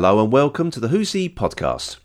Hello 0.00 0.22
and 0.22 0.32
welcome 0.32 0.70
to 0.70 0.80
the 0.80 0.88
Who's 0.88 1.12
He 1.12 1.28
podcast. 1.28 1.98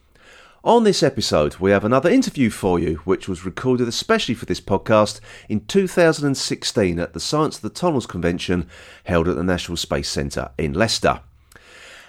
On 0.66 0.84
this 0.84 1.02
episode, 1.02 1.60
we 1.60 1.72
have 1.72 1.86
another 1.86 2.10
interview 2.10 2.50
for 2.50 2.78
you, 2.78 2.96
which 3.06 3.30
was 3.30 3.46
recorded 3.46 3.88
especially 3.88 4.36
for 4.36 4.46
this 4.46 4.60
podcast 4.60 5.22
in 5.48 5.66
2016 5.66 7.00
at 7.00 7.14
the 7.14 7.22
Science 7.22 7.56
of 7.56 7.62
the 7.62 7.70
Time 7.70 7.94
Lords 7.94 8.06
convention 8.06 8.68
held 9.06 9.30
at 9.30 9.38
the 9.38 9.46
National 9.46 9.78
Space 9.78 10.10
Centre 10.10 10.50
in 10.58 10.74
Leicester. 10.74 11.22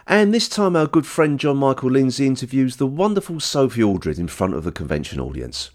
And 0.09 0.35
this 0.35 0.49
time, 0.49 0.75
our 0.75 0.89
good 0.89 1.07
friend 1.07 1.39
Jon-Michael 1.39 1.93
Lindsey 1.93 2.27
interviews 2.27 2.79
the 2.79 2.87
wonderful 2.89 3.39
Sophie 3.39 3.85
Aldred 3.85 4.19
in 4.19 4.27
front 4.27 4.55
of 4.55 4.65
the 4.65 4.73
convention 4.73 5.21
audience. 5.21 5.71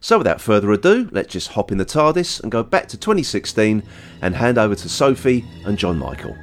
So, 0.00 0.18
without 0.18 0.40
further 0.40 0.72
ado, 0.72 1.08
let's 1.12 1.32
just 1.32 1.52
hop 1.52 1.70
in 1.70 1.78
the 1.78 1.84
TARDIS 1.84 2.42
and 2.42 2.50
go 2.50 2.64
back 2.64 2.88
to 2.88 2.96
2016 2.96 3.84
and 4.22 4.34
hand 4.34 4.58
over 4.58 4.74
to 4.74 4.88
Sophie 4.88 5.44
and 5.64 5.78
Jon-Michael. 5.78 6.36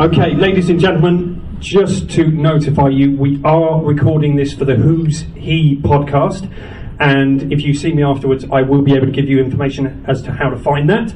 Okay, 0.00 0.34
ladies 0.34 0.70
and 0.70 0.80
gentlemen, 0.80 1.58
just 1.60 2.08
to 2.12 2.26
notify 2.26 2.88
you, 2.88 3.14
we 3.18 3.38
are 3.44 3.82
recording 3.82 4.34
this 4.34 4.54
for 4.54 4.64
the 4.64 4.74
Who's 4.74 5.26
He 5.36 5.76
podcast. 5.76 6.50
And 6.98 7.52
if 7.52 7.60
you 7.60 7.74
see 7.74 7.92
me 7.92 8.02
afterwards, 8.02 8.46
I 8.50 8.62
will 8.62 8.80
be 8.80 8.94
able 8.94 9.04
to 9.04 9.12
give 9.12 9.28
you 9.28 9.40
information 9.40 10.02
as 10.08 10.22
to 10.22 10.32
how 10.32 10.48
to 10.48 10.56
find 10.56 10.88
that. 10.88 11.14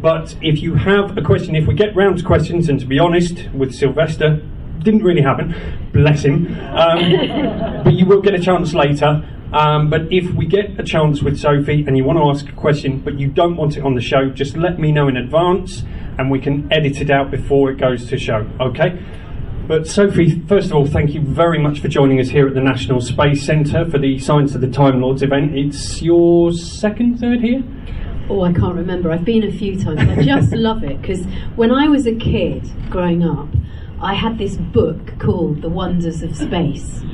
But 0.00 0.36
if 0.40 0.62
you 0.62 0.76
have 0.76 1.18
a 1.18 1.20
question, 1.20 1.56
if 1.56 1.66
we 1.66 1.74
get 1.74 1.96
round 1.96 2.18
to 2.18 2.24
questions, 2.24 2.68
and 2.68 2.78
to 2.78 2.86
be 2.86 3.00
honest, 3.00 3.50
with 3.52 3.74
Sylvester, 3.74 4.40
didn't 4.84 5.02
really 5.02 5.22
happen, 5.22 5.90
bless 5.92 6.24
him. 6.24 6.46
Um, 6.76 7.82
but 7.84 7.94
you 7.94 8.06
will 8.06 8.22
get 8.22 8.34
a 8.34 8.40
chance 8.40 8.72
later. 8.72 9.28
Um, 9.52 9.90
but 9.90 10.10
if 10.10 10.32
we 10.32 10.46
get 10.46 10.80
a 10.80 10.82
chance 10.82 11.22
with 11.22 11.38
Sophie 11.38 11.84
and 11.86 11.96
you 11.96 12.04
want 12.04 12.18
to 12.18 12.24
ask 12.24 12.48
a 12.50 12.58
question, 12.58 13.00
but 13.00 13.20
you 13.20 13.28
don't 13.28 13.56
want 13.56 13.76
it 13.76 13.84
on 13.84 13.94
the 13.94 14.00
show, 14.00 14.30
just 14.30 14.56
let 14.56 14.78
me 14.78 14.92
know 14.92 15.08
in 15.08 15.16
advance 15.16 15.82
and 16.18 16.30
we 16.30 16.40
can 16.40 16.72
edit 16.72 17.00
it 17.00 17.10
out 17.10 17.30
before 17.30 17.70
it 17.70 17.78
goes 17.78 18.06
to 18.06 18.18
show, 18.18 18.48
okay? 18.60 18.98
But 19.68 19.86
Sophie, 19.86 20.40
first 20.48 20.70
of 20.70 20.76
all, 20.76 20.86
thank 20.86 21.14
you 21.14 21.20
very 21.20 21.58
much 21.58 21.80
for 21.80 21.88
joining 21.88 22.18
us 22.18 22.28
here 22.28 22.48
at 22.48 22.54
the 22.54 22.60
National 22.60 23.00
Space 23.00 23.44
Centre 23.44 23.88
for 23.88 23.98
the 23.98 24.18
Science 24.18 24.54
of 24.54 24.60
the 24.60 24.70
Time 24.70 25.00
Lords 25.00 25.22
event. 25.22 25.56
It's 25.56 26.02
your 26.02 26.52
second, 26.52 27.18
third 27.18 27.40
here? 27.40 27.62
Oh, 28.28 28.42
I 28.42 28.52
can't 28.52 28.74
remember. 28.74 29.10
I've 29.10 29.24
been 29.24 29.44
a 29.44 29.52
few 29.52 29.78
times. 29.78 30.00
I 30.00 30.22
just 30.22 30.52
love 30.52 30.82
it 30.82 31.00
because 31.00 31.24
when 31.56 31.70
I 31.70 31.88
was 31.88 32.06
a 32.06 32.14
kid 32.14 32.68
growing 32.90 33.22
up, 33.22 33.48
I 34.02 34.14
had 34.14 34.36
this 34.36 34.56
book 34.56 35.16
called 35.20 35.62
The 35.62 35.68
Wonders 35.68 36.24
of 36.24 36.36
Space. 36.36 37.04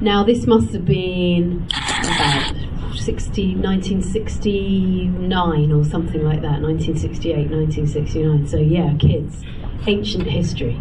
Now, 0.00 0.24
this 0.24 0.46
must 0.46 0.72
have 0.72 0.86
been 0.86 1.66
about 1.68 2.54
60, 2.96 3.56
1969 3.56 5.72
or 5.72 5.84
something 5.84 6.24
like 6.24 6.40
that, 6.40 6.62
1968, 6.62 7.50
1969. 7.50 8.46
So, 8.46 8.56
yeah, 8.56 8.94
kids, 8.98 9.44
ancient 9.86 10.26
history. 10.26 10.80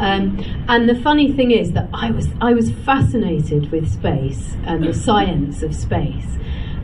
Um, 0.00 0.42
and 0.66 0.88
the 0.88 0.94
funny 0.94 1.30
thing 1.30 1.50
is 1.50 1.72
that 1.72 1.90
I 1.92 2.10
was, 2.10 2.28
I 2.40 2.54
was 2.54 2.70
fascinated 2.70 3.70
with 3.70 3.92
space 3.92 4.56
and 4.64 4.82
the 4.82 4.94
science 4.94 5.62
of 5.62 5.74
space. 5.74 6.38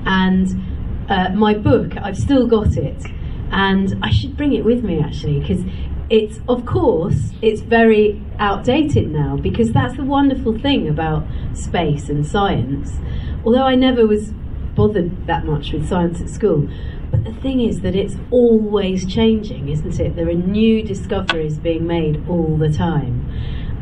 And 0.05 0.63
uh, 1.09 1.31
my 1.31 1.55
book, 1.55 1.97
I've 1.97 2.19
still 2.19 2.47
got 2.47 2.77
it. 2.77 3.07
And 3.51 3.99
I 4.03 4.11
should 4.11 4.37
bring 4.37 4.53
it 4.53 4.67
with 4.67 4.85
me 4.85 5.01
actually, 5.01 5.41
because 5.41 5.65
it's 6.13 6.39
of 6.47 6.65
course 6.67 7.33
it's 7.41 7.63
very 7.63 8.23
outdated 8.39 9.11
now 9.11 9.37
because 9.37 9.73
that's 9.73 9.97
the 9.97 10.05
wonderful 10.05 10.57
thing 10.59 10.89
about 10.89 11.25
space 11.55 12.09
and 12.09 12.27
science 12.27 12.99
although 13.45 13.65
i 13.65 13.75
never 13.75 14.07
was 14.07 14.33
bothered 14.75 15.27
that 15.27 15.45
much 15.45 15.73
with 15.73 15.89
science 15.89 16.21
at 16.21 16.29
school. 16.29 16.69
But 17.11 17.25
the 17.25 17.33
thing 17.33 17.61
is 17.61 17.81
that 17.83 17.95
it's 17.95 18.17
always 18.31 19.07
changing, 19.07 19.69
isn't 19.69 20.01
it? 20.01 20.17
There 20.17 20.29
are 20.29 20.35
new 20.35 20.83
discoveries 20.83 21.59
being 21.59 21.87
made 21.87 22.27
all 22.29 22.57
the 22.57 22.73
time. 22.73 23.29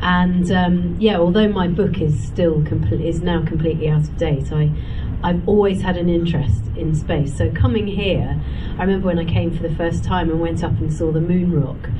And 0.02 0.50
um, 0.50 0.96
yeah, 0.98 1.18
although 1.18 1.48
my 1.48 1.68
book 1.68 2.00
is 2.00 2.18
still 2.22 2.64
complete, 2.64 3.02
is 3.02 3.22
now 3.22 3.44
completely 3.44 3.88
out 3.88 4.00
of 4.00 4.16
date, 4.16 4.50
I, 4.50 4.72
I've 5.22 5.46
always 5.48 5.82
had 5.82 5.96
an 5.96 6.08
interest 6.08 6.62
in 6.76 6.94
space. 6.94 7.36
So 7.36 7.50
coming 7.52 7.86
here, 7.86 8.40
I 8.78 8.82
remember 8.82 9.06
when 9.06 9.18
I 9.18 9.24
came 9.24 9.50
for 9.54 9.62
the 9.62 9.74
first 9.74 10.02
time 10.04 10.30
and 10.30 10.40
went 10.40 10.64
up 10.64 10.72
and 10.72 10.92
saw 10.92 11.12
the 11.12 11.20
moon 11.20 11.60
rock. 11.60 11.90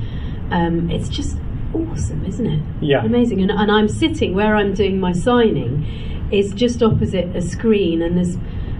Um, 0.51 0.89
it's 0.89 1.09
just 1.09 1.37
awesome, 1.73 2.25
isn't 2.25 2.45
it? 2.45 2.63
Yeah. 2.81 3.05
Amazing. 3.05 3.41
And, 3.41 3.51
and 3.51 3.71
I'm 3.71 3.87
sitting 3.87 4.33
where 4.33 4.55
I'm 4.55 4.73
doing 4.73 4.99
my 4.99 5.13
signing 5.13 5.85
is 6.31 6.53
just 6.53 6.81
opposite 6.81 7.35
a 7.35 7.41
screen, 7.41 8.01
and 8.01 8.17
there's 8.17 8.37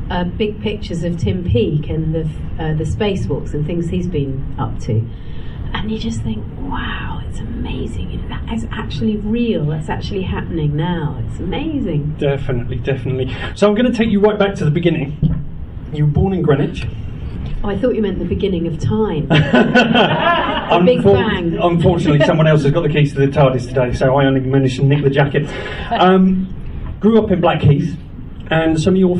uh, 0.09 0.24
big 0.24 0.62
pictures 0.62 1.03
of 1.03 1.18
Tim 1.18 1.44
Peake 1.44 1.90
and 1.90 2.13
the 2.16 2.22
uh, 2.62 2.73
the 2.73 2.84
spacewalks 2.84 3.53
and 3.53 3.66
things 3.66 3.90
he's 3.90 4.08
been 4.08 4.56
up 4.59 4.79
to, 4.81 5.08
and 5.74 5.92
you 5.92 5.98
just 6.00 6.22
think, 6.22 6.44
wow, 6.59 7.22
it's 7.28 7.40
amazing. 7.40 8.28
That 8.30 8.54
is 8.54 8.66
actually 8.72 9.18
real. 9.18 9.66
That's 9.66 9.90
actually 9.90 10.24
happening 10.24 10.76
now. 10.76 11.22
It's 11.28 11.40
amazing. 11.40 12.16
Definitely, 12.18 12.78
definitely. 12.78 13.34
So 13.56 13.68
I'm 13.68 13.76
going 13.76 13.92
to 13.92 13.98
take 13.98 14.09
you 14.09 14.20
right 14.20 14.38
back 14.38 14.56
to 14.56 14.66
the 14.66 14.72
beginning. 14.72 15.18
You 15.94 16.06
were 16.06 16.12
born 16.12 16.34
in 16.34 16.42
Greenwich. 16.42 16.86
Oh, 17.64 17.70
I 17.70 17.78
thought 17.78 17.96
you 17.96 18.02
meant 18.02 18.18
the 18.18 18.26
beginning 18.26 18.66
of 18.68 18.80
time. 18.80 19.28
Unfor- 19.28 20.86
Big 20.86 21.04
bang. 21.04 21.58
Unfortunately, 21.62 22.26
someone 22.26 22.48
else 22.48 22.64
has 22.64 22.72
got 22.72 22.82
the 22.82 22.90
keys 22.90 23.14
to 23.14 23.20
the 23.20 23.28
TARDIS 23.28 23.68
today, 23.68 23.94
so 23.94 24.16
I 24.16 24.26
only 24.26 24.40
managed 24.40 24.78
to 24.78 24.84
nick 24.86 25.03
the 25.03 25.09
jacket. 25.09 25.48
Um, 25.92 26.53
grew 27.00 27.24
up 27.24 27.30
in 27.32 27.40
Blackheath, 27.42 27.96
and 28.52 28.80
some 28.80 28.96
of 28.96 29.00
your 29.00 29.18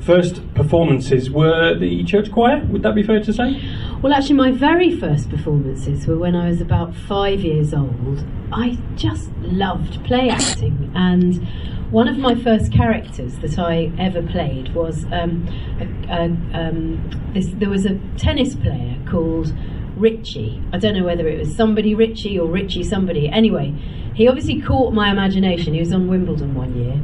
first 0.00 0.54
performances 0.54 1.30
were 1.30 1.76
the 1.76 2.04
church 2.04 2.30
choir. 2.30 2.64
Would 2.66 2.84
that 2.84 2.94
be 2.94 3.02
fair 3.02 3.20
to 3.20 3.32
say? 3.32 3.60
Well, 4.00 4.12
actually, 4.12 4.36
my 4.36 4.52
very 4.52 4.96
first 4.96 5.28
performances 5.28 6.06
were 6.06 6.16
when 6.16 6.36
I 6.36 6.48
was 6.48 6.60
about 6.60 6.94
five 6.94 7.40
years 7.40 7.74
old. 7.74 8.24
I 8.52 8.78
just 8.94 9.30
loved 9.40 10.02
play 10.04 10.30
acting, 10.30 10.92
and 10.94 11.44
one 11.90 12.06
of 12.06 12.18
my 12.18 12.36
first 12.36 12.72
characters 12.72 13.36
that 13.38 13.58
I 13.58 13.90
ever 13.98 14.22
played 14.22 14.74
was 14.74 15.04
um, 15.06 15.48
a, 15.80 16.12
a, 16.12 16.68
um, 16.68 17.32
this, 17.34 17.48
there 17.54 17.70
was 17.70 17.84
a 17.84 17.98
tennis 18.16 18.54
player 18.54 18.96
called 19.10 19.52
Richie. 19.96 20.62
I 20.72 20.78
don't 20.78 20.94
know 20.94 21.04
whether 21.04 21.26
it 21.26 21.38
was 21.40 21.56
somebody 21.56 21.96
Richie 21.96 22.38
or 22.38 22.46
Richie 22.46 22.84
somebody. 22.84 23.28
Anyway, 23.28 23.74
he 24.14 24.28
obviously 24.28 24.60
caught 24.60 24.94
my 24.94 25.10
imagination. 25.10 25.74
He 25.74 25.80
was 25.80 25.92
on 25.92 26.08
Wimbledon 26.08 26.54
one 26.54 26.76
year, 26.76 27.00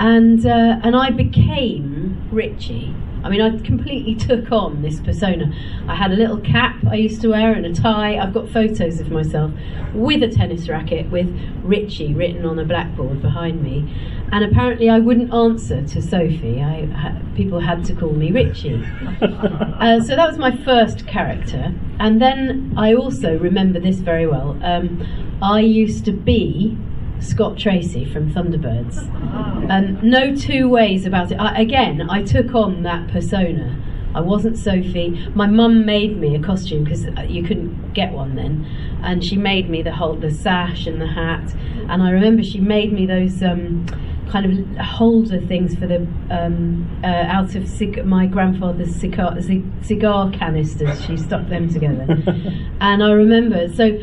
and 0.00 0.44
uh, 0.46 0.80
and 0.82 0.96
I 0.96 1.10
became 1.10 2.28
Richie. 2.32 2.94
I 3.22 3.28
mean, 3.28 3.42
I 3.42 3.58
completely 3.58 4.14
took 4.28 4.50
on 4.50 4.80
this 4.80 4.98
persona. 4.98 5.52
I 5.86 5.94
had 5.94 6.10
a 6.10 6.16
little 6.16 6.38
cap 6.38 6.76
I 6.88 6.94
used 6.94 7.20
to 7.20 7.28
wear 7.28 7.52
and 7.52 7.66
a 7.66 7.74
tie. 7.74 8.16
I've 8.16 8.32
got 8.32 8.48
photos 8.48 8.98
of 8.98 9.10
myself 9.10 9.52
with 9.92 10.22
a 10.22 10.28
tennis 10.28 10.70
racket 10.70 11.10
with 11.10 11.28
Richie 11.62 12.14
written 12.14 12.46
on 12.46 12.58
a 12.58 12.64
blackboard 12.64 13.20
behind 13.20 13.62
me. 13.62 13.94
And 14.32 14.42
apparently, 14.42 14.88
I 14.88 15.00
wouldn't 15.00 15.34
answer 15.34 15.82
to 15.84 16.00
Sophie. 16.00 16.62
I, 16.62 16.86
ha- 16.86 17.20
people 17.36 17.60
had 17.60 17.84
to 17.86 17.94
call 17.94 18.12
me 18.12 18.30
Richie. 18.32 18.82
uh, 19.20 20.00
so 20.00 20.16
that 20.16 20.26
was 20.26 20.38
my 20.38 20.56
first 20.64 21.06
character. 21.06 21.74
And 21.98 22.22
then 22.22 22.72
I 22.78 22.94
also 22.94 23.36
remember 23.36 23.80
this 23.80 23.96
very 23.96 24.26
well. 24.26 24.58
Um, 24.62 25.36
I 25.42 25.60
used 25.60 26.06
to 26.06 26.12
be 26.12 26.78
Scott 27.20 27.56
Tracy 27.58 28.04
from 28.04 28.32
Thunderbirds. 28.32 28.98
Um, 29.70 29.98
no 30.02 30.34
two 30.34 30.68
ways 30.68 31.06
about 31.06 31.30
it. 31.32 31.36
I, 31.36 31.60
again, 31.60 32.08
I 32.10 32.22
took 32.22 32.54
on 32.54 32.82
that 32.82 33.08
persona. 33.08 33.76
I 34.14 34.20
wasn't 34.20 34.58
Sophie. 34.58 35.10
My 35.34 35.46
mum 35.46 35.86
made 35.86 36.16
me 36.18 36.34
a 36.34 36.40
costume 36.40 36.82
because 36.84 37.04
you 37.28 37.44
couldn't 37.44 37.92
get 37.94 38.12
one 38.12 38.34
then, 38.34 38.66
and 39.02 39.24
she 39.24 39.36
made 39.36 39.70
me 39.70 39.82
the 39.82 39.92
whole 39.92 40.14
the 40.16 40.30
sash 40.32 40.86
and 40.86 41.00
the 41.00 41.06
hat. 41.06 41.54
And 41.88 42.02
I 42.02 42.10
remember 42.10 42.42
she 42.42 42.58
made 42.58 42.92
me 42.92 43.06
those 43.06 43.40
um, 43.42 43.86
kind 44.28 44.46
of 44.46 44.76
holder 44.84 45.40
things 45.40 45.76
for 45.76 45.86
the 45.86 46.04
um, 46.30 46.88
uh, 47.04 47.06
out 47.06 47.54
of 47.54 47.68
cig- 47.68 48.04
my 48.04 48.26
grandfather's 48.26 48.92
cigar, 48.96 49.40
c- 49.40 49.62
cigar 49.82 50.30
canisters. 50.32 51.04
She 51.04 51.16
stuck 51.16 51.48
them 51.48 51.72
together, 51.72 52.06
and 52.80 53.04
I 53.04 53.12
remember 53.12 53.72
so. 53.72 53.96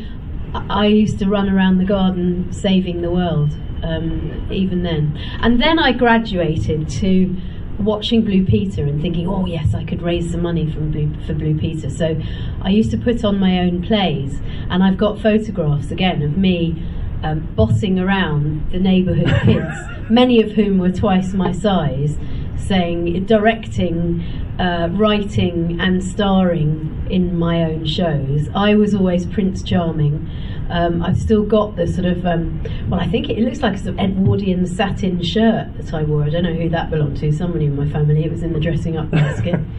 I 0.54 0.86
used 0.86 1.18
to 1.18 1.26
run 1.26 1.48
around 1.48 1.78
the 1.78 1.84
garden 1.84 2.52
saving 2.52 3.02
the 3.02 3.10
world, 3.10 3.54
um, 3.82 4.48
even 4.50 4.82
then. 4.82 5.18
And 5.40 5.60
then 5.60 5.78
I 5.78 5.92
graduated 5.92 6.88
to 6.90 7.36
watching 7.78 8.24
Blue 8.24 8.44
Peter 8.44 8.82
and 8.82 9.00
thinking, 9.00 9.28
oh 9.28 9.46
yes, 9.46 9.74
I 9.74 9.84
could 9.84 10.02
raise 10.02 10.30
some 10.30 10.42
money 10.42 10.70
from 10.70 10.90
Blue, 10.90 11.14
for 11.26 11.34
Blue 11.34 11.56
Peter. 11.56 11.90
So 11.90 12.20
I 12.62 12.70
used 12.70 12.90
to 12.90 12.96
put 12.96 13.24
on 13.24 13.38
my 13.38 13.60
own 13.60 13.82
plays, 13.82 14.40
and 14.70 14.82
I've 14.82 14.98
got 14.98 15.20
photographs 15.20 15.90
again 15.90 16.22
of 16.22 16.36
me 16.36 16.82
um, 17.22 17.40
bossing 17.54 17.98
around 17.98 18.70
the 18.70 18.78
neighbourhood 18.78 19.32
kids, 19.42 19.76
many 20.10 20.42
of 20.42 20.52
whom 20.52 20.78
were 20.78 20.92
twice 20.92 21.32
my 21.34 21.52
size, 21.52 22.16
saying, 22.58 23.24
directing, 23.26 24.20
uh, 24.58 24.88
writing, 24.92 25.80
and 25.80 26.02
starring 26.02 27.06
in 27.10 27.38
my 27.38 27.64
own 27.64 27.86
shows. 27.86 28.48
I 28.54 28.74
was 28.74 28.94
always 28.94 29.26
Prince 29.26 29.62
Charming. 29.62 30.28
Um, 30.70 31.02
I've 31.02 31.18
still 31.18 31.44
got 31.44 31.76
the 31.76 31.86
sort 31.86 32.06
of, 32.06 32.26
um, 32.26 32.62
well, 32.88 33.00
I 33.00 33.08
think 33.08 33.30
it, 33.30 33.38
it, 33.38 33.44
looks 33.44 33.60
like 33.60 33.74
a 33.74 33.78
sort 33.78 33.94
of 33.94 33.98
Edwardian 33.98 34.66
satin 34.66 35.22
shirt 35.22 35.74
that 35.78 35.94
I 35.94 36.02
wore. 36.02 36.24
I 36.24 36.30
don't 36.30 36.42
know 36.42 36.52
who 36.52 36.68
that 36.68 36.90
belonged 36.90 37.16
to, 37.18 37.32
somebody 37.32 37.66
in 37.66 37.76
my 37.76 37.88
family. 37.88 38.24
It 38.24 38.30
was 38.30 38.42
in 38.42 38.52
the 38.52 38.60
dressing 38.60 38.96
up 38.96 39.10
basket. 39.10 39.60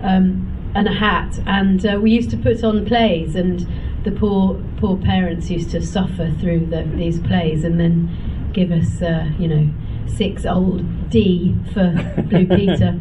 Um, 0.00 0.58
and 0.74 0.86
a 0.86 0.92
hat. 0.92 1.40
And 1.46 1.84
uh, 1.84 1.98
we 2.00 2.12
used 2.12 2.30
to 2.30 2.36
put 2.36 2.62
on 2.62 2.86
plays, 2.86 3.34
and 3.34 3.66
the 4.04 4.12
poor 4.12 4.62
poor 4.78 4.96
parents 4.96 5.50
used 5.50 5.70
to 5.70 5.84
suffer 5.84 6.32
through 6.40 6.66
the, 6.66 6.84
these 6.94 7.18
plays 7.20 7.64
and 7.64 7.80
then 7.80 8.50
give 8.52 8.70
us, 8.70 9.02
uh, 9.02 9.30
you 9.38 9.48
know, 9.48 9.70
six 10.08 10.44
old 10.46 11.10
D 11.10 11.54
for 11.72 11.92
Blue 12.28 12.46
Peter. 12.56 12.98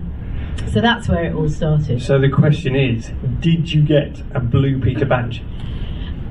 So 0.71 0.81
that's 0.81 1.07
where 1.07 1.24
it 1.24 1.33
all 1.33 1.50
started. 1.50 2.01
So 2.01 2.19
the 2.19 2.30
question 2.30 2.75
is, 2.75 3.12
did 3.39 3.71
you 3.71 3.81
get 3.81 4.21
a 4.33 4.39
Blue 4.39 4.80
Peter 4.80 5.06
badge? 5.06 5.42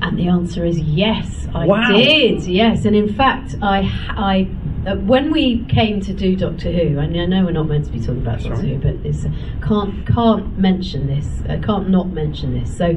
And 0.03 0.19
the 0.19 0.29
answer 0.29 0.65
is 0.65 0.79
yes, 0.79 1.49
I 1.55 1.67
Wow. 1.67 1.89
did. 1.89 2.43
Yes, 2.45 2.85
and 2.85 2.95
in 2.95 3.13
fact, 3.13 3.57
I, 3.63 3.91
I, 4.11 4.47
uh, 4.89 4.97
when 4.97 5.33
we 5.33 5.65
came 5.65 6.01
to 6.03 6.13
do 6.13 6.37
Doctor 6.37 6.71
Who, 6.71 6.99
and 6.99 7.19
I 7.19 7.25
know 7.25 7.45
we're 7.47 7.53
not 7.53 7.67
meant 7.67 7.87
to 7.87 7.93
be 7.93 7.99
talking 7.99 8.19
about 8.19 8.43
Doctor 8.43 8.67
Who, 8.67 8.79
but 8.79 9.03
this 9.03 9.25
uh, 9.25 9.31
can't 9.67 10.07
can't 10.07 10.59
mention 10.59 11.07
this. 11.07 11.27
I 11.49 11.57
can't 11.59 11.89
not 11.89 12.11
mention 12.11 12.61
this. 12.61 12.77
So, 12.77 12.95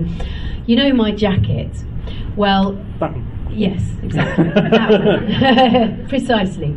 you 0.68 0.76
know 0.76 0.92
my 0.94 1.12
jacket. 1.12 1.72
Well, 2.36 2.74
one. 3.00 3.26
Yes, 3.52 3.82
exactly. 4.04 4.50
Precisely. 6.08 6.76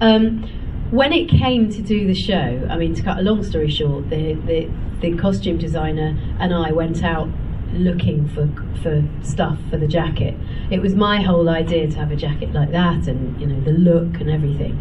Um, 0.00 0.42
when 0.90 1.12
it 1.12 1.28
came 1.28 1.70
to 1.70 1.82
do 1.82 2.06
the 2.06 2.14
show, 2.14 2.66
I 2.68 2.76
mean, 2.76 2.94
to 2.94 3.02
cut 3.02 3.18
a 3.18 3.22
long 3.22 3.42
story 3.42 3.70
short, 3.70 4.10
the, 4.10 4.34
the, 4.34 4.68
the 5.00 5.16
costume 5.16 5.58
designer 5.58 6.18
and 6.38 6.52
I 6.52 6.72
went 6.72 7.04
out 7.04 7.28
looking 7.72 8.28
for 8.28 8.48
for 8.82 9.04
stuff 9.22 9.58
for 9.70 9.76
the 9.76 9.86
jacket. 9.86 10.34
It 10.70 10.80
was 10.80 10.94
my 10.94 11.22
whole 11.22 11.48
idea 11.48 11.88
to 11.88 11.96
have 11.98 12.10
a 12.10 12.16
jacket 12.16 12.52
like 12.52 12.72
that, 12.72 13.06
and 13.06 13.40
you 13.40 13.46
know 13.46 13.60
the 13.60 13.72
look 13.72 14.20
and 14.20 14.30
everything. 14.30 14.72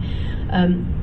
Um, 0.52 0.96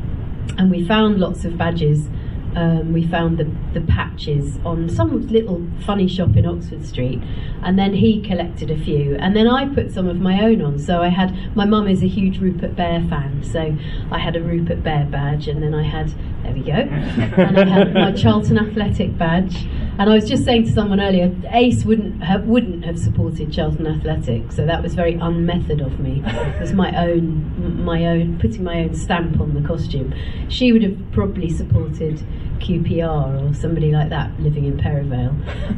and 0.58 0.70
we 0.70 0.86
found 0.86 1.18
lots 1.20 1.44
of 1.44 1.56
badges. 1.56 2.08
Um, 2.56 2.94
we 2.94 3.06
found 3.06 3.36
the, 3.36 3.44
the 3.78 3.86
patches 3.86 4.58
on 4.64 4.88
some 4.88 5.28
little 5.28 5.62
funny 5.84 6.08
shop 6.08 6.36
in 6.36 6.46
Oxford 6.46 6.86
Street, 6.86 7.20
and 7.62 7.78
then 7.78 7.92
he 7.92 8.22
collected 8.22 8.70
a 8.70 8.78
few, 8.82 9.14
and 9.16 9.36
then 9.36 9.46
I 9.46 9.68
put 9.68 9.92
some 9.92 10.08
of 10.08 10.16
my 10.16 10.42
own 10.42 10.62
on. 10.62 10.78
So 10.78 11.02
I 11.02 11.08
had 11.08 11.54
my 11.54 11.66
mum 11.66 11.86
is 11.86 12.02
a 12.02 12.08
huge 12.08 12.38
Rupert 12.38 12.74
Bear 12.74 13.06
fan, 13.10 13.44
so 13.44 13.76
I 14.10 14.18
had 14.18 14.36
a 14.36 14.40
Rupert 14.40 14.82
Bear 14.82 15.04
badge, 15.04 15.48
and 15.48 15.62
then 15.62 15.74
I 15.74 15.82
had 15.82 16.14
we 16.56 16.62
go, 16.62 16.72
and 16.72 17.58
I 17.58 17.68
had 17.68 17.94
my 17.94 18.12
Charlton 18.12 18.58
Athletic 18.58 19.16
badge. 19.18 19.66
And 19.98 20.10
I 20.10 20.14
was 20.14 20.28
just 20.28 20.44
saying 20.44 20.64
to 20.64 20.72
someone 20.72 21.00
earlier, 21.00 21.34
Ace 21.52 21.84
wouldn't 21.84 22.22
have, 22.22 22.44
wouldn't 22.44 22.84
have 22.84 22.98
supported 22.98 23.52
Charlton 23.52 23.86
Athletic, 23.86 24.52
so 24.52 24.66
that 24.66 24.82
was 24.82 24.94
very 24.94 25.14
unmethod 25.14 25.84
of 25.84 26.00
me. 26.00 26.22
It 26.24 26.60
was 26.60 26.72
my 26.72 26.94
own, 26.96 27.84
my 27.84 28.06
own, 28.06 28.38
putting 28.38 28.64
my 28.64 28.80
own 28.80 28.94
stamp 28.94 29.40
on 29.40 29.54
the 29.54 29.66
costume. 29.66 30.14
She 30.48 30.72
would 30.72 30.82
have 30.82 30.98
probably 31.12 31.50
supported 31.50 32.22
QPR 32.58 33.50
or 33.50 33.54
somebody 33.54 33.90
like 33.90 34.10
that 34.10 34.38
living 34.40 34.64
in 34.64 34.78
Perivale. 34.78 35.34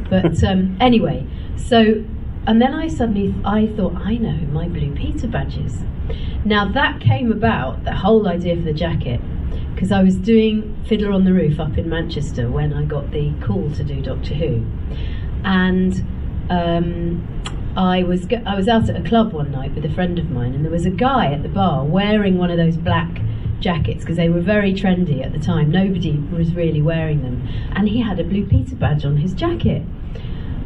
But 0.09 0.43
um, 0.43 0.77
anyway, 0.79 1.25
so 1.55 2.03
and 2.47 2.61
then 2.61 2.73
I 2.73 2.87
suddenly 2.87 3.35
I 3.45 3.67
thought 3.67 3.95
I 3.95 4.15
know 4.15 4.37
my 4.51 4.67
Blue 4.67 4.95
Peter 4.95 5.27
badges. 5.27 5.77
Now 6.45 6.67
that 6.71 6.99
came 6.99 7.31
about 7.31 7.83
the 7.83 7.93
whole 7.93 8.27
idea 8.27 8.55
for 8.55 8.63
the 8.63 8.73
jacket 8.73 9.21
because 9.79 9.93
I 9.93 10.03
was 10.03 10.17
doing 10.17 10.75
Fiddler 10.89 11.13
on 11.13 11.23
the 11.23 11.31
Roof 11.31 11.57
up 11.57 11.77
in 11.77 11.87
Manchester 11.87 12.49
when 12.49 12.73
I 12.73 12.83
got 12.83 13.11
the 13.11 13.31
call 13.39 13.71
to 13.75 13.83
do 13.85 14.01
Doctor 14.01 14.33
Who, 14.33 14.65
and 15.45 16.05
um, 16.49 17.25
I 17.77 18.03
was 18.03 18.25
go- 18.25 18.43
I 18.45 18.57
was 18.57 18.67
out 18.67 18.89
at 18.89 18.97
a 18.97 19.01
club 19.07 19.31
one 19.31 19.51
night 19.51 19.73
with 19.73 19.85
a 19.85 19.89
friend 19.89 20.19
of 20.19 20.29
mine, 20.31 20.53
and 20.53 20.65
there 20.65 20.71
was 20.71 20.85
a 20.85 20.89
guy 20.89 21.31
at 21.31 21.43
the 21.43 21.47
bar 21.49 21.85
wearing 21.85 22.37
one 22.37 22.51
of 22.51 22.57
those 22.57 22.75
black 22.75 23.21
jackets 23.61 24.01
because 24.03 24.17
they 24.17 24.27
were 24.27 24.41
very 24.41 24.73
trendy 24.73 25.25
at 25.25 25.31
the 25.31 25.39
time. 25.39 25.71
Nobody 25.71 26.17
was 26.17 26.53
really 26.53 26.81
wearing 26.81 27.21
them, 27.21 27.47
and 27.73 27.87
he 27.87 28.01
had 28.01 28.19
a 28.19 28.25
Blue 28.25 28.45
Peter 28.45 28.75
badge 28.75 29.05
on 29.05 29.15
his 29.15 29.33
jacket. 29.33 29.83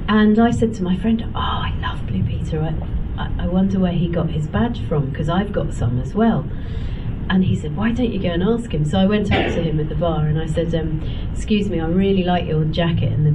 And 0.09 0.39
I 0.39 0.49
said 0.49 0.73
to 0.73 0.83
my 0.83 0.97
friend, 0.97 1.23
"Oh, 1.35 1.37
I 1.37 1.77
love 1.81 2.07
Blue 2.07 2.23
Peter. 2.23 2.59
I, 2.59 3.21
I, 3.21 3.43
I 3.43 3.45
wonder 3.45 3.77
where 3.77 3.91
he 3.91 4.07
got 4.07 4.31
his 4.31 4.47
badge 4.47 4.83
from 4.87 5.11
because 5.11 5.29
I've 5.29 5.53
got 5.53 5.71
some 5.71 6.01
as 6.01 6.15
well." 6.15 6.49
And 7.29 7.43
he 7.43 7.55
said, 7.55 7.75
"Why 7.75 7.91
don't 7.91 8.11
you 8.11 8.19
go 8.19 8.29
and 8.29 8.43
ask 8.43 8.71
him?" 8.71 8.85
So 8.85 8.99
I 8.99 9.05
went 9.05 9.31
up 9.31 9.53
to 9.53 9.61
him 9.61 9.79
at 9.79 9.89
the 9.89 9.95
bar 9.95 10.25
and 10.25 10.39
I 10.39 10.45
said, 10.45 10.73
um, 10.75 11.01
"Excuse 11.33 11.69
me, 11.69 11.79
I 11.79 11.87
really 11.87 12.23
like 12.23 12.47
your 12.47 12.63
jacket. 12.65 13.11
And 13.11 13.25
the, 13.25 13.31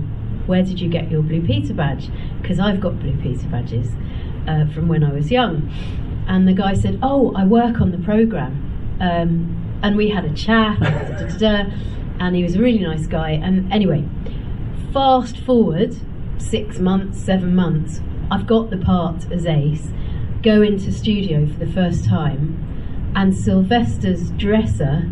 where 0.46 0.62
did 0.62 0.80
you 0.80 0.88
get 0.88 1.10
your 1.10 1.22
Blue 1.22 1.44
Peter 1.44 1.74
badge? 1.74 2.08
Because 2.40 2.58
I've 2.58 2.80
got 2.80 2.98
Blue 3.00 3.16
Peter 3.20 3.48
badges 3.48 3.88
uh, 4.46 4.66
from 4.72 4.88
when 4.88 5.02
I 5.02 5.12
was 5.12 5.30
young." 5.30 5.72
And 6.26 6.46
the 6.46 6.52
guy 6.52 6.74
said, 6.74 6.98
"Oh, 7.02 7.32
I 7.34 7.44
work 7.44 7.80
on 7.80 7.90
the 7.90 7.98
program." 7.98 8.64
Um, 9.00 9.54
and 9.82 9.96
we 9.96 10.10
had 10.10 10.24
a 10.24 10.34
chat, 10.34 10.80
and 12.20 12.36
he 12.36 12.42
was 12.42 12.56
a 12.56 12.60
really 12.60 12.80
nice 12.80 13.06
guy. 13.06 13.30
And 13.30 13.72
anyway, 13.72 14.04
fast 14.92 15.38
forward 15.38 15.96
six 16.38 16.78
months, 16.78 17.20
seven 17.20 17.54
months, 17.54 18.00
I've 18.30 18.46
got 18.46 18.70
the 18.70 18.76
part 18.76 19.30
as 19.30 19.46
Ace, 19.46 19.88
go 20.42 20.62
into 20.62 20.92
studio 20.92 21.46
for 21.46 21.64
the 21.64 21.72
first 21.72 22.04
time, 22.04 22.67
and 23.14 23.34
Sylvester's 23.34 24.30
dresser 24.32 25.10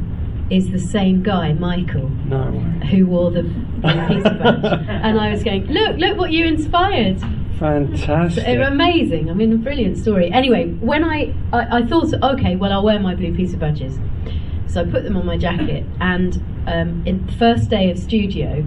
is 0.50 0.70
the 0.70 0.78
same 0.78 1.22
guy, 1.22 1.52
Michael, 1.52 2.08
No 2.26 2.76
who 2.87 3.06
wore 3.06 3.31
the 3.31 3.43
Blue 3.43 4.06
Peter 4.08 4.22
badge. 4.43 4.87
And 4.88 5.19
I 5.20 5.31
was 5.31 5.43
going, 5.43 5.66
look, 5.66 5.98
look 5.98 6.16
what 6.16 6.32
you 6.32 6.46
inspired. 6.46 7.20
Fantastic. 7.58 8.44
So, 8.44 8.62
amazing. 8.62 9.31
I 9.31 9.34
mean, 9.34 9.52
a 9.52 9.56
brilliant 9.56 9.98
story. 9.98 10.31
Anyway, 10.31 10.70
when 10.75 11.04
I, 11.04 11.34
I, 11.52 11.78
I 11.78 11.87
thought, 11.87 12.12
okay, 12.14 12.56
well, 12.56 12.72
I'll 12.72 12.84
wear 12.84 12.98
my 12.98 13.14
Blue 13.14 13.34
Peter 13.34 13.56
badges. 13.56 13.99
So 14.69 14.82
I 14.82 14.84
put 14.84 15.04
them 15.04 15.16
on 15.16 15.25
my 15.25 15.38
jacket, 15.38 15.87
and 16.00 16.37
um, 16.66 17.02
in 17.06 17.25
the 17.25 17.32
first 17.32 17.70
day 17.70 17.90
of 17.90 17.99
studio, 17.99 18.64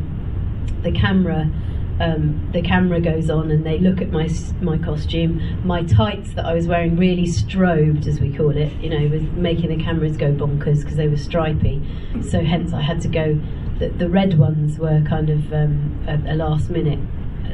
the 0.81 0.91
camera, 0.91 1.51
um, 1.99 2.49
the 2.53 2.61
camera 2.61 3.01
goes 3.01 3.29
on, 3.29 3.51
and 3.51 3.65
they 3.65 3.77
look 3.77 4.01
at 4.01 4.11
my 4.11 4.29
my 4.61 4.77
costume. 4.77 5.65
My 5.65 5.83
tights 5.83 6.33
that 6.33 6.45
I 6.45 6.53
was 6.53 6.67
wearing 6.67 6.97
really 6.97 7.25
strobed, 7.25 8.07
as 8.07 8.19
we 8.19 8.33
call 8.33 8.55
it, 8.55 8.71
you 8.81 8.89
know, 8.89 9.07
with 9.07 9.33
making 9.33 9.75
the 9.75 9.83
cameras 9.83 10.17
go 10.17 10.31
bonkers 10.31 10.81
because 10.81 10.95
they 10.95 11.07
were 11.07 11.17
stripy. 11.17 11.81
So 12.21 12.41
hence, 12.41 12.73
I 12.73 12.81
had 12.81 13.01
to 13.01 13.07
go. 13.07 13.39
The, 13.79 13.89
the 13.89 14.09
red 14.09 14.37
ones 14.37 14.77
were 14.77 15.01
kind 15.07 15.29
of 15.29 15.53
um, 15.53 16.05
a, 16.07 16.33
a 16.33 16.35
last 16.35 16.69
minute 16.69 16.99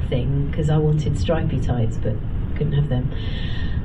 thing 0.10 0.48
because 0.50 0.70
I 0.70 0.78
wanted 0.78 1.18
stripy 1.18 1.60
tights, 1.60 1.98
but 1.98 2.14
couldn't 2.56 2.74
have 2.74 2.90
them. 2.90 3.12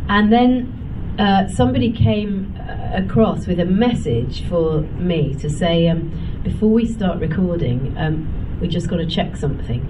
And 0.08 0.32
then 0.32 1.16
uh, 1.18 1.48
somebody 1.48 1.92
came 1.92 2.56
uh, 2.58 3.02
across 3.04 3.46
with 3.46 3.60
a 3.60 3.64
message 3.64 4.48
for 4.48 4.80
me 4.80 5.34
to 5.34 5.50
say, 5.50 5.88
um, 5.88 6.40
before 6.42 6.70
we 6.70 6.86
start 6.86 7.18
recording, 7.18 7.94
um, 7.98 8.58
we 8.60 8.68
just 8.68 8.88
got 8.88 8.96
to 8.96 9.06
check 9.06 9.36
something. 9.36 9.86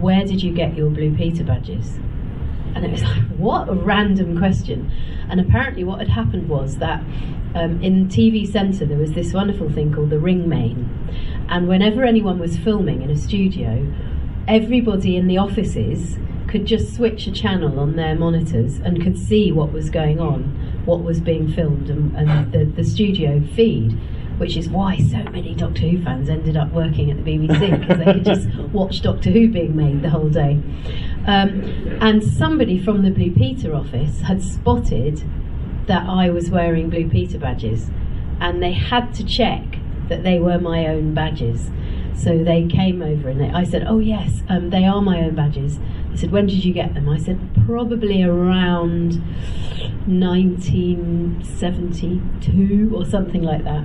Where 0.00 0.24
did 0.24 0.42
you 0.42 0.52
get 0.52 0.76
your 0.76 0.90
Blue 0.90 1.14
Peter 1.16 1.44
badges? 1.44 1.98
And 2.74 2.84
it 2.84 2.90
was 2.90 3.02
like, 3.02 3.22
what 3.36 3.68
a 3.68 3.74
random 3.74 4.36
question. 4.38 4.90
And 5.28 5.40
apparently, 5.40 5.84
what 5.84 6.00
had 6.00 6.08
happened 6.08 6.48
was 6.48 6.78
that 6.78 7.00
um, 7.54 7.80
in 7.82 8.08
TV 8.08 8.50
Centre 8.50 8.84
there 8.84 8.98
was 8.98 9.12
this 9.12 9.32
wonderful 9.32 9.70
thing 9.70 9.92
called 9.92 10.10
the 10.10 10.18
ring 10.18 10.48
main. 10.48 10.90
And 11.48 11.68
whenever 11.68 12.04
anyone 12.04 12.38
was 12.38 12.56
filming 12.56 13.02
in 13.02 13.10
a 13.10 13.16
studio, 13.16 13.92
everybody 14.48 15.16
in 15.16 15.28
the 15.28 15.38
offices 15.38 16.18
could 16.48 16.66
just 16.66 16.94
switch 16.94 17.26
a 17.26 17.32
channel 17.32 17.80
on 17.80 17.96
their 17.96 18.14
monitors 18.14 18.78
and 18.78 19.02
could 19.02 19.18
see 19.18 19.52
what 19.52 19.72
was 19.72 19.90
going 19.90 20.20
on, 20.20 20.42
what 20.84 21.02
was 21.02 21.20
being 21.20 21.52
filmed, 21.52 21.90
and, 21.90 22.16
and 22.16 22.52
the, 22.52 22.64
the 22.64 22.84
studio 22.84 23.42
feed. 23.54 23.98
Which 24.38 24.56
is 24.56 24.68
why 24.68 24.98
so 24.98 25.22
many 25.30 25.54
Doctor 25.54 25.82
Who 25.82 26.02
fans 26.02 26.28
ended 26.28 26.56
up 26.56 26.72
working 26.72 27.10
at 27.10 27.16
the 27.16 27.22
BBC 27.22 27.80
because 27.80 27.98
they 27.98 28.12
could 28.12 28.24
just 28.24 28.48
watch 28.72 29.00
Doctor 29.00 29.30
Who 29.30 29.48
being 29.48 29.76
made 29.76 30.02
the 30.02 30.10
whole 30.10 30.28
day. 30.28 30.60
Um, 31.26 31.62
and 32.00 32.22
somebody 32.22 32.82
from 32.82 33.02
the 33.02 33.10
Blue 33.10 33.30
Peter 33.30 33.74
office 33.74 34.22
had 34.22 34.42
spotted 34.42 35.22
that 35.86 36.08
I 36.08 36.30
was 36.30 36.50
wearing 36.50 36.90
Blue 36.90 37.08
Peter 37.08 37.38
badges, 37.38 37.90
and 38.40 38.62
they 38.62 38.72
had 38.72 39.14
to 39.14 39.24
check 39.24 39.78
that 40.08 40.22
they 40.22 40.38
were 40.38 40.58
my 40.58 40.86
own 40.86 41.14
badges. 41.14 41.70
So 42.16 42.42
they 42.42 42.66
came 42.66 43.02
over 43.02 43.28
and 43.28 43.38
they, 43.40 43.50
I 43.50 43.64
said, 43.64 43.84
"Oh 43.86 43.98
yes, 43.98 44.42
um, 44.48 44.70
they 44.70 44.84
are 44.84 45.02
my 45.02 45.20
own 45.20 45.34
badges." 45.34 45.78
They 46.10 46.16
said, 46.16 46.32
"When 46.32 46.46
did 46.46 46.64
you 46.64 46.72
get 46.72 46.94
them?" 46.94 47.06
I 47.08 47.18
said, 47.18 47.38
"Probably 47.66 48.22
around 48.22 49.20
1972 50.06 52.92
or 52.94 53.04
something 53.04 53.42
like 53.42 53.64
that." 53.64 53.84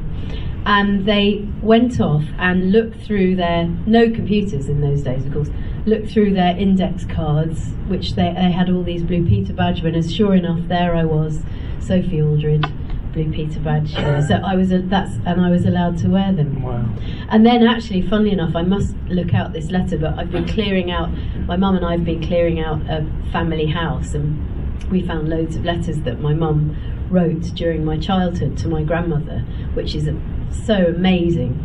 And 0.66 1.06
they 1.06 1.48
went 1.62 2.00
off 2.00 2.24
and 2.38 2.72
looked 2.72 3.02
through 3.02 3.36
their 3.38 3.68
no 3.86 4.10
computers 4.10 4.70
in 4.70 4.82
those 4.82 5.02
days, 5.02 5.26
of 5.26 5.34
course. 5.34 5.50
Looked 5.86 6.12
through 6.12 6.34
their 6.34 6.58
index 6.58 7.06
cards, 7.06 7.72
which 7.88 8.16
they, 8.16 8.34
they 8.34 8.52
had 8.52 8.70
all 8.70 8.84
these 8.84 9.04
Blue 9.04 9.26
Peter 9.26 9.54
badge 9.54 9.82
winners. 9.82 10.14
Sure 10.14 10.36
enough, 10.36 10.68
there 10.68 10.94
I 10.96 11.06
was, 11.06 11.42
Sophie 11.80 12.22
Aldred, 12.22 12.66
Blue 13.14 13.32
Peter 13.32 13.60
badge. 13.60 13.94
So 14.28 14.36
I 14.36 14.56
was 14.56 14.72
a, 14.72 14.80
that's 14.80 15.16
and 15.26 15.42
I 15.42 15.50
was 15.50 15.66
allowed 15.66 15.98
to 16.00 16.10
wear 16.10 16.32
them. 16.32 16.62
Wow. 16.62 16.86
And 17.30 17.46
then, 17.46 17.66
actually, 17.66 18.02
funnily 18.04 18.32
enough, 18.32 18.56
I 18.56 18.62
must 18.62 18.96
look 19.08 19.34
out 19.34 19.54
this 19.54 19.72
letter, 19.72 19.98
but 19.98 20.18
I've 20.18 20.32
been 20.32 20.48
clearing 20.48 20.92
out, 20.92 21.10
my 21.48 21.58
mum 21.58 21.76
and 21.76 21.86
I 21.86 21.94
have 21.94 22.06
been 22.06 22.26
clearing 22.26 22.60
out 22.60 22.82
a 22.90 23.06
family 23.32 23.66
house, 23.66 24.14
and 24.14 24.90
we 24.90 25.02
found 25.02 25.30
loads 25.30 25.56
of 25.56 25.66
letters 25.66 26.00
that 26.02 26.20
my 26.20 26.34
mum 26.34 26.76
wrote 27.10 27.56
during 27.56 27.84
my 27.84 27.98
childhood 27.98 28.58
to 28.60 28.68
my 28.68 28.84
grandmother, 28.84 29.40
which 29.74 29.96
is 29.96 30.08
a, 30.08 30.20
so 30.52 30.86
amazing 30.88 31.58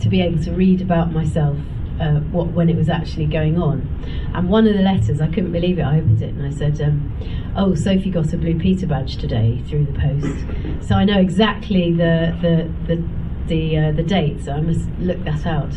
to 0.00 0.08
be 0.08 0.20
able 0.20 0.42
to 0.42 0.52
read 0.52 0.80
about 0.80 1.12
myself 1.12 1.56
uh, 2.00 2.20
what 2.30 2.48
when 2.48 2.68
it 2.68 2.76
was 2.76 2.88
actually 2.88 3.26
going 3.26 3.60
on. 3.60 3.86
And 4.34 4.48
one 4.48 4.66
of 4.66 4.74
the 4.74 4.82
letters, 4.82 5.20
I 5.20 5.28
couldn't 5.28 5.52
believe 5.52 5.78
it. 5.78 5.82
I 5.82 5.98
opened 5.98 6.22
it 6.22 6.34
and 6.34 6.46
I 6.46 6.50
said, 6.50 6.80
um, 6.80 7.12
"Oh, 7.56 7.74
Sophie 7.74 8.10
got 8.10 8.32
a 8.32 8.36
Blue 8.36 8.58
Peter 8.58 8.86
badge 8.86 9.16
today 9.16 9.62
through 9.68 9.86
the 9.86 9.92
post." 9.92 10.88
So 10.88 10.94
I 10.94 11.04
know 11.04 11.18
exactly 11.18 11.92
the 11.92 12.36
the 12.40 12.70
the 12.86 13.02
the, 13.48 13.78
uh, 13.78 13.92
the 13.92 14.02
date. 14.02 14.44
So 14.44 14.52
I 14.52 14.60
must 14.60 14.88
look 15.00 15.22
that 15.24 15.46
out 15.46 15.70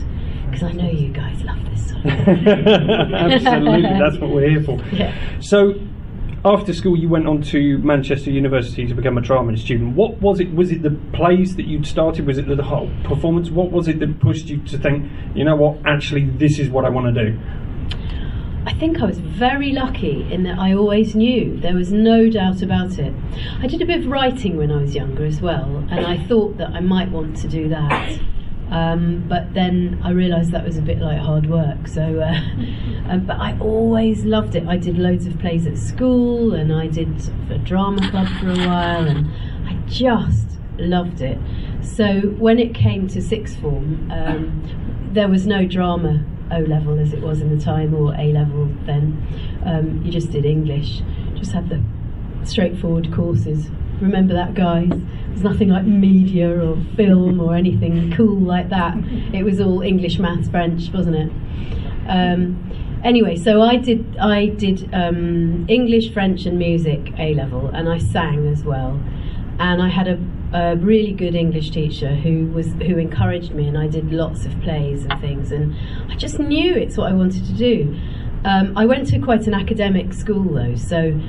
because 0.46 0.64
I 0.64 0.74
know 0.74 0.90
you 0.90 1.10
guys 1.10 1.42
love 1.44 1.64
this. 1.70 1.90
Sort 1.90 2.06
of 2.06 2.12
Absolutely, 2.48 3.82
that's 3.82 4.18
what 4.18 4.30
we're 4.32 4.50
here 4.50 4.64
for. 4.64 4.80
Yeah. 4.92 5.16
So, 5.40 5.76
after 6.44 6.74
school, 6.74 6.98
you 6.98 7.08
went 7.08 7.28
on 7.28 7.42
to 7.44 7.78
Manchester 7.80 8.32
University 8.32 8.88
to 8.88 8.96
become 8.96 9.18
a 9.18 9.22
drama 9.22 9.56
student. 9.58 9.96
What 9.96 10.20
was 10.22 10.40
it? 10.40 10.54
Was 10.54 10.72
it 10.72 10.82
the 10.82 10.98
plays 11.14 11.56
that 11.56 11.68
you'd 11.68 11.86
started? 11.86 12.26
Was 12.26 12.40
it 12.40 12.48
the 12.48 12.64
whole 12.64 12.90
performance? 13.04 13.52
What 13.52 13.72
was 13.72 13.88
it 13.88 14.00
that 14.00 14.20
pushed 14.20 14.48
you 14.48 14.58
to 14.64 14.78
think, 14.78 15.10
you 15.36 15.44
know 15.44 15.56
what, 15.56 15.78
actually, 15.86 16.26
this 16.26 16.58
is 16.58 16.70
what 16.70 16.84
I 16.84 16.90
want 16.90 17.14
to 17.14 17.26
do? 17.32 17.40
I 18.66 18.74
think 18.74 19.02
I 19.02 19.06
was 19.06 19.20
very 19.20 19.72
lucky 19.72 20.32
in 20.32 20.44
that 20.44 20.58
I 20.58 20.74
always 20.74 21.16
knew. 21.16 21.60
There 21.60 21.76
was 21.76 21.92
no 21.92 22.30
doubt 22.30 22.62
about 22.62 23.00
it. 23.00 23.14
I 23.60 23.68
did 23.68 23.82
a 23.82 23.86
bit 23.86 24.02
of 24.02 24.08
writing 24.08 24.58
when 24.58 24.72
I 24.72 24.82
was 24.82 24.96
younger 24.96 25.26
as 25.26 25.42
well, 25.42 25.86
and 25.90 26.06
I 26.06 26.18
thought 26.26 26.58
that 26.58 26.70
I 26.70 26.80
might 26.80 27.12
want 27.12 27.38
to 27.38 27.48
do 27.48 27.70
that. 27.70 28.20
Um, 28.72 29.26
but 29.28 29.54
then 29.54 30.00
I 30.02 30.12
realised 30.12 30.52
that 30.52 30.66
was 30.66 30.78
a 30.78 30.82
bit 30.82 31.00
like 31.00 31.20
hard 31.20 31.50
work. 31.50 31.88
So, 31.88 32.22
uh, 32.22 33.12
um, 33.12 33.26
but 33.28 33.38
I 33.38 33.58
always 33.60 34.24
loved 34.24 34.56
it. 34.56 34.66
I 34.68 34.78
did 34.78 34.98
loads 34.98 35.28
of 35.28 35.38
plays 35.40 35.68
at 35.68 35.78
school, 35.78 36.54
and 36.54 36.74
I 36.74 36.88
did 36.88 37.22
sort 37.22 37.38
of 37.42 37.52
a 37.52 37.58
drama 37.60 38.10
club 38.10 38.28
for 38.40 38.50
a 38.50 38.68
while, 38.68 39.08
and 39.08 39.30
I 39.68 39.74
just 39.88 40.48
loved 40.78 41.22
it. 41.22 41.38
So 41.82 42.22
when 42.40 42.60
it 42.60 42.74
came 42.74 43.08
to 43.10 43.22
sixth 43.22 43.60
form, 43.60 44.10
um, 44.12 45.10
there 45.12 45.28
was 45.28 45.46
no 45.46 45.66
drama 45.66 46.24
O 46.52 46.60
level 46.60 47.00
as 47.00 47.14
it 47.14 47.22
was 47.22 47.42
in 47.42 47.56
the 47.56 47.64
time, 47.64 47.94
or 47.94 48.14
A 48.16 48.32
level 48.32 48.66
then. 48.86 49.22
Um, 49.66 50.02
you 50.06 50.12
just 50.12 50.32
did 50.32 50.46
English, 50.46 51.02
just 51.36 51.52
had 51.52 51.70
the 51.70 51.84
straightforward 52.44 53.14
courses. 53.14 53.70
Remember 54.00 54.34
that, 54.34 54.54
guys? 54.54 54.92
There's 55.32 55.44
nothing 55.44 55.70
like 55.70 55.86
media 55.86 56.50
or 56.50 56.78
film 56.96 57.40
or 57.40 57.56
anything 57.56 58.14
cool 58.16 58.40
like 58.40 58.70
that. 58.70 58.96
It 59.34 59.44
was 59.44 59.60
all 59.60 59.82
English, 59.82 60.20
maths, 60.20 60.50
French, 60.50 60.92
wasn't 60.94 61.16
it? 61.16 61.32
Um, 62.08 63.00
anyway, 63.04 63.36
so 63.38 63.62
I 63.62 63.78
did 63.78 64.18
I 64.18 64.48
did 64.48 64.90
um, 64.94 65.66
English, 65.70 66.14
French, 66.14 66.46
and 66.46 66.58
music 66.58 67.14
A 67.18 67.34
level, 67.34 67.70
and 67.70 67.90
I 67.90 67.98
sang 67.98 68.48
as 68.48 68.64
well. 68.64 69.02
And 69.60 69.82
I 69.82 69.90
had 69.90 70.08
a, 70.08 70.20
a 70.54 70.76
really 70.76 71.14
good 71.14 71.36
English 71.36 71.72
teacher 71.72 72.16
who 72.16 72.48
was 72.48 72.68
who 72.74 72.98
encouraged 72.98 73.54
me, 73.54 73.68
and 73.68 73.78
I 73.78 73.88
did 73.88 74.12
lots 74.12 74.46
of 74.46 74.60
plays 74.62 75.06
and 75.06 75.20
things. 75.22 75.52
And 75.52 75.76
I 76.10 76.16
just 76.16 76.40
knew 76.40 76.76
it's 76.76 76.98
what 76.98 77.12
I 77.12 77.14
wanted 77.14 77.46
to 77.46 77.54
do. 77.54 77.98
Um, 78.44 78.76
I 78.76 78.86
went 78.86 79.08
to 79.10 79.20
quite 79.20 79.46
an 79.48 79.54
academic 79.54 80.14
school 80.14 80.44
though, 80.44 80.76
so 80.76 81.20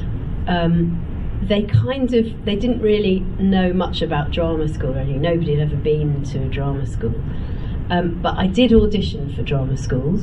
um, 0.48 1.11
they 1.48 1.62
kind 1.62 2.12
of 2.14 2.44
they 2.44 2.56
didn't 2.56 2.80
really 2.80 3.20
know 3.38 3.72
much 3.72 4.02
about 4.02 4.30
drama 4.30 4.68
school. 4.68 4.92
Really, 4.94 5.14
nobody 5.14 5.56
had 5.56 5.68
ever 5.68 5.76
been 5.76 6.22
to 6.24 6.42
a 6.42 6.48
drama 6.48 6.86
school. 6.86 7.14
Um, 7.90 8.22
but 8.22 8.38
I 8.38 8.46
did 8.46 8.72
audition 8.72 9.34
for 9.34 9.42
drama 9.42 9.76
schools, 9.76 10.22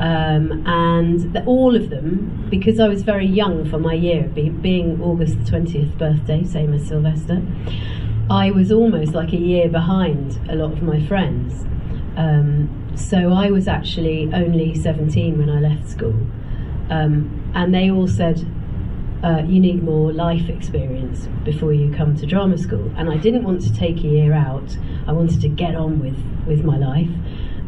um, 0.00 0.64
and 0.66 1.32
the, 1.32 1.44
all 1.44 1.76
of 1.76 1.90
them, 1.90 2.46
because 2.50 2.80
I 2.80 2.88
was 2.88 3.02
very 3.02 3.26
young 3.26 3.68
for 3.70 3.78
my 3.78 3.92
year, 3.92 4.24
be, 4.24 4.48
being 4.48 5.00
August 5.00 5.38
the 5.38 5.44
twentieth 5.44 5.96
birthday, 5.96 6.42
same 6.44 6.74
as 6.74 6.88
Sylvester, 6.88 7.42
I 8.30 8.50
was 8.50 8.72
almost 8.72 9.12
like 9.12 9.32
a 9.32 9.38
year 9.38 9.68
behind 9.68 10.40
a 10.50 10.56
lot 10.56 10.72
of 10.72 10.82
my 10.82 11.00
friends. 11.06 11.64
Um, 12.16 12.68
so 12.96 13.32
I 13.32 13.50
was 13.50 13.68
actually 13.68 14.28
only 14.34 14.74
seventeen 14.74 15.38
when 15.38 15.50
I 15.50 15.60
left 15.60 15.88
school, 15.88 16.16
um, 16.90 17.52
and 17.54 17.72
they 17.72 17.90
all 17.90 18.08
said, 18.08 18.44
uh, 19.22 19.42
you 19.46 19.58
need 19.60 19.82
more 19.82 20.12
life 20.12 20.48
experience 20.48 21.26
before 21.44 21.72
you 21.72 21.92
come 21.92 22.16
to 22.16 22.26
drama 22.26 22.56
school. 22.56 22.92
And 22.96 23.10
I 23.10 23.16
didn't 23.16 23.44
want 23.44 23.62
to 23.62 23.74
take 23.74 23.98
a 23.98 24.08
year 24.08 24.32
out. 24.32 24.76
I 25.06 25.12
wanted 25.12 25.40
to 25.40 25.48
get 25.48 25.74
on 25.74 26.00
with, 26.00 26.16
with 26.46 26.64
my 26.64 26.76
life. 26.76 27.10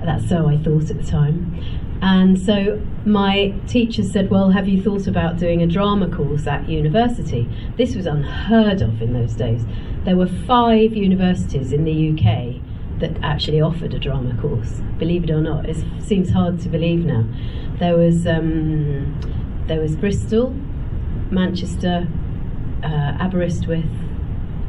That's 0.05 0.29
so 0.29 0.49
I 0.49 0.57
thought 0.57 0.91
at 0.91 0.99
the 0.99 1.07
time. 1.07 1.61
And 2.03 2.41
so 2.41 2.81
my 3.05 3.53
teacher 3.67 4.03
said, 4.03 4.31
Well, 4.31 4.51
have 4.51 4.67
you 4.67 4.83
thought 4.83 5.07
about 5.07 5.37
doing 5.37 5.63
a 5.63 5.67
drama 5.67 6.09
course 6.09 6.47
at 6.47 6.69
university? 6.69 7.47
This 7.77 7.95
was 7.95 8.07
unheard 8.07 8.81
of 8.81 9.03
in 9.03 9.13
those 9.13 9.35
days. 9.35 9.67
There 10.05 10.17
were 10.17 10.27
five 10.27 10.95
universities 10.95 11.73
in 11.73 11.85
the 11.85 12.13
UK 12.13 12.63
that 13.01 13.23
actually 13.23 13.61
offered 13.61 13.93
a 13.93 13.99
drama 13.99 14.41
course. 14.41 14.81
Believe 14.99 15.25
it 15.25 15.31
or 15.31 15.41
not, 15.41 15.69
it 15.69 15.85
seems 16.01 16.31
hard 16.31 16.61
to 16.61 16.69
believe 16.71 17.05
now. 17.05 17.27
There 17.79 17.97
was 17.97 18.27
um, 18.27 19.21
there 19.67 19.81
was 19.81 19.95
Bristol, 19.97 20.55
Manchester, 21.31 22.07
uh, 22.83 23.17
Aberystwyth, 23.21 23.91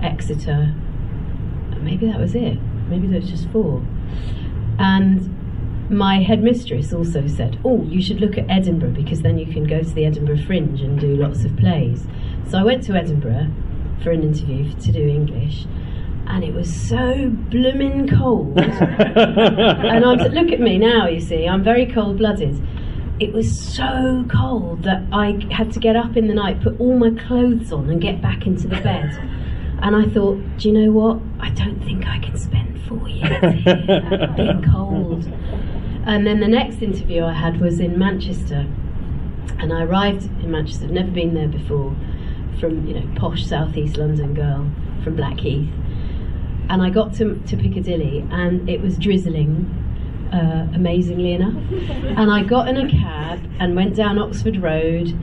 Exeter. 0.02 0.74
Maybe 1.80 2.08
that 2.08 2.20
was 2.20 2.36
it. 2.36 2.58
Maybe 2.90 3.08
there 3.08 3.20
was 3.20 3.30
just 3.30 3.50
four. 3.50 3.84
And 4.78 5.90
my 5.90 6.22
headmistress 6.22 6.94
also 6.94 7.28
said, 7.28 7.58
"Oh, 7.66 7.84
you 7.84 8.02
should 8.02 8.22
look 8.22 8.38
at 8.38 8.50
Edinburgh 8.50 8.92
because 8.92 9.22
then 9.22 9.38
you 9.38 9.46
can 9.46 9.66
go 9.66 9.82
to 9.82 9.90
the 9.90 10.06
Edinburgh 10.06 10.44
Fringe 10.46 10.82
and 10.82 11.00
do 11.00 11.16
lots 11.16 11.44
of 11.44 11.56
plays." 11.58 12.08
So 12.48 12.58
I 12.58 12.64
went 12.64 12.84
to 12.84 12.94
Edinburgh 12.94 13.48
for 14.04 14.12
an 14.12 14.24
interview 14.24 14.72
to 14.72 14.92
do 14.92 15.08
English, 15.08 15.66
and 16.28 16.44
it 16.44 16.54
was 16.54 16.74
so 16.74 17.30
blooming 17.50 18.08
cold. 18.08 18.58
and 18.60 20.06
I'm 20.06 20.18
look 20.18 20.52
at 20.52 20.60
me 20.60 20.78
now. 20.78 21.08
You 21.08 21.20
see, 21.20 21.48
I'm 21.48 21.64
very 21.64 21.86
cold-blooded 21.86 22.56
it 23.22 23.32
was 23.34 23.56
so 23.56 24.26
cold 24.32 24.82
that 24.82 25.04
I 25.14 25.40
had 25.52 25.72
to 25.74 25.80
get 25.80 25.96
up 25.96 26.18
in 26.18 26.28
the 26.28 26.34
night, 26.34 26.60
put 26.60 26.80
all 26.80 26.98
my 26.98 27.12
clothes 27.12 27.72
on, 27.72 27.88
and 27.88 28.02
get 28.02 28.20
back 28.20 28.48
into 28.48 28.68
the 28.68 28.82
bed. 28.82 29.12
And 29.84 29.96
I 29.96 30.06
thought, 30.10 30.42
do 30.58 30.70
you 30.70 30.74
know 30.74 30.92
what? 30.92 31.20
I 31.40 31.52
don't 31.52 31.80
think 31.82 32.08
I 32.08 32.18
can 32.18 32.36
spend 32.36 32.82
four 32.88 33.08
years 33.08 33.64
here 33.64 34.34
being 34.36 34.64
cold. 34.74 35.26
And 36.08 36.26
then 36.26 36.40
the 36.40 36.48
next 36.48 36.82
interview 36.82 37.24
I 37.24 37.34
had 37.34 37.62
was 37.62 37.80
in 37.80 37.98
Manchester, 38.00 38.66
and 39.60 39.72
I 39.72 39.84
arrived 39.84 40.24
in 40.44 40.50
Manchester. 40.50 40.86
I've 40.86 40.92
never 40.92 41.12
been 41.12 41.36
there 41.36 41.48
before, 41.48 41.96
from 42.60 42.88
you 42.88 42.96
know 42.96 43.08
posh 43.20 43.46
southeast 43.46 43.98
London 43.98 44.34
girl 44.34 44.68
from 45.04 45.16
Blackheath. 45.16 45.70
And 46.70 46.82
I 46.82 46.90
got 46.90 47.14
to, 47.16 47.36
to 47.36 47.58
Piccadilly, 47.58 48.26
and 48.32 48.68
it 48.68 48.82
was 48.82 48.98
drizzling 48.98 49.81
uh, 50.32 50.68
amazingly 50.74 51.34
enough. 51.34 51.56
And 52.18 52.32
I 52.32 52.44
got 52.44 52.68
in 52.68 52.78
a 52.78 52.90
cab 52.90 53.40
and 53.60 53.76
went 53.76 53.96
down 53.96 54.18
Oxford 54.18 54.58
Road, 54.58 55.18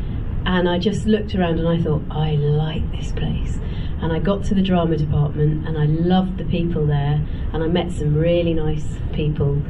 and 0.46 0.68
I 0.68 0.78
just 0.78 1.06
looked 1.06 1.34
around 1.34 1.58
and 1.58 1.68
I 1.68 1.80
thought, 1.82 2.02
I 2.10 2.32
like 2.32 2.90
this 2.92 3.12
place. 3.12 3.58
And 4.00 4.12
I 4.12 4.18
got 4.20 4.44
to 4.44 4.54
the 4.54 4.62
drama 4.62 4.96
department 4.96 5.66
and 5.66 5.76
I 5.76 5.84
loved 5.86 6.38
the 6.38 6.44
people 6.44 6.86
there, 6.86 7.24
and 7.52 7.62
I 7.62 7.66
met 7.66 7.92
some 7.92 8.14
really 8.14 8.54
nice 8.54 8.86
people. 9.12 9.62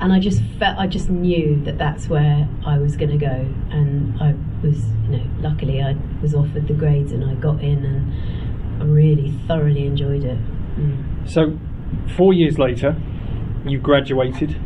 And 0.00 0.12
I 0.12 0.20
just 0.20 0.42
felt, 0.58 0.78
I 0.78 0.86
just 0.86 1.10
knew 1.10 1.60
that 1.64 1.76
that's 1.76 2.08
where 2.08 2.48
I 2.64 2.78
was 2.78 2.96
going 2.96 3.10
to 3.10 3.16
go. 3.16 3.48
And 3.70 4.20
I 4.22 4.34
was, 4.64 4.84
you 5.02 5.16
know, 5.16 5.30
luckily 5.40 5.82
I 5.82 5.96
was 6.22 6.34
offered 6.34 6.68
the 6.68 6.74
grades 6.74 7.10
and 7.10 7.24
I 7.24 7.34
got 7.34 7.60
in 7.60 7.84
and 7.84 8.80
I 8.80 8.84
really 8.84 9.32
thoroughly 9.48 9.86
enjoyed 9.86 10.22
it. 10.22 10.38
Mm. 10.76 11.28
So, 11.28 11.58
four 12.16 12.32
years 12.32 12.60
later, 12.60 12.94
you 13.66 13.80
graduated 13.80 14.56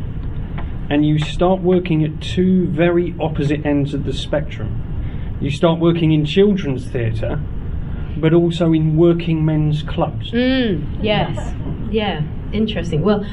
and 0.89 1.05
you 1.05 1.19
start 1.19 1.61
working 1.61 2.03
at 2.03 2.21
two 2.21 2.67
very 2.67 3.15
opposite 3.19 3.65
ends 3.65 3.93
of 3.93 4.05
the 4.05 4.13
spectrum. 4.13 5.37
You 5.41 5.49
start 5.49 5.79
working 5.79 6.11
in 6.11 6.25
children's 6.25 6.87
theatre, 6.87 7.41
but 8.17 8.33
also 8.33 8.73
in 8.73 8.97
working 8.97 9.45
men's 9.45 9.83
clubs. 9.83 10.31
Mm, 10.31 11.03
yes, 11.03 11.55
yeah, 11.91 12.21
interesting. 12.51 13.01
Well, 13.01 13.25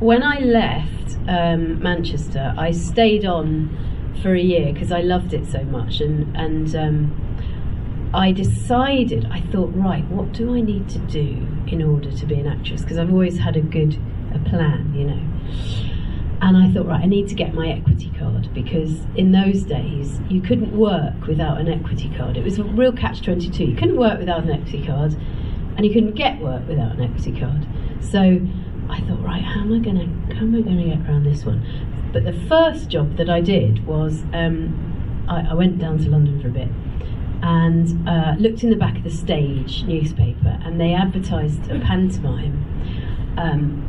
when 0.00 0.22
I 0.22 0.38
left 0.40 1.16
um, 1.28 1.80
Manchester, 1.80 2.54
I 2.56 2.72
stayed 2.72 3.24
on 3.24 3.76
for 4.22 4.34
a 4.34 4.40
year 4.40 4.72
because 4.72 4.92
I 4.92 5.00
loved 5.00 5.34
it 5.34 5.46
so 5.46 5.62
much, 5.64 6.00
and 6.00 6.36
and 6.36 6.74
um, 6.74 8.10
I 8.14 8.32
decided 8.32 9.26
I 9.26 9.40
thought, 9.40 9.70
right, 9.74 10.06
what 10.08 10.32
do 10.32 10.54
I 10.54 10.60
need 10.60 10.88
to 10.90 10.98
do 10.98 11.46
in 11.66 11.82
order 11.82 12.10
to 12.10 12.26
be 12.26 12.34
an 12.34 12.46
actress? 12.46 12.82
Because 12.82 12.98
I've 12.98 13.12
always 13.12 13.38
had 13.38 13.56
a 13.56 13.62
good 13.62 13.96
a 14.34 14.38
plan, 14.48 14.94
you 14.94 15.04
know. 15.04 15.91
And 16.42 16.56
I 16.56 16.70
thought, 16.72 16.86
right, 16.86 17.02
I 17.02 17.06
need 17.06 17.28
to 17.28 17.36
get 17.36 17.54
my 17.54 17.68
equity 17.68 18.12
card 18.18 18.52
because 18.52 19.00
in 19.14 19.30
those 19.30 19.62
days 19.62 20.18
you 20.28 20.40
couldn't 20.40 20.76
work 20.76 21.26
without 21.28 21.60
an 21.60 21.68
equity 21.68 22.12
card. 22.16 22.36
It 22.36 22.42
was 22.42 22.58
a 22.58 22.64
real 22.64 22.92
catch 22.92 23.22
22. 23.22 23.64
You 23.64 23.76
couldn't 23.76 23.96
work 23.96 24.18
without 24.18 24.42
an 24.42 24.50
equity 24.50 24.84
card 24.84 25.14
and 25.76 25.86
you 25.86 25.92
couldn't 25.92 26.14
get 26.14 26.40
work 26.40 26.66
without 26.66 26.96
an 26.96 27.02
equity 27.02 27.38
card. 27.38 27.64
So 28.00 28.40
I 28.90 29.00
thought, 29.02 29.22
right, 29.22 29.42
how 29.42 29.60
am 29.60 29.72
I 29.72 29.78
going 29.78 29.96
to 29.96 30.34
how 30.34 30.42
am 30.42 30.54
I 30.56 30.60
going 30.62 30.78
to 30.78 30.96
get 30.96 31.08
around 31.08 31.24
this 31.24 31.44
one? 31.44 31.64
But 32.12 32.24
the 32.24 32.32
first 32.32 32.88
job 32.88 33.16
that 33.16 33.30
I 33.30 33.40
did 33.40 33.86
was 33.86 34.22
um, 34.32 35.24
I, 35.28 35.50
I, 35.50 35.54
went 35.54 35.78
down 35.78 35.98
to 35.98 36.10
London 36.10 36.42
for 36.42 36.48
a 36.48 36.50
bit 36.50 36.68
and 37.42 38.08
uh, 38.08 38.34
looked 38.38 38.64
in 38.64 38.70
the 38.70 38.76
back 38.76 38.96
of 38.98 39.04
the 39.04 39.10
stage 39.10 39.82
newspaper, 39.84 40.58
and 40.62 40.80
they 40.80 40.92
advertised 40.92 41.70
a 41.70 41.80
pantomime. 41.80 43.34
Um, 43.36 43.88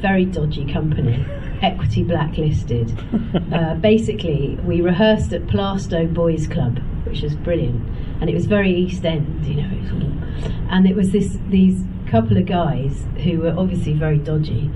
very 0.00 0.24
dodgy 0.24 0.70
company, 0.70 1.24
equity 1.62 2.02
blacklisted. 2.02 2.92
Uh, 3.52 3.74
basically, 3.76 4.58
we 4.64 4.80
rehearsed 4.80 5.32
at 5.32 5.46
Plaistow 5.46 6.12
Boys 6.12 6.46
Club, 6.46 6.78
which 7.04 7.22
was 7.22 7.34
brilliant, 7.34 7.80
and 8.20 8.28
it 8.28 8.34
was 8.34 8.44
very 8.46 8.74
East 8.74 9.04
End, 9.04 9.46
you 9.46 9.54
know. 9.62 9.68
It 9.72 9.82
was 9.82 9.92
all, 9.92 10.52
and 10.70 10.86
it 10.86 10.94
was 10.94 11.12
this 11.12 11.38
these 11.48 11.82
couple 12.10 12.36
of 12.36 12.46
guys 12.46 13.04
who 13.24 13.40
were 13.40 13.54
obviously 13.56 13.92
very 13.94 14.18
dodgy, 14.18 14.70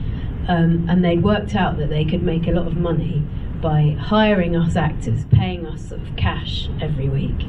um, 0.48 0.86
and 0.88 1.04
they'd 1.04 1.22
worked 1.22 1.54
out 1.54 1.76
that 1.78 1.90
they 1.90 2.04
could 2.04 2.22
make 2.22 2.46
a 2.46 2.52
lot 2.52 2.66
of 2.66 2.76
money 2.76 3.22
by 3.60 3.96
hiring 4.00 4.56
us 4.56 4.76
actors, 4.76 5.24
paying 5.30 5.66
us 5.66 5.88
sort 5.88 6.00
of 6.00 6.16
cash 6.16 6.68
every 6.80 7.08
week, 7.08 7.46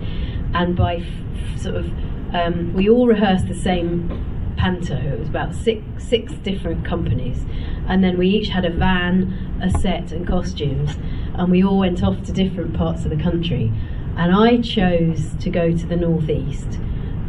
and 0.54 0.76
by 0.76 0.96
f- 0.98 1.62
sort 1.62 1.76
of 1.76 1.86
um, 2.34 2.74
we 2.74 2.90
all 2.90 3.08
rehearsed 3.08 3.48
the 3.48 3.56
same 3.56 4.31
panto. 4.62 4.96
It 4.96 5.20
was 5.20 5.28
about 5.28 5.56
six 5.56 5.82
six 5.98 6.34
different 6.34 6.86
companies, 6.86 7.46
and 7.88 8.04
then 8.04 8.18
we 8.18 8.28
each 8.30 8.50
had 8.50 8.64
a 8.64 8.70
van, 8.70 9.60
a 9.60 9.72
set, 9.80 10.12
and 10.12 10.28
costumes, 10.28 10.92
and 11.34 11.50
we 11.50 11.64
all 11.64 11.80
went 11.80 12.04
off 12.04 12.22
to 12.26 12.32
different 12.32 12.76
parts 12.76 13.04
of 13.04 13.10
the 13.10 13.18
country. 13.18 13.72
And 14.18 14.36
I 14.36 14.58
chose 14.58 15.34
to 15.40 15.50
go 15.50 15.76
to 15.76 15.86
the 15.88 15.96
northeast. 15.96 16.80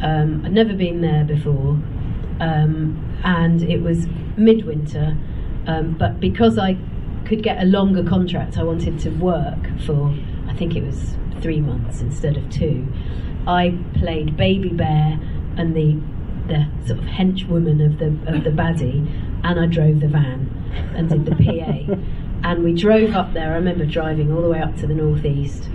Um, 0.02 0.42
I'd 0.44 0.52
never 0.52 0.74
been 0.74 1.00
there 1.00 1.24
before, 1.24 1.78
um, 2.40 3.18
and 3.24 3.62
it 3.62 3.80
was 3.80 4.06
midwinter. 4.36 5.16
Um, 5.66 5.96
but 5.96 6.20
because 6.20 6.58
I 6.58 6.76
could 7.24 7.42
get 7.42 7.62
a 7.62 7.64
longer 7.64 8.04
contract, 8.04 8.58
I 8.58 8.62
wanted 8.62 8.98
to 9.00 9.10
work 9.10 9.80
for. 9.86 10.14
I 10.48 10.54
think 10.54 10.76
it 10.76 10.84
was 10.84 11.16
three 11.40 11.60
months 11.60 12.02
instead 12.02 12.36
of 12.36 12.50
two. 12.50 12.86
I 13.46 13.78
played 13.94 14.36
Baby 14.36 14.68
Bear 14.68 15.18
and 15.56 15.74
the 15.74 15.98
the 16.48 16.66
sort 16.86 16.98
of 16.98 17.04
henchwoman 17.04 17.84
of 17.84 17.98
the 17.98 18.06
of 18.32 18.44
the 18.44 18.50
baddie, 18.50 19.06
and 19.44 19.60
I 19.60 19.66
drove 19.66 20.00
the 20.00 20.08
van 20.08 20.50
and 20.96 21.08
did 21.08 21.24
the 21.24 21.32
PA. 21.32 21.94
and 22.48 22.64
we 22.64 22.74
drove 22.74 23.14
up 23.14 23.32
there. 23.32 23.52
I 23.52 23.56
remember 23.56 23.84
driving 23.84 24.32
all 24.32 24.42
the 24.42 24.48
way 24.48 24.60
up 24.60 24.76
to 24.76 24.86
the 24.86 24.94
northeast, 24.94 25.68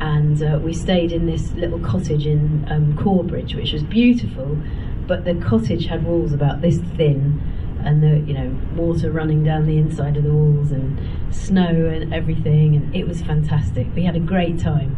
and 0.00 0.42
uh, 0.42 0.58
we 0.62 0.72
stayed 0.72 1.12
in 1.12 1.26
this 1.26 1.52
little 1.52 1.80
cottage 1.80 2.26
in 2.26 2.66
um, 2.70 2.96
Corbridge, 2.96 3.54
which 3.54 3.72
was 3.72 3.82
beautiful, 3.82 4.58
but 5.06 5.24
the 5.24 5.34
cottage 5.34 5.86
had 5.86 6.04
walls 6.04 6.32
about 6.32 6.60
this 6.60 6.78
thin, 6.96 7.42
and 7.84 8.02
the 8.02 8.20
you 8.26 8.34
know 8.34 8.56
water 8.76 9.10
running 9.10 9.44
down 9.44 9.66
the 9.66 9.78
inside 9.78 10.16
of 10.16 10.24
the 10.24 10.32
walls 10.32 10.70
and 10.72 10.98
snow 11.34 11.86
and 11.86 12.14
everything, 12.14 12.76
and 12.76 12.94
it 12.94 13.06
was 13.06 13.20
fantastic. 13.22 13.86
We 13.94 14.04
had 14.04 14.16
a 14.16 14.20
great 14.20 14.58
time. 14.58 14.96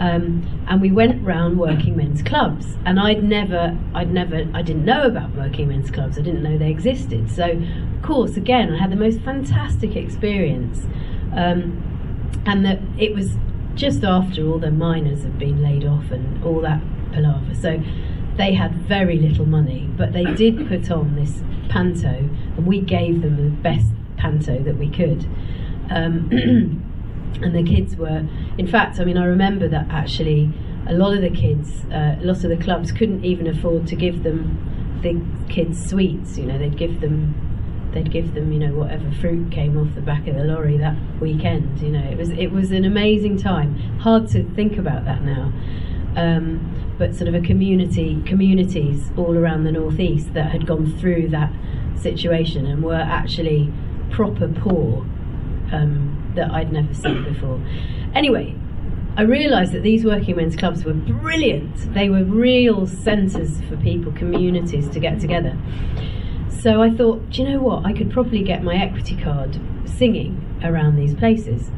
Um, 0.00 0.64
and 0.66 0.80
we 0.80 0.90
went 0.90 1.22
round 1.22 1.58
working 1.58 1.94
men's 1.94 2.22
clubs. 2.22 2.76
And 2.86 2.98
I'd 2.98 3.22
never 3.22 3.78
I'd 3.94 4.10
never 4.10 4.48
I 4.54 4.62
didn't 4.62 4.86
know 4.86 5.02
about 5.02 5.34
working 5.36 5.68
men's 5.68 5.90
clubs. 5.90 6.18
I 6.18 6.22
didn't 6.22 6.42
know 6.42 6.56
they 6.56 6.70
existed. 6.70 7.30
So 7.30 7.50
of 7.50 8.02
course 8.02 8.36
again 8.36 8.72
I 8.72 8.78
had 8.78 8.90
the 8.90 8.96
most 8.96 9.20
fantastic 9.20 9.94
experience. 9.96 10.86
Um, 11.36 11.86
and 12.46 12.64
that 12.64 12.80
it 12.98 13.14
was 13.14 13.32
just 13.74 14.02
after 14.02 14.46
all 14.48 14.58
the 14.58 14.70
miners 14.70 15.22
had 15.22 15.38
been 15.38 15.62
laid 15.62 15.84
off 15.84 16.10
and 16.10 16.42
all 16.42 16.62
that 16.62 16.80
palaver. 17.12 17.54
So 17.54 17.82
they 18.36 18.54
had 18.54 18.74
very 18.88 19.18
little 19.18 19.46
money 19.46 19.86
but 19.98 20.14
they 20.14 20.24
did 20.24 20.66
put 20.68 20.90
on 20.90 21.14
this 21.14 21.42
panto 21.68 22.08
and 22.56 22.66
we 22.66 22.80
gave 22.80 23.20
them 23.20 23.36
the 23.36 23.50
best 23.50 23.92
panto 24.16 24.62
that 24.62 24.78
we 24.78 24.88
could. 24.88 25.26
Um, 25.90 26.30
and 27.36 27.54
the 27.54 27.62
kids 27.62 27.96
were 27.96 28.26
in 28.58 28.66
fact 28.66 28.98
i 29.00 29.04
mean 29.04 29.16
i 29.16 29.24
remember 29.24 29.68
that 29.68 29.86
actually 29.90 30.50
a 30.88 30.92
lot 30.92 31.14
of 31.14 31.20
the 31.20 31.30
kids 31.30 31.84
uh, 31.92 32.16
a 32.20 32.24
lot 32.24 32.42
of 32.44 32.50
the 32.50 32.56
clubs 32.56 32.92
couldn't 32.92 33.24
even 33.24 33.46
afford 33.46 33.86
to 33.86 33.96
give 33.96 34.22
them 34.22 35.00
the 35.02 35.20
kids 35.52 35.88
sweets 35.88 36.36
you 36.36 36.44
know 36.44 36.58
they'd 36.58 36.76
give 36.76 37.00
them 37.00 37.34
they'd 37.92 38.10
give 38.10 38.34
them 38.34 38.52
you 38.52 38.58
know 38.58 38.74
whatever 38.74 39.10
fruit 39.20 39.50
came 39.50 39.76
off 39.76 39.94
the 39.94 40.00
back 40.00 40.26
of 40.26 40.34
the 40.36 40.44
lorry 40.44 40.78
that 40.78 40.96
weekend 41.20 41.80
you 41.80 41.90
know. 41.90 42.10
It 42.10 42.16
was 42.16 42.30
it 42.30 42.52
was 42.52 42.70
an 42.72 42.84
amazing 42.84 43.38
time. 43.38 43.76
Hard 43.98 44.28
to 44.28 44.44
think 44.54 44.78
about 44.78 45.04
that 45.04 45.22
now. 45.22 45.52
Um, 46.16 46.94
but 46.98 47.14
sort 47.14 47.28
of 47.28 47.34
a 47.34 47.40
community 47.40 48.22
communities 48.26 49.10
all 49.16 49.36
around 49.36 49.64
the 49.64 49.72
northeast 49.72 50.34
that 50.34 50.50
had 50.50 50.66
gone 50.66 50.98
through 50.98 51.28
that 51.28 51.52
situation 51.96 52.66
and 52.66 52.82
were 52.82 52.94
actually 52.94 53.72
proper 54.10 54.48
poor 54.48 55.06
um, 55.72 56.19
that 56.34 56.50
I'd 56.50 56.72
never 56.72 56.94
seen 56.94 57.24
before. 57.24 57.60
Anyway, 58.14 58.56
I 59.16 59.22
realised 59.22 59.72
that 59.72 59.82
these 59.82 60.04
working 60.04 60.36
men's 60.36 60.56
clubs 60.56 60.84
were 60.84 60.94
brilliant. 60.94 61.92
They 61.94 62.08
were 62.08 62.24
real 62.24 62.86
centres 62.86 63.60
for 63.68 63.76
people, 63.76 64.12
communities 64.12 64.88
to 64.90 65.00
get 65.00 65.20
together. 65.20 65.56
So 66.48 66.82
I 66.82 66.90
thought, 66.90 67.30
do 67.30 67.42
you 67.42 67.48
know 67.48 67.60
what? 67.60 67.84
I 67.84 67.92
could 67.92 68.10
probably 68.10 68.42
get 68.42 68.62
my 68.62 68.76
equity 68.76 69.16
card 69.16 69.58
singing 69.84 70.60
around 70.62 70.96
these 70.96 71.14
places. 71.14 71.70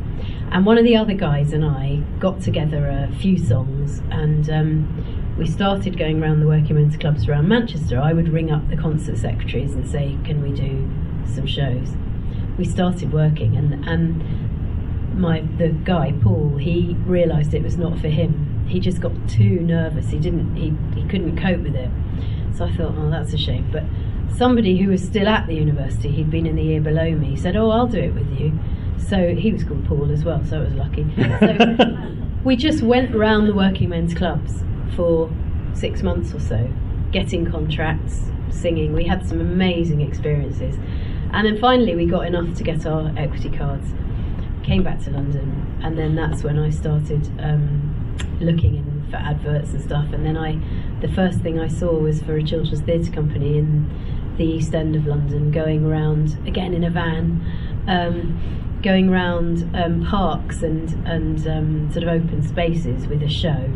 And 0.50 0.66
one 0.66 0.76
of 0.76 0.84
the 0.84 0.96
other 0.96 1.14
guys 1.14 1.52
and 1.52 1.64
I 1.64 2.02
got 2.18 2.40
together 2.40 2.86
a 2.86 3.10
few 3.16 3.38
songs 3.38 4.02
and 4.10 4.50
um, 4.50 5.34
we 5.38 5.46
started 5.46 5.98
going 5.98 6.22
around 6.22 6.40
the 6.40 6.46
working 6.46 6.76
men's 6.76 6.96
clubs 6.96 7.26
around 7.26 7.48
Manchester. 7.48 7.98
I 7.98 8.12
would 8.12 8.28
ring 8.28 8.50
up 8.50 8.68
the 8.68 8.76
concert 8.76 9.16
secretaries 9.16 9.72
and 9.72 9.88
say, 9.88 10.18
can 10.24 10.42
we 10.42 10.52
do 10.52 10.88
some 11.32 11.46
shows? 11.46 11.88
We 12.58 12.64
started 12.64 13.12
working 13.12 13.56
and, 13.56 13.84
and 13.88 15.18
my 15.18 15.40
the 15.58 15.68
guy 15.68 16.12
Paul, 16.22 16.56
he 16.56 16.96
realised 17.04 17.54
it 17.54 17.62
was 17.62 17.76
not 17.76 17.98
for 17.98 18.08
him. 18.08 18.64
He 18.68 18.80
just 18.80 19.00
got 19.00 19.12
too 19.28 19.60
nervous. 19.60 20.08
He 20.08 20.18
didn't. 20.18 20.56
He 20.56 20.72
he 20.98 21.06
couldn't 21.08 21.40
cope 21.40 21.60
with 21.60 21.74
it. 21.74 21.90
So 22.56 22.64
I 22.66 22.72
thought, 22.76 22.94
oh, 22.96 23.10
that's 23.10 23.32
a 23.32 23.38
shame. 23.38 23.68
But 23.72 23.84
somebody 24.36 24.76
who 24.78 24.90
was 24.90 25.02
still 25.02 25.28
at 25.28 25.46
the 25.46 25.54
university, 25.54 26.10
he'd 26.10 26.30
been 26.30 26.46
in 26.46 26.56
the 26.56 26.62
year 26.62 26.80
below 26.80 27.12
me, 27.12 27.36
said, 27.36 27.56
oh, 27.56 27.70
I'll 27.70 27.86
do 27.86 27.98
it 27.98 28.14
with 28.14 28.30
you. 28.38 28.58
So 28.98 29.34
he 29.34 29.52
was 29.52 29.64
called 29.64 29.84
Paul 29.86 30.10
as 30.12 30.24
well. 30.24 30.44
So 30.44 30.58
I 30.58 30.64
was 30.64 30.74
lucky. 30.74 31.06
So 31.40 31.76
we 32.44 32.56
just 32.56 32.82
went 32.82 33.14
around 33.14 33.46
the 33.46 33.54
working 33.54 33.88
men's 33.88 34.14
clubs 34.14 34.62
for 34.94 35.30
six 35.74 36.02
months 36.02 36.34
or 36.34 36.40
so, 36.40 36.70
getting 37.10 37.50
contracts, 37.50 38.30
singing. 38.50 38.92
We 38.92 39.04
had 39.04 39.26
some 39.26 39.40
amazing 39.40 40.02
experiences. 40.02 40.76
And 41.32 41.46
then 41.46 41.58
finally, 41.60 41.96
we 41.96 42.06
got 42.06 42.26
enough 42.26 42.54
to 42.56 42.62
get 42.62 42.86
our 42.86 43.12
equity 43.16 43.50
cards 43.50 43.92
came 44.62 44.82
back 44.82 45.00
to 45.00 45.10
London, 45.10 45.80
and 45.82 45.98
then 45.98 46.14
that's 46.14 46.42
when 46.42 46.58
I 46.58 46.70
started 46.70 47.28
um, 47.40 48.16
looking 48.40 48.76
in 48.76 49.06
for 49.10 49.16
adverts 49.16 49.70
and 49.70 49.82
stuff. 49.82 50.12
And 50.12 50.24
then 50.24 50.36
I, 50.36 50.58
the 51.00 51.12
first 51.12 51.40
thing 51.40 51.58
I 51.58 51.68
saw 51.68 51.92
was 51.92 52.22
for 52.22 52.36
a 52.36 52.42
children's 52.42 52.80
theatre 52.80 53.10
company 53.10 53.58
in 53.58 53.90
the 54.38 54.44
East 54.44 54.74
End 54.74 54.96
of 54.96 55.06
London, 55.06 55.50
going 55.50 55.84
around 55.84 56.38
again 56.46 56.74
in 56.74 56.84
a 56.84 56.90
van, 56.90 57.44
um, 57.86 58.80
going 58.82 59.08
around 59.08 59.68
um, 59.74 60.06
parks 60.06 60.62
and 60.62 60.90
and 61.06 61.46
um, 61.46 61.92
sort 61.92 62.04
of 62.04 62.08
open 62.08 62.42
spaces 62.42 63.06
with 63.06 63.22
a 63.22 63.28
show. 63.28 63.70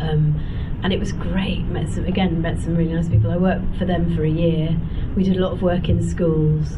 Um, 0.00 0.40
and 0.82 0.92
it 0.92 1.00
was 1.00 1.12
great. 1.12 1.64
Met 1.64 1.88
some 1.88 2.04
again, 2.04 2.42
met 2.42 2.60
some 2.60 2.76
really 2.76 2.92
nice 2.92 3.08
people. 3.08 3.30
I 3.30 3.36
worked 3.36 3.76
for 3.76 3.84
them 3.84 4.14
for 4.14 4.24
a 4.24 4.30
year. 4.30 4.76
We 5.16 5.24
did 5.24 5.38
a 5.38 5.40
lot 5.40 5.52
of 5.52 5.62
work 5.62 5.88
in 5.88 6.06
schools. 6.06 6.74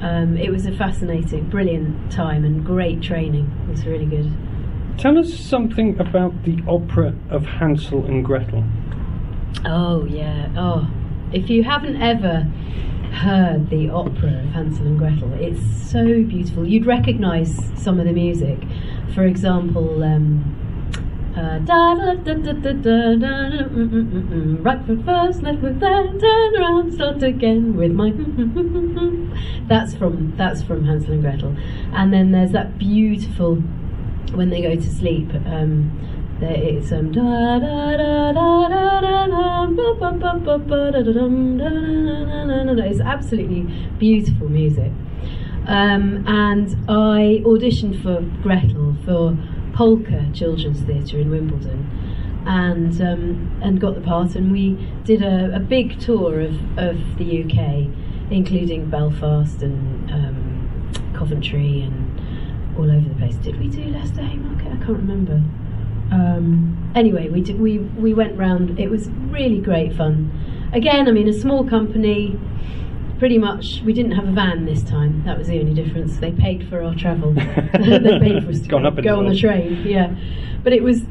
Um, 0.00 0.36
it 0.38 0.50
was 0.50 0.66
a 0.66 0.72
fascinating, 0.72 1.48
brilliant 1.50 2.10
time 2.10 2.44
and 2.44 2.64
great 2.64 3.02
training. 3.02 3.50
It 3.68 3.70
was 3.70 3.86
really 3.86 4.06
good. 4.06 4.32
Tell 4.98 5.18
us 5.18 5.32
something 5.34 6.00
about 6.00 6.44
the 6.44 6.62
opera 6.66 7.14
of 7.28 7.44
Hansel 7.44 8.04
and 8.06 8.24
Gretel. 8.24 8.64
Oh, 9.66 10.04
yeah. 10.06 10.48
Oh, 10.56 10.90
if 11.32 11.50
you 11.50 11.62
haven't 11.62 12.00
ever 12.00 12.42
heard 13.12 13.68
the 13.70 13.90
opera 13.90 14.40
of 14.40 14.46
Hansel 14.50 14.86
and 14.86 14.98
Gretel, 14.98 15.32
it's 15.34 15.90
so 15.90 16.22
beautiful. 16.24 16.66
You'd 16.66 16.86
recognise 16.86 17.70
some 17.76 18.00
of 18.00 18.06
the 18.06 18.12
music. 18.12 18.58
For 19.14 19.24
example, 19.24 20.02
um, 20.02 20.56
uh, 21.36 21.58
right 24.62 24.86
foot 24.86 25.04
first, 25.04 25.42
left 25.42 25.60
foot 25.60 25.80
then, 25.80 26.18
turn 26.20 26.56
around, 26.56 26.92
start 26.92 27.22
again 27.22 27.76
with 27.76 27.90
my. 27.92 28.12
that's 29.68 29.94
from 29.94 30.36
that's 30.36 30.62
from 30.62 30.84
Hansel 30.84 31.12
and 31.12 31.22
Gretel, 31.22 31.56
and 31.92 32.12
then 32.12 32.30
there's 32.30 32.52
that 32.52 32.78
beautiful 32.78 33.56
when 34.34 34.50
they 34.50 34.62
go 34.62 34.76
to 34.76 34.90
sleep. 34.90 35.28
Um, 35.46 35.90
there 36.40 36.54
it's 36.54 36.92
um. 36.92 37.12
It's 42.76 43.00
absolutely 43.00 43.62
beautiful 43.98 44.48
music. 44.48 44.92
Um, 45.66 46.24
and 46.28 46.68
I 46.88 47.42
auditioned 47.44 48.02
for 48.02 48.20
Gretel 48.42 48.96
for 49.04 49.36
Polka 49.74 50.30
Children's 50.32 50.80
Theatre 50.82 51.18
in 51.18 51.30
Wimbledon, 51.30 52.44
and 52.46 53.00
um, 53.02 53.60
and 53.62 53.80
got 53.80 53.94
the 53.94 54.00
part. 54.00 54.34
And 54.34 54.52
we 54.52 54.78
did 55.04 55.22
a, 55.22 55.56
a 55.56 55.60
big 55.60 55.98
tour 56.00 56.40
of, 56.40 56.54
of 56.78 56.96
the 57.18 57.42
UK, 57.44 57.88
including 58.30 58.88
Belfast 58.88 59.62
and 59.62 60.10
um, 60.10 61.12
Coventry 61.14 61.82
and 61.82 62.76
all 62.78 62.90
over 62.90 63.08
the 63.08 63.14
place. 63.16 63.36
Did 63.36 63.58
we 63.58 63.68
do 63.68 63.84
Leicester 63.84 64.22
Haymarket? 64.22 64.66
I 64.66 64.76
can't 64.76 64.98
remember. 64.98 65.42
Um, 66.12 66.92
anyway, 66.94 67.28
we 67.28 67.40
did, 67.40 67.58
we 67.58 67.78
we 67.78 68.14
went 68.14 68.38
round. 68.38 68.78
It 68.78 68.90
was 68.90 69.08
really 69.30 69.60
great 69.60 69.94
fun. 69.96 70.30
Again, 70.72 71.08
I 71.08 71.12
mean, 71.12 71.28
a 71.28 71.32
small 71.32 71.68
company. 71.68 72.38
Pretty 73.18 73.38
much 73.38 73.80
we 73.84 73.92
didn't 73.92 74.12
have 74.12 74.28
a 74.28 74.32
van 74.32 74.66
this 74.66 74.82
time. 74.82 75.22
That 75.24 75.38
was 75.38 75.48
the 75.48 75.60
only 75.60 75.74
difference. 75.74 76.16
They 76.18 76.32
paid 76.32 76.68
for 76.68 76.82
our 76.82 76.94
travel. 76.94 77.32
they 77.34 78.18
paid 78.20 78.44
for 78.44 78.50
us 78.50 78.60
to 78.60 78.76
up 78.76 79.02
go 79.02 79.18
on 79.18 79.28
the 79.28 79.36
train. 79.36 79.86
Yeah, 79.86 80.14
but 80.62 80.72
it 80.72 80.82
was 80.82 81.02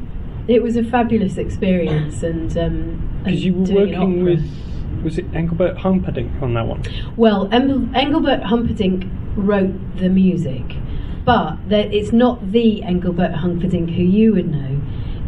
it 0.46 0.62
was 0.62 0.76
a 0.76 0.84
fabulous 0.84 1.38
experience, 1.38 2.22
and 2.22 2.56
um, 2.58 3.20
Because 3.24 3.44
you 3.44 3.54
were 3.54 3.74
working 3.74 4.24
with, 4.24 5.02
was 5.02 5.18
it 5.18 5.26
Engelbert 5.34 5.78
Humperdinck 5.78 6.42
on 6.42 6.54
that 6.54 6.66
one? 6.66 6.82
Well, 7.16 7.48
Engel- 7.52 7.88
Engelbert 7.94 8.42
Humperdinck 8.42 9.06
wrote 9.36 9.74
the 9.96 10.08
music, 10.08 10.62
but 11.24 11.56
there, 11.68 11.90
it's 11.90 12.12
not 12.12 12.52
the 12.52 12.82
Engelbert 12.82 13.32
Humperdinck 13.32 13.90
who 13.90 14.02
you 14.02 14.34
would 14.34 14.50
know. 14.50 14.80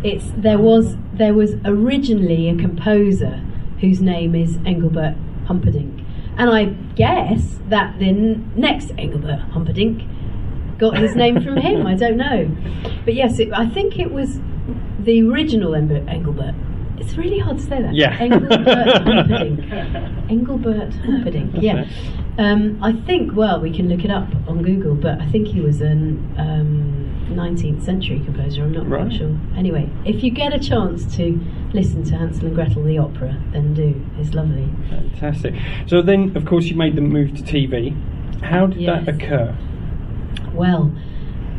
It's 0.05 0.31
there 0.37 0.59
was 0.59 0.97
there 1.15 1.33
was 1.33 1.55
originally 1.65 2.49
a 2.51 2.57
composer 2.57 3.43
whose 3.81 4.03
name 4.03 4.35
is 4.35 4.59
Engelbert 4.67 5.17
Humperdinck, 5.47 5.96
and 6.39 6.51
I 6.51 6.65
guess 6.95 7.59
that 7.69 7.99
the 7.99 8.13
next 8.13 8.93
Engelbert 8.99 9.41
Humperdinck 9.53 10.03
got 10.79 10.99
his 10.99 11.17
name 11.17 11.41
from 11.43 11.57
him. 11.57 11.87
I 11.87 11.95
don't 11.95 12.17
know, 12.17 12.51
but 13.05 13.15
yes, 13.15 13.39
it, 13.39 13.53
I 13.53 13.67
think 13.67 13.99
it 13.99 14.13
was 14.13 14.39
the 15.01 15.23
original 15.29 15.75
Engelbert. 15.75 16.55
It's 16.99 17.17
really 17.17 17.39
hard 17.39 17.59
to 17.59 17.63
say 17.65 17.83
that. 17.83 17.95
Yeah. 17.95 18.17
Engelbert 18.19 18.67
Humperdinck. 18.67 19.73
Engelbert 20.31 20.95
Humperdinck. 20.95 21.55
Yeah. 21.63 21.87
Um, 22.39 22.79
I 22.83 22.93
think. 22.93 23.35
Well, 23.35 23.61
we 23.61 23.71
can 23.75 23.89
look 23.89 24.05
it 24.05 24.11
up 24.11 24.29
on 24.47 24.63
Google, 24.63 24.95
but 24.95 25.21
I 25.21 25.27
think 25.31 25.49
he 25.49 25.61
was 25.61 25.81
an 25.81 26.35
um, 26.39 27.27
19th 27.31 27.83
century 27.85 28.21
composer. 28.25 28.63
I'm 28.63 28.73
not 28.73 28.89
Right. 28.89 29.13
sure. 29.13 29.37
Anyway, 29.57 29.89
if 30.05 30.23
you 30.23 30.31
get 30.31 30.53
a 30.55 30.59
chance 30.59 31.17
to 31.17 31.41
listen 31.73 32.03
to 32.05 32.17
Hansel 32.17 32.47
and 32.47 32.55
Gretel 32.55 32.83
the 32.85 32.99
opera, 32.99 33.37
then 33.53 33.75
do. 33.75 34.05
It's 34.19 34.35
lovely. 34.35 34.69
Fantastic. 34.91 35.55
So 35.87 36.03
then, 36.03 36.37
of 36.37 36.45
course, 36.45 36.67
you 36.67 36.77
made 36.77 36.97
the 36.97 37.01
move 37.03 37.35
to 37.37 37.43
TV. 37.43 37.95
How 38.43 38.67
did 38.67 38.87
that 38.87 39.09
occur? 39.09 39.57
Well, 40.53 40.93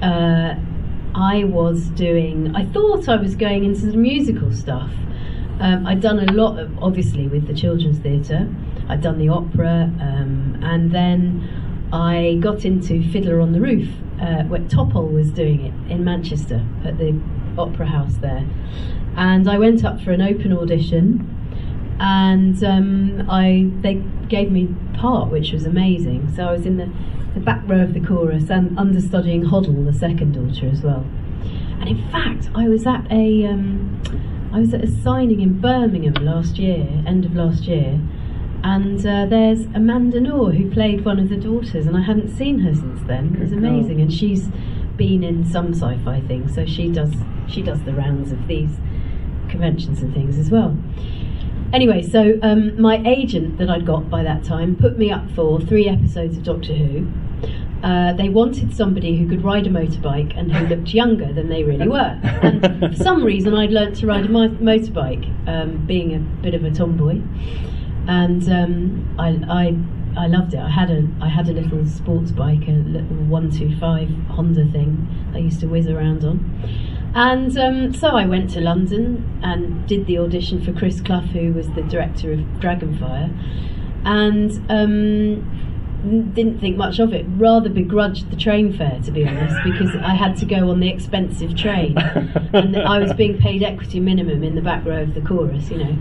uh, 0.01 0.55
I 1.15 1.43
was 1.45 1.85
doing. 1.89 2.55
I 2.55 2.65
thought 2.65 3.09
I 3.09 3.15
was 3.15 3.35
going 3.35 3.63
into 3.65 3.87
the 3.87 3.97
musical 3.97 4.51
stuff. 4.53 4.91
Um, 5.59 5.87
I'd 5.87 6.01
done 6.01 6.19
a 6.19 6.31
lot, 6.31 6.59
of, 6.59 6.71
obviously, 6.81 7.27
with 7.27 7.47
the 7.47 7.53
children's 7.53 7.99
theatre. 7.99 8.47
I'd 8.89 9.01
done 9.01 9.17
the 9.17 9.29
opera, 9.29 9.91
um, 9.99 10.59
and 10.61 10.91
then 10.91 11.89
I 11.91 12.37
got 12.41 12.63
into 12.63 13.01
Fiddler 13.11 13.41
on 13.41 13.53
the 13.53 13.61
Roof, 13.61 13.89
uh, 14.21 14.43
where 14.43 14.61
Topol 14.61 15.11
was 15.11 15.31
doing 15.31 15.65
it 15.65 15.91
in 15.91 16.03
Manchester 16.03 16.65
at 16.85 16.97
the 16.97 17.19
Opera 17.57 17.87
House 17.87 18.15
there. 18.17 18.45
And 19.15 19.49
I 19.49 19.57
went 19.57 19.83
up 19.83 19.99
for 20.01 20.11
an 20.11 20.21
open 20.21 20.53
audition, 20.53 21.33
and 21.99 22.63
um, 22.63 23.27
I 23.29 23.71
they 23.81 23.95
gave 24.29 24.51
me 24.51 24.69
part, 24.93 25.31
which 25.31 25.51
was 25.51 25.65
amazing. 25.65 26.31
So 26.35 26.47
I 26.47 26.51
was 26.51 26.65
in 26.65 26.77
the, 26.77 26.89
the 27.33 27.39
back 27.39 27.63
row 27.67 27.81
of 27.81 27.93
the 27.95 27.99
chorus 27.99 28.49
and 28.51 28.77
understudying 28.77 29.43
Hodel, 29.43 29.85
the 29.85 29.97
second 29.97 30.33
daughter, 30.33 30.67
as 30.67 30.83
well. 30.83 31.03
And 31.79 31.89
in 31.89 32.09
fact, 32.11 32.49
I 32.53 32.67
was 32.67 32.85
at 32.85 33.11
a 33.11 33.47
um, 33.47 34.01
I 34.51 34.59
was 34.59 34.73
at 34.73 34.83
a 34.83 34.87
signing 34.87 35.41
in 35.41 35.59
Birmingham 35.59 36.25
last 36.25 36.57
year, 36.57 36.87
end 37.05 37.25
of 37.25 37.35
last 37.35 37.65
year, 37.65 37.99
and 38.63 38.99
uh, 39.05 39.25
there's 39.25 39.65
Amanda 39.67 40.19
Noor 40.19 40.51
who 40.51 40.69
played 40.71 41.05
one 41.05 41.19
of 41.19 41.29
the 41.29 41.37
daughters, 41.37 41.85
and 41.85 41.95
I 41.95 42.01
hadn't 42.01 42.35
seen 42.35 42.59
her 42.59 42.73
since 42.73 43.01
then. 43.07 43.35
It 43.35 43.39
was 43.39 43.49
girl. 43.51 43.59
amazing, 43.59 44.01
and 44.01 44.11
she's 44.11 44.47
been 44.95 45.23
in 45.23 45.45
some 45.45 45.73
sci-fi 45.73 46.21
things, 46.21 46.55
so 46.55 46.65
she 46.65 46.89
does 46.89 47.13
she 47.47 47.61
does 47.61 47.81
the 47.83 47.93
rounds 47.93 48.31
of 48.31 48.47
these 48.47 48.71
conventions 49.49 50.01
and 50.01 50.13
things 50.13 50.37
as 50.37 50.49
well. 50.49 50.75
Anyway, 51.73 52.01
so 52.01 52.39
um, 52.41 52.79
my 52.81 53.01
agent 53.05 53.57
that 53.57 53.69
I'd 53.69 53.85
got 53.85 54.09
by 54.09 54.23
that 54.23 54.43
time 54.43 54.75
put 54.75 54.97
me 54.97 55.11
up 55.11 55.29
for 55.31 55.59
three 55.59 55.87
episodes 55.87 56.37
of 56.37 56.43
Doctor 56.43 56.73
Who. 56.73 57.07
Uh, 57.83 58.11
they 58.13 58.27
wanted 58.27 58.75
somebody 58.75 59.17
who 59.17 59.27
could 59.29 59.43
ride 59.43 59.67
a 59.67 59.69
motorbike 59.69 60.35
and 60.37 60.51
who 60.51 60.65
looked 60.65 60.93
younger 60.93 61.31
than 61.31 61.47
they 61.47 61.63
really 61.63 61.87
were. 61.87 62.19
And 62.23 62.61
for 62.79 63.03
some 63.03 63.23
reason, 63.23 63.53
I'd 63.53 63.71
learnt 63.71 63.95
to 63.97 64.07
ride 64.07 64.25
a 64.25 64.29
mo- 64.29 64.49
motorbike, 64.49 65.47
um, 65.47 65.85
being 65.85 66.15
a 66.15 66.19
bit 66.41 66.55
of 66.55 66.63
a 66.63 66.71
tomboy, 66.71 67.21
and 68.07 68.49
um, 68.49 69.15
I, 69.19 69.29
I 69.49 69.77
I 70.17 70.25
loved 70.25 70.55
it. 70.55 70.59
I 70.59 70.69
had 70.69 70.89
a 70.89 71.07
I 71.21 71.29
had 71.29 71.47
a 71.47 71.53
little 71.53 71.85
sports 71.85 72.31
bike, 72.31 72.67
a 72.67 72.71
little 72.71 73.17
one 73.27 73.51
two 73.51 73.77
five 73.77 74.09
Honda 74.29 74.65
thing 74.71 75.07
I 75.35 75.37
used 75.37 75.59
to 75.59 75.67
whiz 75.67 75.87
around 75.87 76.23
on. 76.23 76.39
And 77.13 77.57
um, 77.57 77.93
so 77.93 78.09
I 78.09 78.25
went 78.25 78.49
to 78.51 78.61
London 78.61 79.39
and 79.43 79.87
did 79.87 80.07
the 80.07 80.17
audition 80.17 80.63
for 80.63 80.73
Chris 80.73 80.99
Clough, 81.01 81.21
who 81.21 81.53
was 81.53 81.69
the 81.71 81.83
director 81.83 82.31
of 82.31 82.39
Dragonfire, 82.59 83.31
and 84.03 84.51
um, 84.69 85.66
didn't 86.33 86.59
think 86.59 86.77
much 86.77 86.99
of 86.99 87.13
it. 87.13 87.25
Rather 87.37 87.69
begrudged 87.69 88.29
the 88.31 88.35
train 88.35 88.75
fare, 88.75 88.99
to 89.03 89.11
be 89.11 89.27
honest, 89.27 89.55
because 89.63 89.95
I 89.95 90.13
had 90.13 90.35
to 90.37 90.45
go 90.45 90.69
on 90.69 90.79
the 90.79 90.89
expensive 90.89 91.55
train, 91.55 91.97
and 91.97 92.77
I 92.77 92.99
was 92.99 93.13
being 93.13 93.37
paid 93.37 93.63
equity 93.63 93.99
minimum 93.99 94.43
in 94.43 94.55
the 94.55 94.61
back 94.61 94.85
row 94.85 95.01
of 95.03 95.13
the 95.13 95.21
chorus, 95.21 95.69
you 95.69 95.77
know. 95.77 95.97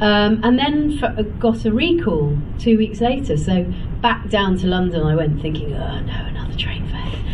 Um, 0.00 0.40
and 0.42 0.58
then 0.58 0.98
f- 1.02 1.38
got 1.38 1.64
a 1.64 1.72
recall 1.72 2.36
two 2.58 2.76
weeks 2.76 3.00
later. 3.00 3.36
So 3.36 3.64
back 4.00 4.28
down 4.28 4.58
to 4.58 4.66
London, 4.66 5.02
I 5.02 5.14
went 5.14 5.40
thinking, 5.40 5.72
oh 5.74 6.00
no, 6.00 6.24
another 6.26 6.56
train 6.56 6.86
fare, 6.88 7.24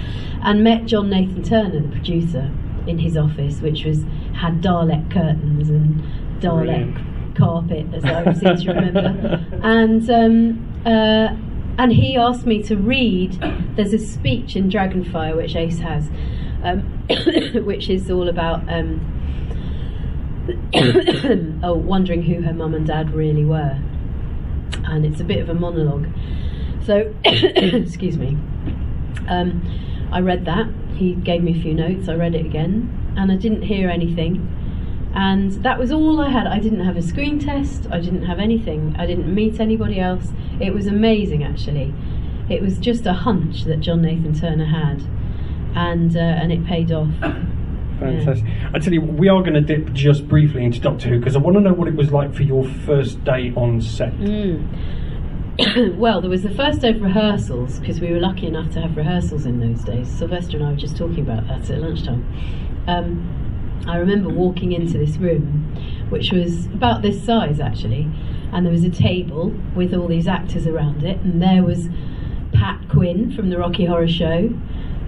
and 0.42 0.62
met 0.62 0.84
John 0.86 1.08
Nathan 1.10 1.42
Turner, 1.42 1.80
the 1.80 1.88
producer, 1.88 2.50
in 2.86 2.98
his 2.98 3.16
office, 3.16 3.60
which 3.60 3.84
was 3.84 4.02
had 4.34 4.60
Dalek 4.62 5.10
curtains 5.10 5.68
and 5.68 6.02
Dalek 6.40 6.94
Brilliant. 6.94 7.36
carpet, 7.36 7.86
as 7.94 8.04
I 8.04 8.32
seem 8.34 8.56
to 8.56 8.72
remember, 8.72 9.46
and. 9.62 10.10
Um, 10.10 10.66
uh, 10.86 11.36
and 11.78 11.92
he 11.92 12.16
asked 12.16 12.46
me 12.46 12.62
to 12.64 12.76
read. 12.76 13.32
There's 13.76 13.92
a 13.92 13.98
speech 13.98 14.56
in 14.56 14.70
Dragonfire 14.70 15.36
which 15.36 15.56
Ace 15.56 15.78
has, 15.78 16.08
um, 16.62 16.82
which 17.64 17.88
is 17.88 18.10
all 18.10 18.28
about 18.28 18.68
um, 18.72 19.00
oh, 21.62 21.74
wondering 21.74 22.22
who 22.22 22.42
her 22.42 22.52
mum 22.52 22.74
and 22.74 22.86
dad 22.86 23.12
really 23.12 23.44
were. 23.44 23.78
And 24.84 25.04
it's 25.04 25.20
a 25.20 25.24
bit 25.24 25.38
of 25.38 25.48
a 25.48 25.54
monologue. 25.54 26.08
So, 26.84 27.14
excuse 27.24 28.16
me. 28.18 28.36
Um, 29.28 29.62
I 30.12 30.20
read 30.20 30.44
that. 30.46 30.66
He 30.94 31.14
gave 31.14 31.42
me 31.42 31.58
a 31.58 31.62
few 31.62 31.74
notes. 31.74 32.08
I 32.08 32.14
read 32.14 32.34
it 32.34 32.44
again, 32.44 33.14
and 33.16 33.30
I 33.30 33.36
didn't 33.36 33.62
hear 33.62 33.88
anything. 33.88 34.48
And 35.14 35.52
that 35.64 35.78
was 35.78 35.90
all 35.90 36.20
I 36.20 36.30
had. 36.30 36.46
I 36.46 36.58
didn't 36.60 36.84
have 36.84 36.96
a 36.96 37.02
screen 37.02 37.38
test. 37.38 37.86
I 37.90 38.00
didn't 38.00 38.24
have 38.26 38.38
anything. 38.38 38.94
I 38.98 39.06
didn't 39.06 39.34
meet 39.34 39.58
anybody 39.58 39.98
else. 39.98 40.28
It 40.60 40.72
was 40.72 40.86
amazing, 40.86 41.42
actually. 41.42 41.92
It 42.48 42.62
was 42.62 42.78
just 42.78 43.06
a 43.06 43.12
hunch 43.12 43.64
that 43.64 43.80
John 43.80 44.02
Nathan 44.02 44.34
Turner 44.34 44.66
had, 44.66 45.02
and 45.74 46.16
uh, 46.16 46.20
and 46.20 46.52
it 46.52 46.64
paid 46.64 46.92
off. 46.92 47.08
Fantastic. 48.00 48.46
I 48.72 48.78
tell 48.78 48.92
you, 48.92 49.02
we 49.02 49.28
are 49.28 49.42
going 49.42 49.54
to 49.54 49.60
dip 49.60 49.92
just 49.92 50.26
briefly 50.26 50.64
into 50.64 50.80
Doctor 50.80 51.08
Who 51.08 51.18
because 51.18 51.36
I 51.36 51.38
want 51.38 51.56
to 51.56 51.60
know 51.60 51.74
what 51.74 51.86
it 51.86 51.94
was 51.94 52.10
like 52.10 52.34
for 52.34 52.42
your 52.42 52.64
first 52.64 53.22
day 53.24 53.52
on 53.56 53.80
set. 53.80 54.12
Mm. 54.14 54.98
well, 55.98 56.20
there 56.20 56.30
was 56.30 56.42
the 56.42 56.54
first 56.54 56.80
day 56.80 56.90
of 56.90 57.02
rehearsals 57.02 57.78
because 57.78 58.00
we 58.00 58.10
were 58.10 58.20
lucky 58.20 58.46
enough 58.46 58.72
to 58.72 58.80
have 58.80 58.96
rehearsals 58.96 59.44
in 59.44 59.60
those 59.60 59.84
days. 59.84 60.08
Sylvester 60.08 60.56
and 60.56 60.66
I 60.66 60.70
were 60.70 60.76
just 60.76 60.96
talking 60.96 61.20
about 61.20 61.46
that 61.48 61.68
at 61.70 61.80
lunchtime. 61.80 62.24
Um, 62.86 63.49
I 63.86 63.96
remember 63.96 64.28
walking 64.28 64.72
into 64.72 64.98
this 64.98 65.16
room, 65.16 65.74
which 66.10 66.32
was 66.32 66.66
about 66.66 67.02
this 67.02 67.22
size 67.22 67.60
actually, 67.60 68.08
and 68.52 68.66
there 68.66 68.72
was 68.72 68.84
a 68.84 68.90
table 68.90 69.54
with 69.74 69.94
all 69.94 70.08
these 70.08 70.26
actors 70.28 70.66
around 70.66 71.02
it, 71.04 71.18
and 71.20 71.42
there 71.42 71.62
was 71.62 71.88
Pat 72.52 72.88
Quinn 72.88 73.34
from 73.34 73.50
the 73.50 73.58
Rocky 73.58 73.86
Horror 73.86 74.08
Show, 74.08 74.50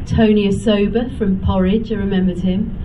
Tony 0.07 0.49
Osoba 0.49 1.17
from 1.19 1.41
Porridge, 1.41 1.93
I 1.93 1.97
remembered 1.97 2.39
him, 2.39 2.79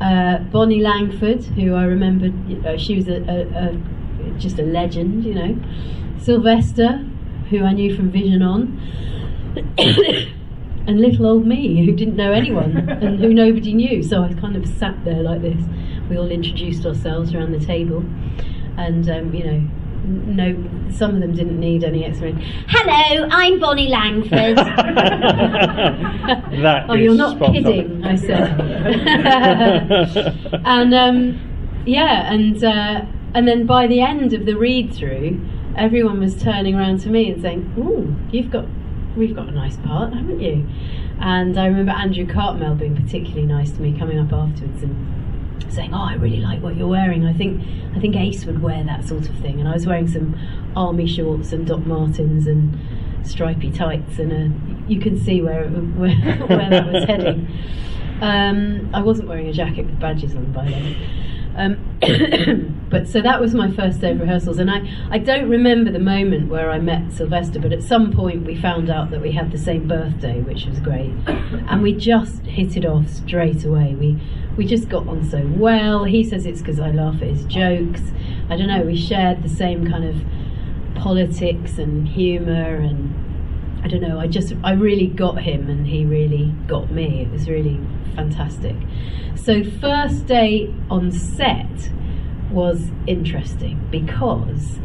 uh, 0.00 0.38
Bonnie 0.38 0.80
Langford, 0.80 1.44
who 1.44 1.74
I 1.74 1.84
remembered, 1.84 2.48
you 2.48 2.56
know, 2.56 2.76
she 2.76 2.96
was 2.96 3.08
a, 3.08 3.22
a, 3.22 3.68
a 3.68 3.80
just 4.38 4.58
a 4.58 4.62
legend, 4.62 5.24
you 5.24 5.34
know, 5.34 5.58
Sylvester, 6.18 7.06
who 7.50 7.64
I 7.64 7.72
knew 7.72 7.94
from 7.94 8.10
Vision 8.10 8.42
On, 8.42 8.80
and 10.86 11.00
little 11.00 11.26
old 11.26 11.46
me, 11.46 11.84
who 11.84 11.92
didn't 11.92 12.16
know 12.16 12.32
anyone 12.32 12.76
and 13.02 13.18
who 13.18 13.32
nobody 13.32 13.74
knew. 13.74 14.02
So 14.02 14.22
I 14.22 14.32
kind 14.34 14.56
of 14.56 14.66
sat 14.66 15.02
there 15.04 15.22
like 15.22 15.42
this. 15.42 15.62
We 16.08 16.18
all 16.18 16.30
introduced 16.30 16.84
ourselves 16.86 17.34
around 17.34 17.52
the 17.52 17.64
table, 17.64 18.04
and 18.76 19.08
um, 19.08 19.34
you 19.34 19.44
know. 19.44 19.68
No, 20.02 20.54
some 20.90 21.14
of 21.14 21.20
them 21.20 21.34
didn't 21.34 21.60
need 21.60 21.84
any 21.84 22.06
explanation. 22.06 22.42
Hello, 22.68 23.28
I'm 23.30 23.60
Bonnie 23.60 23.88
Langford. 23.88 24.58
Oh, 26.88 26.94
you're 26.94 27.14
not 27.14 27.38
kidding, 27.38 28.02
I 28.02 28.16
said. 28.16 28.58
and 30.64 30.94
um, 30.94 31.82
yeah, 31.86 32.32
and 32.32 32.64
uh, 32.64 33.02
and 33.34 33.46
then 33.46 33.66
by 33.66 33.86
the 33.86 34.00
end 34.00 34.32
of 34.32 34.46
the 34.46 34.54
read 34.54 34.92
through, 34.92 35.38
everyone 35.76 36.18
was 36.20 36.34
turning 36.40 36.74
around 36.74 37.00
to 37.00 37.10
me 37.10 37.30
and 37.30 37.42
saying, 37.42 37.74
"Ooh, 37.78 38.16
you've 38.32 38.50
got, 38.50 38.64
we've 39.16 39.34
got 39.34 39.48
a 39.48 39.52
nice 39.52 39.76
part, 39.78 40.12
haven't 40.12 40.40
you?" 40.40 40.68
And 41.20 41.58
I 41.58 41.66
remember 41.66 41.92
Andrew 41.92 42.26
Cartmel 42.26 42.74
being 42.74 42.96
particularly 42.96 43.46
nice 43.46 43.70
to 43.72 43.80
me, 43.80 43.98
coming 43.98 44.18
up 44.18 44.32
afterwards 44.32 44.82
and 44.82 45.72
saying, 45.72 45.92
"Oh, 45.94 46.02
I 46.02 46.14
really 46.14 46.40
like 46.40 46.62
what 46.62 46.76
you're 46.76 46.88
wearing. 46.88 47.26
I 47.26 47.32
think 47.32 47.62
I 47.94 48.00
think 48.00 48.16
Ace 48.16 48.44
would 48.46 48.62
wear 48.62 48.82
that 48.84 49.04
sort 49.04 49.28
of 49.28 49.36
thing." 49.36 49.60
And 49.60 49.68
I 49.68 49.72
was 49.72 49.86
wearing 49.86 50.08
some 50.08 50.38
army 50.76 51.06
shorts 51.06 51.52
and 51.52 51.66
Doc 51.66 51.84
Martens 51.86 52.46
and 52.46 52.78
stripy 53.22 53.70
tights, 53.70 54.18
and 54.18 54.32
a, 54.32 54.90
you 54.90 55.00
can 55.00 55.18
see 55.18 55.40
where 55.42 55.68
where, 55.68 56.16
where 56.46 56.70
that 56.70 56.92
was 56.92 57.04
heading. 57.04 57.48
Um, 58.20 58.90
I 58.92 59.00
wasn't 59.00 59.28
wearing 59.28 59.48
a 59.48 59.52
jacket 59.52 59.86
with 59.86 59.98
badges 59.98 60.34
on 60.34 60.52
by 60.52 60.68
then. 60.68 60.96
Um, 61.56 61.98
but 62.90 63.08
so 63.08 63.20
that 63.20 63.40
was 63.40 63.54
my 63.54 63.70
first 63.70 64.00
day 64.00 64.12
of 64.12 64.20
rehearsals, 64.20 64.58
and 64.58 64.70
I, 64.70 64.82
I 65.10 65.18
don't 65.18 65.48
remember 65.48 65.90
the 65.90 65.98
moment 65.98 66.48
where 66.48 66.70
I 66.70 66.78
met 66.78 67.12
Sylvester, 67.12 67.60
but 67.60 67.72
at 67.72 67.82
some 67.82 68.12
point 68.12 68.44
we 68.44 68.56
found 68.56 68.90
out 68.90 69.10
that 69.10 69.20
we 69.20 69.32
had 69.32 69.50
the 69.50 69.58
same 69.58 69.86
birthday, 69.86 70.40
which 70.40 70.66
was 70.66 70.80
great, 70.80 71.12
and 71.26 71.82
we 71.82 71.92
just 71.92 72.42
hit 72.42 72.76
it 72.76 72.84
off 72.84 73.08
straight 73.08 73.64
away. 73.64 73.94
We 73.94 74.20
we 74.56 74.66
just 74.66 74.88
got 74.88 75.06
on 75.08 75.28
so 75.28 75.46
well. 75.56 76.04
He 76.04 76.24
says 76.24 76.46
it's 76.46 76.60
because 76.60 76.80
I 76.80 76.90
laugh 76.90 77.16
at 77.22 77.28
his 77.28 77.44
jokes. 77.44 78.02
I 78.48 78.56
don't 78.56 78.66
know. 78.66 78.82
We 78.82 78.96
shared 78.96 79.42
the 79.42 79.48
same 79.48 79.88
kind 79.88 80.04
of 80.04 80.16
politics 80.94 81.78
and 81.78 82.08
humour, 82.08 82.76
and 82.76 83.14
I 83.82 83.88
don't 83.88 84.02
know. 84.02 84.18
I 84.18 84.26
just 84.26 84.52
I 84.62 84.72
really 84.72 85.06
got 85.06 85.40
him, 85.42 85.70
and 85.70 85.86
he 85.86 86.04
really 86.04 86.52
got 86.66 86.90
me. 86.90 87.22
It 87.22 87.30
was 87.30 87.48
really 87.48 87.80
fantastic. 88.14 88.76
So, 89.36 89.64
first 89.64 90.26
day 90.26 90.72
on 90.90 91.10
set 91.12 91.90
was 92.50 92.90
interesting 93.06 93.86
because 93.90 94.78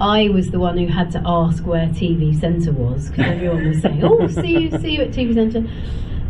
I 0.00 0.28
was 0.30 0.50
the 0.50 0.58
one 0.58 0.78
who 0.78 0.86
had 0.86 1.10
to 1.12 1.22
ask 1.26 1.66
where 1.66 1.86
TV 1.88 2.38
Centre 2.38 2.72
was 2.72 3.10
because 3.10 3.26
everyone 3.26 3.68
was 3.68 3.82
saying, 3.82 4.02
"Oh, 4.02 4.26
see 4.28 4.58
you, 4.58 4.78
see 4.78 4.96
you 4.96 5.02
at 5.02 5.10
TV 5.10 5.34
Centre," 5.34 5.68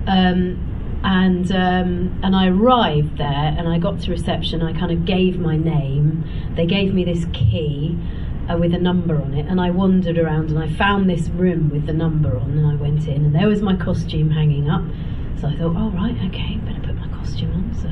um, 0.09 0.59
and 1.05 1.53
um, 1.53 2.21
and 2.25 2.35
I 2.35 2.49
arrived 2.49 3.19
there 3.19 3.55
and 3.57 3.69
I 3.69 3.79
got 3.79 4.01
to 4.01 4.11
reception. 4.11 4.63
I 4.63 4.73
kind 4.73 4.91
of 4.91 5.05
gave 5.05 5.39
my 5.39 5.57
name. 5.57 6.25
They 6.57 6.67
gave 6.67 6.93
me 6.93 7.05
this 7.05 7.27
key. 7.33 7.97
Uh, 8.49 8.57
with 8.57 8.75
a 8.75 8.79
number 8.79 9.15
on 9.15 9.33
it, 9.33 9.47
and 9.47 9.61
I 9.61 9.71
wandered 9.71 10.19
around 10.19 10.51
and 10.51 10.59
I 10.59 10.69
found 10.69 11.09
this 11.09 11.29
room 11.29 11.71
with 11.71 11.87
the 11.87 11.93
number 11.93 12.37
on, 12.37 12.59
and 12.59 12.67
I 12.67 12.75
went 12.75 13.07
in, 13.07 13.25
and 13.27 13.33
there 13.33 13.47
was 13.47 13.63
my 13.63 13.77
costume 13.77 14.31
hanging 14.31 14.69
up. 14.69 14.83
So 15.41 15.47
I 15.47 15.57
thought, 15.57 15.77
oh 15.77 15.91
right, 15.91 16.17
okay, 16.27 16.57
better 16.57 16.81
put 16.81 16.97
my 16.97 17.07
costume 17.17 17.53
on. 17.53 17.75
So 17.75 17.89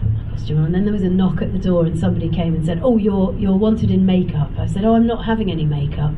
put 0.00 0.12
my 0.12 0.30
costume 0.30 0.58
on. 0.58 0.66
And 0.66 0.74
then 0.76 0.84
there 0.84 0.92
was 0.92 1.02
a 1.02 1.08
knock 1.08 1.42
at 1.42 1.52
the 1.52 1.58
door, 1.58 1.86
and 1.86 1.98
somebody 1.98 2.28
came 2.28 2.54
and 2.54 2.64
said, 2.64 2.80
oh, 2.84 2.98
you're 2.98 3.34
you're 3.34 3.56
wanted 3.56 3.90
in 3.90 4.06
makeup. 4.06 4.50
I 4.56 4.66
said, 4.66 4.84
oh, 4.84 4.94
I'm 4.94 5.08
not 5.08 5.24
having 5.24 5.50
any 5.50 5.64
makeup. 5.64 6.14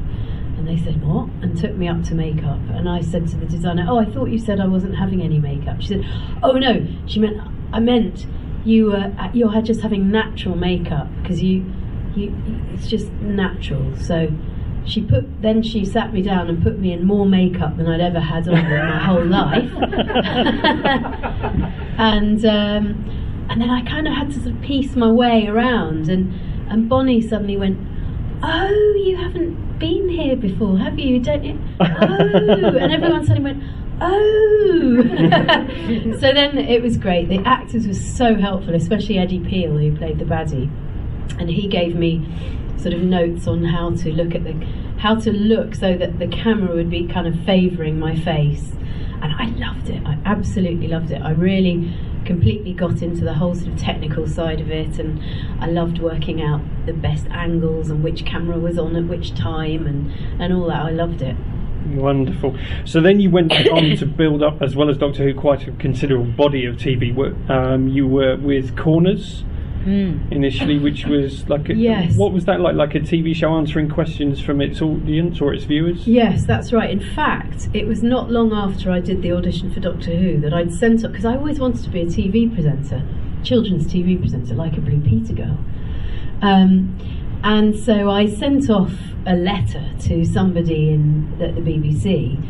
And 0.58 0.68
they 0.68 0.76
said, 0.76 1.02
what? 1.02 1.30
And 1.40 1.56
took 1.56 1.74
me 1.76 1.88
up 1.88 2.02
to 2.04 2.14
makeup. 2.14 2.60
And 2.74 2.90
I 2.90 3.00
said 3.00 3.26
to 3.28 3.36
the 3.38 3.46
designer, 3.46 3.86
oh, 3.88 3.98
I 3.98 4.04
thought 4.04 4.26
you 4.26 4.38
said 4.38 4.60
I 4.60 4.66
wasn't 4.66 4.96
having 4.96 5.22
any 5.22 5.38
makeup. 5.38 5.80
She 5.80 5.88
said, 5.88 6.04
oh 6.42 6.52
no, 6.52 6.86
she 7.06 7.20
meant 7.20 7.40
I 7.72 7.80
meant 7.80 8.26
you 8.66 8.90
were 8.90 9.14
you're 9.32 9.62
just 9.62 9.80
having 9.80 10.10
natural 10.10 10.56
makeup 10.56 11.08
because 11.22 11.42
you 11.42 11.64
you 12.16 12.34
it's 12.74 12.88
just 12.88 13.10
natural. 13.20 13.96
So 13.96 14.28
she 14.84 15.02
put 15.02 15.42
then 15.42 15.62
she 15.62 15.84
sat 15.84 16.12
me 16.12 16.22
down 16.22 16.48
and 16.48 16.62
put 16.62 16.78
me 16.78 16.92
in 16.92 17.04
more 17.04 17.26
makeup 17.26 17.76
than 17.76 17.86
I'd 17.86 18.00
ever 18.00 18.20
had 18.20 18.48
on 18.48 18.58
in 18.58 18.70
my 18.70 18.98
whole 18.98 19.24
life. 19.24 19.70
and 21.98 22.44
um, 22.44 23.46
and 23.48 23.60
then 23.60 23.70
I 23.70 23.82
kind 23.82 24.08
of 24.08 24.14
had 24.14 24.30
to 24.32 24.40
sort 24.40 24.54
of 24.54 24.60
piece 24.62 24.96
my 24.96 25.10
way 25.10 25.46
around 25.46 26.08
and 26.08 26.32
and 26.70 26.88
Bonnie 26.88 27.20
suddenly 27.20 27.56
went, 27.56 27.78
"Oh, 28.42 28.94
you 29.04 29.16
haven't 29.16 29.78
been 29.78 30.08
here 30.08 30.36
before, 30.36 30.78
have 30.78 30.98
you? 30.98 31.20
Don't 31.20 31.44
you?" 31.44 31.58
Oh, 31.80 32.76
and 32.76 32.92
everyone 32.92 33.26
suddenly 33.26 33.52
went. 33.52 33.62
Oh! 34.02 35.02
so 36.20 36.32
then 36.32 36.56
it 36.56 36.82
was 36.82 36.96
great. 36.96 37.28
The 37.28 37.42
actors 37.44 37.86
were 37.86 37.92
so 37.92 38.34
helpful, 38.34 38.74
especially 38.74 39.18
Eddie 39.18 39.40
Peel, 39.40 39.76
who 39.76 39.94
played 39.94 40.18
the 40.18 40.24
baddie 40.24 40.70
and 41.38 41.50
he 41.50 41.68
gave 41.68 41.94
me 41.94 42.26
sort 42.78 42.94
of 42.94 43.02
notes 43.02 43.46
on 43.46 43.64
how 43.64 43.90
to 43.90 44.12
look 44.12 44.34
at 44.34 44.44
the 44.44 44.52
how 44.98 45.14
to 45.14 45.32
look 45.32 45.74
so 45.74 45.96
that 45.96 46.18
the 46.18 46.28
camera 46.28 46.74
would 46.74 46.90
be 46.90 47.06
kind 47.06 47.26
of 47.26 47.34
favouring 47.44 47.98
my 47.98 48.14
face. 48.14 48.72
And 49.22 49.34
I 49.34 49.46
loved 49.56 49.88
it. 49.88 50.02
I 50.06 50.18
absolutely 50.24 50.88
loved 50.88 51.10
it. 51.10 51.20
I 51.22 51.30
really 51.32 51.94
completely 52.24 52.74
got 52.74 53.02
into 53.02 53.24
the 53.24 53.34
whole 53.34 53.54
sort 53.54 53.68
of 53.68 53.78
technical 53.78 54.26
side 54.26 54.60
of 54.60 54.70
it 54.70 54.98
and 54.98 55.22
I 55.58 55.66
loved 55.66 55.98
working 55.98 56.42
out 56.42 56.60
the 56.84 56.92
best 56.92 57.26
angles 57.30 57.88
and 57.88 58.04
which 58.04 58.26
camera 58.26 58.58
was 58.58 58.78
on 58.78 58.94
at 58.94 59.04
which 59.04 59.34
time 59.34 59.86
and 59.86 60.12
and 60.40 60.52
all 60.52 60.68
that. 60.68 60.84
I 60.84 60.90
loved 60.90 61.22
it. 61.22 61.36
Wonderful. 61.86 62.56
So 62.84 63.00
then 63.00 63.20
you 63.20 63.30
went 63.30 63.52
on 63.72 63.96
to 63.96 64.06
build 64.06 64.42
up, 64.42 64.60
as 64.62 64.76
well 64.76 64.90
as 64.90 64.98
Doctor 64.98 65.24
Who, 65.24 65.34
quite 65.34 65.66
a 65.66 65.72
considerable 65.72 66.30
body 66.32 66.66
of 66.66 66.76
TV 66.76 67.14
work. 67.14 67.34
Um, 67.48 67.88
you 67.88 68.06
were 68.06 68.36
with 68.36 68.76
Corners, 68.76 69.44
mm. 69.84 70.32
initially, 70.32 70.78
which 70.78 71.06
was 71.06 71.48
like 71.48 71.68
a, 71.68 71.74
yes. 71.74 72.16
what 72.16 72.32
was 72.32 72.44
that 72.46 72.60
like? 72.60 72.74
Like 72.74 72.94
a 72.94 73.00
TV 73.00 73.34
show 73.34 73.54
answering 73.54 73.88
questions 73.88 74.40
from 74.40 74.60
its 74.60 74.80
audience 74.80 75.40
or 75.40 75.52
its 75.52 75.64
viewers? 75.64 76.06
Yes, 76.06 76.44
that's 76.44 76.72
right. 76.72 76.90
In 76.90 77.00
fact, 77.00 77.68
it 77.72 77.86
was 77.86 78.02
not 78.02 78.30
long 78.30 78.52
after 78.52 78.90
I 78.90 79.00
did 79.00 79.22
the 79.22 79.32
audition 79.32 79.72
for 79.72 79.80
Doctor 79.80 80.16
Who 80.16 80.40
that 80.40 80.54
I'd 80.54 80.72
sent 80.72 81.04
up 81.04 81.12
because 81.12 81.24
I 81.24 81.36
always 81.36 81.58
wanted 81.58 81.84
to 81.84 81.90
be 81.90 82.00
a 82.02 82.06
TV 82.06 82.52
presenter, 82.52 83.02
children's 83.42 83.86
TV 83.86 84.18
presenter, 84.18 84.54
like 84.54 84.76
a 84.76 84.80
Blue 84.80 85.00
Peter 85.00 85.32
girl. 85.32 85.58
Um, 86.42 86.98
and 87.42 87.78
so 87.78 88.10
I 88.10 88.26
sent 88.26 88.68
off 88.70 88.92
a 89.26 89.34
letter 89.34 89.90
to 90.00 90.24
somebody 90.24 90.90
in 90.90 91.38
the, 91.38 91.48
the 91.48 91.60
BBC 91.60 92.42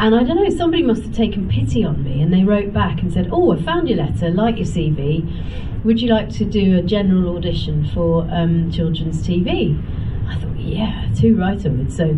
and 0.00 0.14
I 0.14 0.22
don't 0.22 0.36
know, 0.36 0.48
somebody 0.48 0.82
must 0.82 1.02
have 1.02 1.14
taken 1.14 1.46
pity 1.46 1.84
on 1.84 2.02
me 2.02 2.22
and 2.22 2.32
they 2.32 2.42
wrote 2.42 2.72
back 2.72 3.02
and 3.02 3.12
said, 3.12 3.28
Oh, 3.30 3.52
I 3.52 3.60
found 3.60 3.86
your 3.86 3.98
letter, 3.98 4.30
like 4.30 4.56
your 4.56 4.64
CV. 4.64 5.84
Would 5.84 6.00
you 6.00 6.08
like 6.08 6.30
to 6.36 6.44
do 6.46 6.78
a 6.78 6.82
general 6.82 7.36
audition 7.36 7.86
for 7.88 8.26
um, 8.30 8.70
children's 8.70 9.22
TV? 9.22 9.78
I 10.26 10.40
thought, 10.40 10.58
Yeah, 10.58 11.06
too 11.14 11.36
right 11.36 11.62
would. 11.66 11.90
So 11.90 12.16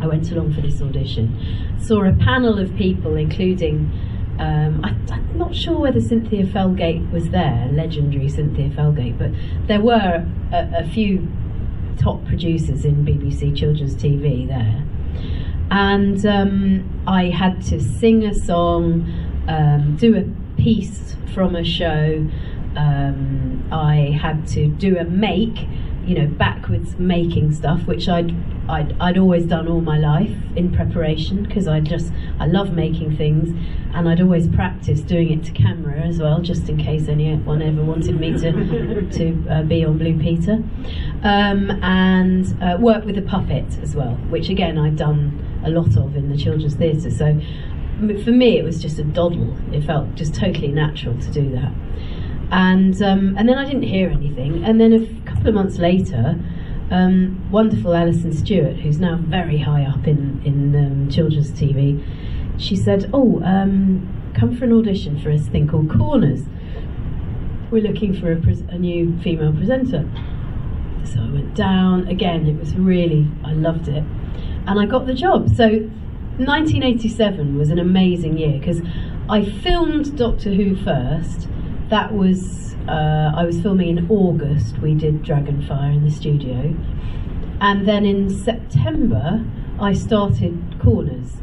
I 0.00 0.06
went 0.06 0.30
along 0.30 0.54
for 0.54 0.62
this 0.62 0.80
audition. 0.80 1.38
Saw 1.78 2.04
a 2.04 2.12
panel 2.14 2.58
of 2.58 2.74
people, 2.74 3.16
including, 3.16 3.92
um, 4.38 4.82
I, 4.82 5.14
am 5.14 5.36
not 5.36 5.54
sure 5.54 5.78
whether 5.78 6.00
Cynthia 6.00 6.46
Felgate 6.46 7.12
was 7.12 7.28
there, 7.28 7.68
legendary 7.70 8.30
Cynthia 8.30 8.70
Felgate, 8.70 9.18
but 9.18 9.30
there 9.66 9.82
were 9.82 10.26
a, 10.52 10.70
a 10.78 10.88
few 10.88 11.28
top 11.98 12.24
producers 12.24 12.86
in 12.86 13.04
BBC 13.04 13.54
Children's 13.54 13.94
TV 13.94 14.48
there 14.48 14.84
and 15.74 16.24
um, 16.24 17.02
I 17.04 17.30
had 17.30 17.60
to 17.62 17.80
sing 17.80 18.24
a 18.24 18.32
song, 18.32 19.12
um, 19.48 19.96
do 19.96 20.16
a 20.16 20.60
piece 20.62 21.16
from 21.34 21.56
a 21.56 21.64
show. 21.64 22.24
Um, 22.76 23.68
I 23.72 24.16
had 24.16 24.46
to 24.48 24.68
do 24.68 24.96
a 24.96 25.04
make, 25.04 25.66
you 26.06 26.14
know, 26.16 26.28
backwards 26.28 26.96
making 27.00 27.54
stuff, 27.54 27.88
which 27.88 28.08
I'd 28.08 28.32
I'd, 28.68 28.96
I'd 29.00 29.18
always 29.18 29.46
done 29.46 29.66
all 29.66 29.80
my 29.80 29.98
life 29.98 30.30
in 30.54 30.72
preparation 30.72 31.42
because 31.42 31.66
I 31.66 31.80
just 31.80 32.12
I 32.38 32.46
love 32.46 32.72
making 32.72 33.16
things, 33.16 33.48
and 33.92 34.08
I'd 34.08 34.20
always 34.20 34.46
practice 34.46 35.00
doing 35.00 35.32
it 35.32 35.44
to 35.46 35.52
camera 35.52 35.98
as 35.98 36.20
well, 36.20 36.40
just 36.40 36.68
in 36.68 36.78
case 36.78 37.08
anyone 37.08 37.60
ever 37.60 37.82
wanted 37.82 38.20
me 38.20 38.30
to 38.38 39.10
to 39.18 39.46
uh, 39.50 39.62
be 39.64 39.84
on 39.84 39.98
Blue 39.98 40.16
Peter, 40.20 40.62
um, 41.24 41.72
and 41.82 42.62
uh, 42.62 42.76
work 42.78 43.04
with 43.04 43.18
a 43.18 43.22
puppet 43.22 43.66
as 43.82 43.96
well, 43.96 44.14
which 44.30 44.48
again 44.48 44.78
I'd 44.78 44.96
done 44.96 45.43
a 45.64 45.70
lot 45.70 45.96
of 45.96 46.16
in 46.16 46.30
the 46.30 46.36
children's 46.36 46.74
theatre. 46.74 47.10
So 47.10 47.40
for 47.98 48.30
me, 48.30 48.58
it 48.58 48.64
was 48.64 48.80
just 48.80 48.98
a 48.98 49.04
doddle. 49.04 49.56
It 49.72 49.84
felt 49.84 50.14
just 50.14 50.34
totally 50.34 50.68
natural 50.68 51.18
to 51.18 51.30
do 51.30 51.50
that. 51.50 51.72
And 52.50 53.00
um, 53.02 53.36
and 53.38 53.48
then 53.48 53.56
I 53.56 53.64
didn't 53.64 53.82
hear 53.82 54.10
anything. 54.10 54.64
And 54.64 54.80
then 54.80 54.92
a 54.92 55.30
couple 55.30 55.48
of 55.48 55.54
months 55.54 55.78
later, 55.78 56.38
um, 56.90 57.48
wonderful 57.50 57.94
Alison 57.94 58.32
Stewart, 58.32 58.76
who's 58.76 58.98
now 58.98 59.16
very 59.16 59.58
high 59.58 59.84
up 59.84 60.06
in 60.06 60.42
in 60.44 60.76
um, 60.76 61.10
children's 61.10 61.50
TV, 61.52 62.02
she 62.58 62.76
said, 62.76 63.10
"Oh, 63.12 63.42
um, 63.42 64.32
come 64.34 64.56
for 64.56 64.64
an 64.64 64.72
audition 64.72 65.20
for 65.20 65.30
this 65.30 65.48
thing 65.48 65.68
called 65.68 65.90
Corners. 65.90 66.42
We're 67.70 67.82
looking 67.82 68.14
for 68.14 68.32
a, 68.32 68.74
a 68.74 68.78
new 68.78 69.18
female 69.20 69.52
presenter." 69.52 70.08
So 71.04 71.20
I 71.20 71.30
went 71.30 71.54
down 71.54 72.08
again. 72.08 72.46
It 72.46 72.58
was 72.58 72.74
really, 72.74 73.26
I 73.44 73.52
loved 73.52 73.88
it 73.88 74.04
and 74.66 74.78
I 74.78 74.86
got 74.86 75.06
the 75.06 75.14
job. 75.14 75.48
So 75.54 75.68
1987 76.36 77.56
was 77.56 77.70
an 77.70 77.78
amazing 77.78 78.38
year 78.38 78.58
because 78.58 78.80
I 79.28 79.44
filmed 79.44 80.16
Doctor 80.16 80.52
Who 80.52 80.76
first. 80.76 81.48
That 81.90 82.12
was 82.12 82.74
uh, 82.88 83.32
I 83.34 83.44
was 83.44 83.60
filming 83.60 83.96
in 83.96 84.10
August. 84.10 84.78
We 84.78 84.94
did 84.94 85.22
Dragonfire 85.22 85.94
in 85.94 86.04
the 86.04 86.10
studio, 86.10 86.76
and 87.60 87.86
then 87.86 88.04
in 88.04 88.30
September 88.30 89.44
I 89.80 89.92
started 89.92 90.76
Corners. 90.80 91.36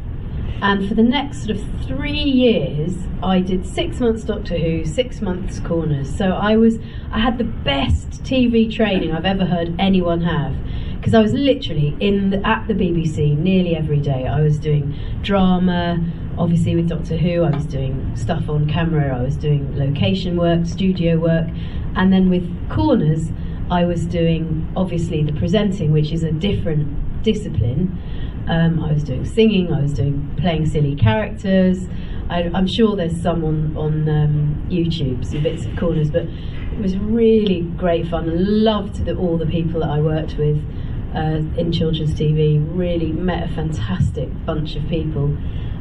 And 0.60 0.88
for 0.88 0.94
the 0.94 1.02
next 1.02 1.44
sort 1.44 1.58
of 1.58 1.86
three 1.86 2.12
years, 2.12 2.96
I 3.20 3.40
did 3.40 3.66
six 3.66 3.98
months 3.98 4.22
Doctor 4.22 4.56
Who, 4.56 4.84
six 4.84 5.20
months 5.20 5.58
Corners. 5.58 6.14
So 6.16 6.30
I 6.30 6.56
was, 6.56 6.78
I 7.10 7.18
had 7.18 7.38
the 7.38 7.44
best 7.44 8.22
TV 8.22 8.72
training 8.72 9.10
I've 9.10 9.24
ever 9.24 9.44
heard 9.44 9.74
anyone 9.80 10.20
have 10.20 10.54
because 11.02 11.14
I 11.14 11.20
was 11.20 11.32
literally 11.32 11.96
in 11.98 12.30
the, 12.30 12.46
at 12.46 12.68
the 12.68 12.74
BBC 12.74 13.36
nearly 13.36 13.74
every 13.74 13.98
day. 13.98 14.28
I 14.28 14.40
was 14.40 14.56
doing 14.56 14.96
drama, 15.22 15.98
obviously 16.38 16.76
with 16.76 16.88
Doctor 16.88 17.16
Who, 17.16 17.42
I 17.42 17.50
was 17.50 17.66
doing 17.66 18.14
stuff 18.14 18.48
on 18.48 18.68
camera, 18.68 19.18
I 19.18 19.20
was 19.20 19.36
doing 19.36 19.76
location 19.76 20.36
work, 20.36 20.64
studio 20.64 21.18
work, 21.18 21.48
and 21.96 22.12
then 22.12 22.30
with 22.30 22.46
Corners, 22.70 23.30
I 23.68 23.84
was 23.84 24.06
doing 24.06 24.72
obviously 24.76 25.24
the 25.24 25.32
presenting, 25.32 25.90
which 25.90 26.12
is 26.12 26.22
a 26.22 26.30
different 26.30 27.24
discipline. 27.24 28.00
Um, 28.48 28.78
I 28.78 28.92
was 28.92 29.02
doing 29.02 29.24
singing, 29.24 29.72
I 29.72 29.82
was 29.82 29.94
doing 29.94 30.32
playing 30.38 30.66
silly 30.66 30.94
characters. 30.94 31.88
I, 32.30 32.42
am 32.54 32.68
sure 32.68 32.94
there's 32.94 33.20
some 33.20 33.44
on, 33.44 33.76
on 33.76 34.08
um, 34.08 34.66
YouTube, 34.70 35.26
some 35.26 35.42
bits 35.42 35.64
of 35.64 35.76
corners, 35.76 36.12
but 36.12 36.22
it 36.22 36.78
was 36.78 36.96
really 36.96 37.62
great 37.76 38.06
fun. 38.06 38.30
Loved 38.62 39.04
the, 39.04 39.16
all 39.16 39.36
the 39.36 39.46
people 39.46 39.80
that 39.80 39.90
I 39.90 39.98
worked 39.98 40.38
with 40.38 40.64
uh, 41.14 41.42
in 41.58 41.72
children's 41.72 42.14
TV. 42.14 42.64
Really 42.76 43.12
met 43.12 43.50
a 43.50 43.54
fantastic 43.54 44.28
bunch 44.44 44.76
of 44.76 44.86
people, 44.88 45.36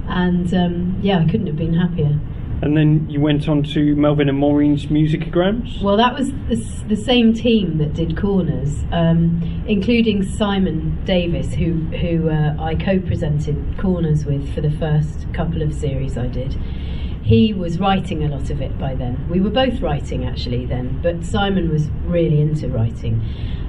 and 0.07 0.53
um, 0.53 0.99
yeah, 1.01 1.19
I 1.19 1.25
couldn't 1.25 1.47
have 1.47 1.57
been 1.57 1.73
happier. 1.73 2.19
And 2.61 2.77
then 2.77 3.09
you 3.09 3.19
went 3.19 3.49
on 3.49 3.63
to 3.63 3.95
Melvin 3.95 4.29
and 4.29 4.37
Maureen's 4.37 4.85
Musicograms? 4.85 5.81
Well, 5.81 5.97
that 5.97 6.13
was 6.13 6.31
the, 6.47 6.55
the 6.89 6.95
same 6.95 7.33
team 7.33 7.79
that 7.79 7.95
did 7.95 8.15
Corners, 8.15 8.83
um, 8.91 9.63
including 9.67 10.21
Simon 10.21 11.03
Davis, 11.03 11.55
who, 11.55 11.73
who 11.97 12.29
uh, 12.29 12.55
I 12.59 12.75
co 12.75 12.99
presented 12.99 13.57
Corners 13.79 14.25
with 14.25 14.53
for 14.53 14.61
the 14.61 14.69
first 14.69 15.25
couple 15.33 15.63
of 15.63 15.73
series 15.73 16.19
I 16.19 16.27
did. 16.27 16.55
He 17.21 17.53
was 17.53 17.79
writing 17.79 18.23
a 18.23 18.27
lot 18.27 18.49
of 18.49 18.61
it 18.61 18.77
by 18.79 18.95
then. 18.95 19.27
We 19.29 19.39
were 19.39 19.49
both 19.49 19.79
writing 19.79 20.25
actually 20.25 20.65
then, 20.65 20.99
but 21.01 21.23
Simon 21.23 21.69
was 21.69 21.89
really 22.05 22.41
into 22.41 22.67
writing. 22.67 23.21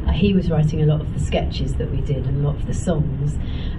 Uh, 0.06 0.10
he 0.10 0.32
was 0.34 0.50
writing 0.50 0.82
a 0.82 0.86
lot 0.86 1.00
of 1.00 1.12
the 1.12 1.20
sketches 1.20 1.76
that 1.76 1.90
we 1.90 2.00
did 2.00 2.26
and 2.26 2.44
a 2.44 2.48
lot 2.48 2.56
of 2.56 2.66
the 2.66 2.74
songs. 2.74 3.36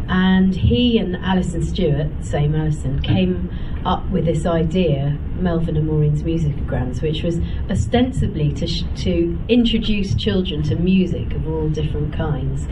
And 0.07 0.55
he 0.55 0.97
and 0.97 1.17
Alison 1.17 1.63
Stewart, 1.63 2.07
same 2.21 2.55
Alison, 2.55 3.01
came 3.01 3.51
up 3.85 4.07
with 4.09 4.25
this 4.25 4.45
idea, 4.45 5.17
Melvin 5.35 5.75
and 5.75 5.87
Maureen's 5.87 6.23
musicograms, 6.23 7.01
which 7.01 7.23
was 7.23 7.39
ostensibly 7.69 8.53
to, 8.53 8.67
sh- 8.67 8.83
to 8.97 9.37
introduce 9.49 10.15
children 10.15 10.63
to 10.63 10.75
music 10.75 11.33
of 11.33 11.47
all 11.47 11.67
different 11.67 12.13
kinds. 12.13 12.67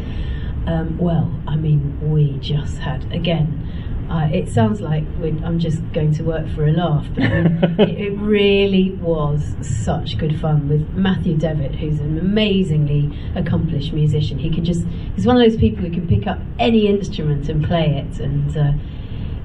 Um, 0.65 0.97
well, 0.97 1.33
I 1.47 1.55
mean, 1.55 2.11
we 2.11 2.37
just 2.37 2.77
had, 2.77 3.11
again, 3.11 3.80
uh, 4.11 4.27
it 4.33 4.49
sounds 4.49 4.81
like 4.81 5.05
I'm 5.23 5.57
just 5.57 5.79
going 5.93 6.13
to 6.15 6.23
work 6.23 6.45
for 6.53 6.67
a 6.67 6.73
laugh, 6.73 7.07
but 7.15 7.23
it, 7.79 7.97
it, 7.97 8.17
really 8.17 8.91
was 8.91 9.55
such 9.61 10.17
good 10.17 10.37
fun 10.37 10.67
with 10.67 10.85
Matthew 10.89 11.37
Devitt, 11.37 11.75
who's 11.75 12.01
an 12.01 12.19
amazingly 12.19 13.17
accomplished 13.35 13.93
musician. 13.93 14.37
He 14.37 14.49
can 14.49 14.65
just, 14.65 14.85
he's 15.15 15.25
one 15.25 15.37
of 15.37 15.49
those 15.49 15.57
people 15.57 15.85
who 15.85 15.91
can 15.91 16.09
pick 16.09 16.27
up 16.27 16.39
any 16.59 16.87
instrument 16.87 17.47
and 17.47 17.63
play 17.63 18.05
it, 18.05 18.19
and 18.19 18.57
uh, 18.57 18.73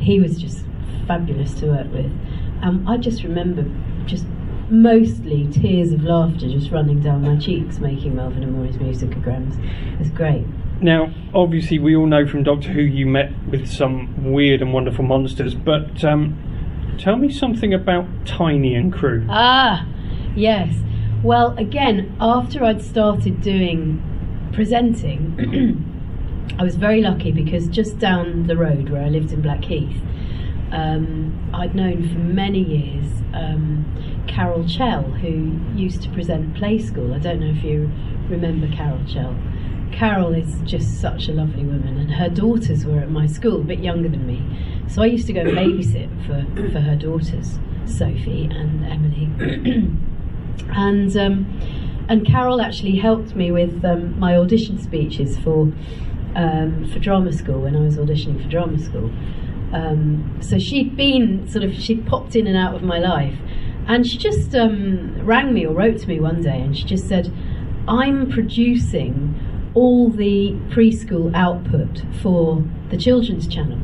he 0.01 0.19
was 0.19 0.37
just 0.37 0.65
fabulous 1.07 1.55
to 1.61 1.69
work 1.69 1.93
with. 1.93 2.11
Um, 2.63 2.85
I 2.89 2.97
just 2.97 3.23
remember 3.23 3.65
just 4.05 4.25
mostly 4.71 5.47
tears 5.49 5.93
of 5.93 6.03
laughter 6.03 6.49
just 6.49 6.71
running 6.71 7.01
down 7.01 7.23
my 7.23 7.37
cheeks 7.37 7.79
making 7.79 8.17
Melvin 8.17 8.43
and 8.43 8.53
Maureen's 8.53 8.77
musicograms. 8.77 9.57
It 9.93 9.99
was 9.99 10.11
great. 10.11 10.45
Now, 10.81 11.13
obviously, 11.35 11.79
we 11.79 11.97
all 11.97 12.07
know 12.07 12.27
from 12.27 12.43
Doctor 12.43 12.73
Who 12.73 12.83
you 12.83 13.07
met 13.07 13.33
with 13.49 13.67
some 13.67 14.33
weird 14.33 14.61
and 14.61 14.73
wonderful 14.75 15.05
monsters, 15.05 15.55
but 15.55 16.05
um, 16.05 16.97
tell 16.99 17.17
me 17.17 17.31
something 17.31 17.73
about 17.73 18.07
Tiny 18.27 18.75
and 18.75 18.93
crew. 18.93 19.27
Ah, 19.31 19.87
yes. 20.35 20.75
Well, 21.23 21.57
again, 21.57 22.15
after 22.21 22.63
I'd 22.63 22.83
started 22.83 23.41
doing 23.41 24.03
presenting, 24.53 25.85
I 26.59 26.63
was 26.63 26.77
very 26.77 27.01
lucky 27.01 27.33
because 27.33 27.69
just 27.69 27.99
down 27.99 28.47
the 28.47 28.57
road 28.57 28.91
where 28.91 29.03
I 29.03 29.09
lived 29.09 29.33
in 29.33 29.41
Blackheath, 29.41 29.97
um, 30.73 31.51
I'd 31.55 31.75
known 31.75 32.09
for 32.09 32.19
many 32.19 32.61
years 32.61 33.11
um, 33.33 33.85
Carol 34.27 34.67
Chell, 34.67 35.03
who 35.03 35.59
used 35.75 36.03
to 36.03 36.11
present 36.11 36.57
Play 36.57 36.79
School. 36.79 37.15
I 37.15 37.19
don't 37.19 37.41
know 37.41 37.51
if 37.57 37.63
you 37.65 37.91
remember 38.29 38.69
Carol 38.75 39.01
Chell. 39.07 39.37
Carol 39.93 40.35
is 40.35 40.61
just 40.65 41.01
such 41.01 41.29
a 41.29 41.33
lovely 41.33 41.65
woman, 41.65 41.97
and 41.99 42.11
her 42.13 42.29
daughters 42.29 42.85
were 42.85 42.99
at 42.99 43.11
my 43.11 43.27
school, 43.27 43.61
a 43.61 43.65
bit 43.65 43.79
younger 43.81 44.09
than 44.09 44.27
me. 44.27 44.43
So 44.89 45.03
I 45.03 45.07
used 45.07 45.27
to 45.29 45.33
go 45.33 45.45
babysit 45.45 46.11
for, 46.27 46.71
for 46.71 46.81
her 46.81 46.97
daughters, 46.97 47.59
Sophie 47.87 48.49
and 48.51 48.85
Emily. 48.85 49.31
and 50.71 51.17
um, 51.17 51.61
and 52.09 52.27
Carol 52.27 52.61
actually 52.61 52.97
helped 52.97 53.35
me 53.35 53.51
with 53.51 53.85
um, 53.85 54.19
my 54.19 54.37
audition 54.37 54.81
speeches 54.81 55.39
for 55.39 55.73
um, 56.35 56.89
for 56.93 56.99
drama 56.99 57.33
school 57.33 57.61
when 57.61 57.75
I 57.75 57.81
was 57.81 57.97
auditioning 57.97 58.43
for 58.43 58.49
drama 58.49 58.79
school. 58.79 59.11
Um, 59.73 60.39
so 60.41 60.59
she'd 60.59 60.97
been 60.97 61.49
sort 61.49 61.65
of 61.65 61.75
she 61.75 61.97
popped 61.97 62.37
in 62.37 62.47
and 62.47 62.57
out 62.57 62.75
of 62.75 62.83
my 62.83 62.99
life, 62.99 63.37
and 63.87 64.07
she 64.07 64.19
just 64.19 64.55
um, 64.55 65.25
rang 65.25 65.53
me 65.53 65.67
or 65.67 65.75
wrote 65.75 65.99
to 65.99 66.09
me 66.09 66.21
one 66.21 66.43
day, 66.43 66.61
and 66.61 66.77
she 66.77 66.85
just 66.85 67.09
said, 67.09 67.33
"I'm 67.89 68.31
producing." 68.31 69.35
all 69.77 70.09
the 70.09 70.53
preschool 70.71 71.31
output 71.35 72.03
for 72.23 72.65
the 72.89 72.97
Children's 72.97 73.47
Channel, 73.47 73.79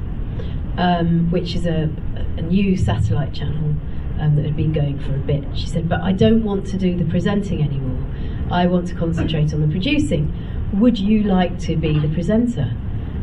um, 0.78 1.30
which 1.30 1.54
is 1.54 1.66
a, 1.66 1.90
a, 2.38 2.42
new 2.42 2.78
satellite 2.78 3.34
channel 3.34 3.76
um, 4.18 4.34
that 4.34 4.46
had 4.46 4.56
been 4.56 4.72
going 4.72 4.98
for 5.00 5.14
a 5.14 5.18
bit. 5.18 5.44
She 5.54 5.66
said, 5.66 5.90
But 5.90 6.00
I 6.00 6.12
don't 6.12 6.44
want 6.44 6.66
to 6.68 6.78
do 6.78 6.96
the 6.96 7.04
presenting 7.04 7.62
anymore. 7.62 8.02
I 8.50 8.66
want 8.66 8.88
to 8.88 8.94
concentrate 8.94 9.52
on 9.52 9.60
the 9.60 9.68
producing. 9.68 10.32
Would 10.80 10.98
you 10.98 11.24
like 11.24 11.58
to 11.60 11.76
be 11.76 11.98
the 11.98 12.08
presenter? 12.08 12.74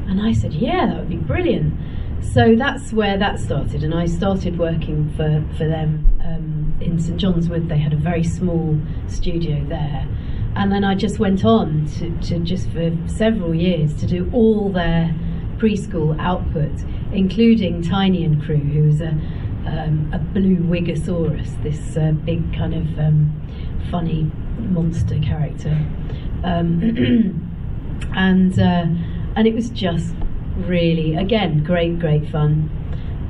And 0.08 0.22
I 0.22 0.34
said, 0.34 0.54
Yeah, 0.54 0.86
that 0.86 0.98
would 0.98 1.10
be 1.10 1.18
brilliant. 1.18 1.74
So 2.22 2.56
that's 2.56 2.94
where 2.94 3.18
that 3.18 3.40
started, 3.40 3.84
and 3.84 3.94
I 3.94 4.06
started 4.06 4.58
working 4.58 5.10
for, 5.16 5.44
for 5.58 5.68
them 5.68 6.08
um, 6.24 6.78
in 6.80 7.00
St 7.00 7.18
John's 7.18 7.50
Wood. 7.50 7.70
They 7.70 7.78
had 7.80 7.94
a 7.94 7.98
very 7.98 8.24
small 8.24 8.80
studio 9.08 9.64
there 9.66 10.08
and 10.56 10.72
then 10.72 10.84
I 10.84 10.96
just 10.96 11.20
went 11.20 11.46
on 11.46 11.86
to, 11.98 12.10
to 12.30 12.40
just 12.40 12.70
for 12.72 12.92
several 13.08 13.54
years 13.54 13.94
to 13.96 14.06
do 14.06 14.30
all 14.34 14.70
their 14.70 15.16
preschool 15.58 16.20
output, 16.20 16.72
including 17.14 17.82
Tiny 17.82 18.24
and 18.24 18.42
Crew, 18.44 18.58
who 18.58 18.84
was 18.84 19.02
a 19.02 19.18
um, 19.68 20.10
a 20.14 20.18
blue 20.18 20.58
Wigosaurus, 20.58 21.62
this 21.62 21.96
uh, 21.96 22.12
big 22.12 22.56
kind 22.56 22.74
of 22.74 22.98
um, 22.98 23.42
funny 23.92 24.32
monster 24.58 25.20
character, 25.20 25.86
um, 26.44 26.82
and 28.16 28.60
uh, 28.60 28.86
and 29.36 29.48
it 29.48 29.54
was 29.54 29.70
just 29.70 30.16
really 30.68 31.16
again 31.16 31.64
great 31.64 32.00
great 32.00 32.30
fun. 32.30 32.76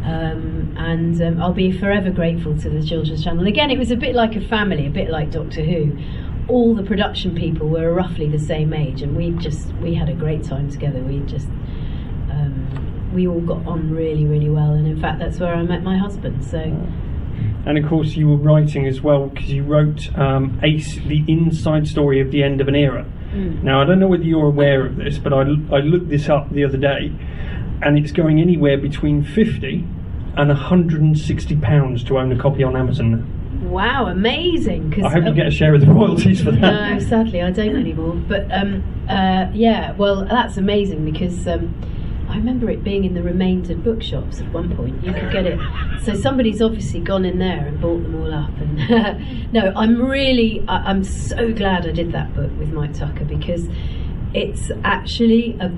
Um, 0.03 0.73
and 0.77 1.21
um, 1.21 1.41
I'll 1.41 1.53
be 1.53 1.77
forever 1.77 2.09
grateful 2.09 2.57
to 2.57 2.69
the 2.69 2.81
Children's 2.81 3.21
Channel. 3.23 3.45
Again, 3.45 3.69
it 3.69 3.77
was 3.77 3.91
a 3.91 3.97
bit 3.97 4.15
like 4.15 4.35
a 4.37 4.41
family, 4.41 4.87
a 4.87 4.89
bit 4.89 5.09
like 5.09 5.29
Doctor 5.29 5.61
Who 5.61 5.97
all 6.49 6.73
the 6.73 6.83
production 6.83 7.35
people 7.35 7.69
were 7.69 7.93
roughly 7.93 8.27
the 8.27 8.39
same 8.39 8.73
age, 8.73 9.01
and 9.01 9.15
we 9.15 9.31
just 9.31 9.71
we 9.75 9.93
had 9.93 10.09
a 10.09 10.13
great 10.13 10.43
time 10.43 10.69
together. 10.69 10.99
We 10.99 11.19
just 11.19 11.47
um, 12.31 13.11
we 13.13 13.27
all 13.27 13.39
got 13.41 13.65
on 13.67 13.91
really 13.91 14.25
really 14.25 14.49
well, 14.49 14.71
and 14.71 14.87
in 14.87 14.99
fact 14.99 15.19
that's 15.19 15.39
where 15.39 15.53
I 15.53 15.61
met 15.63 15.83
my 15.83 15.97
husband. 15.97 16.43
So. 16.43 16.59
And 17.65 17.77
of 17.77 17.87
course, 17.87 18.15
you 18.15 18.27
were 18.27 18.37
writing 18.37 18.87
as 18.87 19.01
well 19.01 19.27
because 19.27 19.49
you 19.49 19.63
wrote 19.63 20.13
um, 20.17 20.59
Ace, 20.63 20.95
the 20.95 21.23
inside 21.27 21.87
story 21.87 22.19
of 22.19 22.31
the 22.31 22.41
end 22.41 22.61
of 22.61 22.67
an 22.67 22.75
era. 22.75 23.05
Mm. 23.31 23.63
Now, 23.63 23.81
I 23.81 23.85
don't 23.85 23.99
know 23.99 24.07
whether 24.07 24.23
you're 24.23 24.47
aware 24.47 24.85
of 24.85 24.95
this, 24.95 25.17
but 25.17 25.33
I, 25.33 25.41
I 25.41 25.79
looked 25.79 26.09
this 26.09 26.29
up 26.29 26.51
the 26.51 26.63
other 26.63 26.77
day, 26.77 27.13
and 27.81 27.97
it's 27.97 28.11
going 28.11 28.39
anywhere 28.39 28.77
between 28.77 29.23
50 29.23 29.87
and 30.37 30.49
160 30.49 31.55
pounds 31.57 32.03
to 32.05 32.17
own 32.17 32.31
a 32.31 32.41
copy 32.41 32.63
on 32.63 32.75
Amazon. 32.75 33.35
Wow, 33.69 34.07
amazing! 34.07 34.91
Cause, 34.91 35.03
I 35.03 35.09
hope 35.09 35.25
you 35.25 35.33
get 35.33 35.47
a 35.47 35.51
share 35.51 35.73
of 35.75 35.81
the 35.81 35.87
royalties 35.87 36.41
for 36.41 36.51
that. 36.51 36.59
No, 36.61 36.99
sadly, 36.99 37.41
I 37.41 37.51
don't 37.51 37.75
anymore. 37.75 38.15
But 38.15 38.47
um, 38.51 38.83
uh, 39.09 39.49
yeah, 39.53 39.91
well, 39.93 40.25
that's 40.25 40.57
amazing 40.57 41.03
because 41.03 41.47
um, 41.47 41.73
I 42.29 42.35
remember 42.35 42.69
it 42.69 42.83
being 42.83 43.05
in 43.05 43.15
the 43.15 43.23
remaindered 43.23 43.83
bookshops 43.83 44.39
at 44.39 44.51
one 44.53 44.75
point. 44.75 45.03
You 45.03 45.13
could 45.13 45.31
get 45.31 45.45
it. 45.45 45.59
So 46.03 46.13
somebody's 46.13 46.61
obviously 46.61 46.99
gone 46.99 47.25
in 47.25 47.39
there 47.39 47.65
and 47.65 47.81
bought 47.81 48.03
them 48.03 48.21
all 48.21 48.33
up. 48.33 48.55
And 48.57 49.51
no, 49.53 49.73
I'm 49.75 50.01
really, 50.01 50.63
I, 50.67 50.77
I'm 50.89 51.03
so 51.03 51.51
glad 51.51 51.87
I 51.87 51.91
did 51.91 52.11
that 52.11 52.35
book 52.35 52.51
with 52.59 52.69
Mike 52.69 52.93
Tucker 52.93 53.25
because 53.25 53.67
it's 54.33 54.71
actually 54.83 55.57
a 55.59 55.69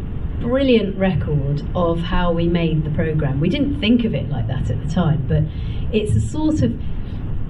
brilliant 0.41 0.97
record 0.97 1.63
of 1.73 1.99
how 1.99 2.31
we 2.31 2.47
made 2.47 2.83
the 2.83 2.89
program. 2.91 3.39
We 3.39 3.49
didn't 3.49 3.79
think 3.79 4.03
of 4.03 4.13
it 4.13 4.29
like 4.29 4.47
that 4.47 4.69
at 4.69 4.83
the 4.83 4.89
time, 4.93 5.25
but 5.27 5.43
it's 5.95 6.15
a 6.15 6.21
sort 6.21 6.61
of 6.61 6.77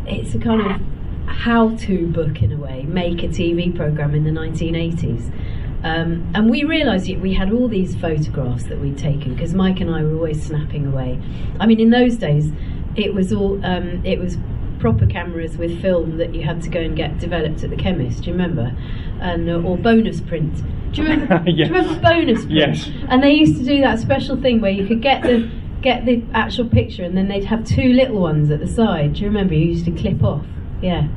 it's 0.06 0.36
a 0.36 0.40
kind 0.40 0.62
of 0.62 0.82
how-to 1.28 2.08
book 2.08 2.42
in 2.42 2.52
a 2.52 2.58
way, 2.58 2.84
make 2.84 3.24
a 3.24 3.28
TV 3.28 3.76
program 3.76 4.14
in 4.14 4.24
the 4.24 4.32
1980s. 4.32 5.32
Um, 5.84 6.32
and 6.36 6.50
we 6.50 6.64
realised 6.64 7.10
we 7.18 7.34
had 7.34 7.52
all 7.52 7.68
these 7.68 7.96
photographs 7.96 8.66
that 8.66 8.80
we'd 8.80 8.98
taken 8.98 9.34
because 9.34 9.54
Mike 9.54 9.80
and 9.80 9.90
I 9.90 10.04
were 10.04 10.16
always 10.16 10.44
snapping 10.44 10.86
away. 10.86 11.20
I 11.60 11.66
mean, 11.66 11.80
in 11.80 11.90
those 11.90 12.18
days, 12.18 12.52
it 12.96 13.14
was 13.14 13.34
all 13.34 13.64
um, 13.66 14.06
it 14.06 14.20
was 14.20 14.38
proper 14.80 15.06
cameras 15.06 15.58
with 15.58 15.82
film 15.82 16.18
that 16.18 16.36
you 16.36 16.44
had 16.44 16.62
to 16.64 16.70
go 16.70 16.80
and 16.80 16.96
get 16.96 17.20
developed 17.20 17.64
at 17.64 17.70
the 17.70 17.76
chemist. 17.76 18.24
Do 18.24 18.28
you 18.28 18.34
remember? 18.34 18.76
And 19.22 19.50
uh, 19.50 19.62
or 19.62 19.78
bonus 19.78 20.20
print. 20.20 20.54
Do 20.92 21.04
you 21.04 21.10
remember? 21.10 21.44
yes. 21.48 21.70
Do 21.70 21.74
you 21.74 21.80
remember 21.80 22.02
bonus 22.02 22.46
print? 22.46 22.52
Yes. 22.52 22.90
And 23.08 23.24
they 23.24 23.32
used 23.32 23.58
to 23.58 23.64
do 23.64 23.82
that 23.82 24.00
special 24.00 24.40
thing 24.42 24.62
where 24.62 24.72
you 24.72 24.88
could 24.88 25.02
get 25.02 25.24
the 25.24 25.50
get 25.82 26.06
the 26.06 26.24
actual 26.34 26.68
picture, 26.68 27.04
and 27.04 27.18
then 27.18 27.28
they'd 27.28 27.46
have 27.46 27.66
two 27.66 27.94
little 27.94 28.20
ones 28.20 28.52
at 28.52 28.60
the 28.60 28.68
side. 28.68 29.14
Do 29.14 29.22
you 29.22 29.28
remember? 29.28 29.54
You 29.54 29.68
used 29.68 29.86
to 29.86 29.92
clip 29.92 30.24
off. 30.24 30.46
Yeah. 30.82 31.08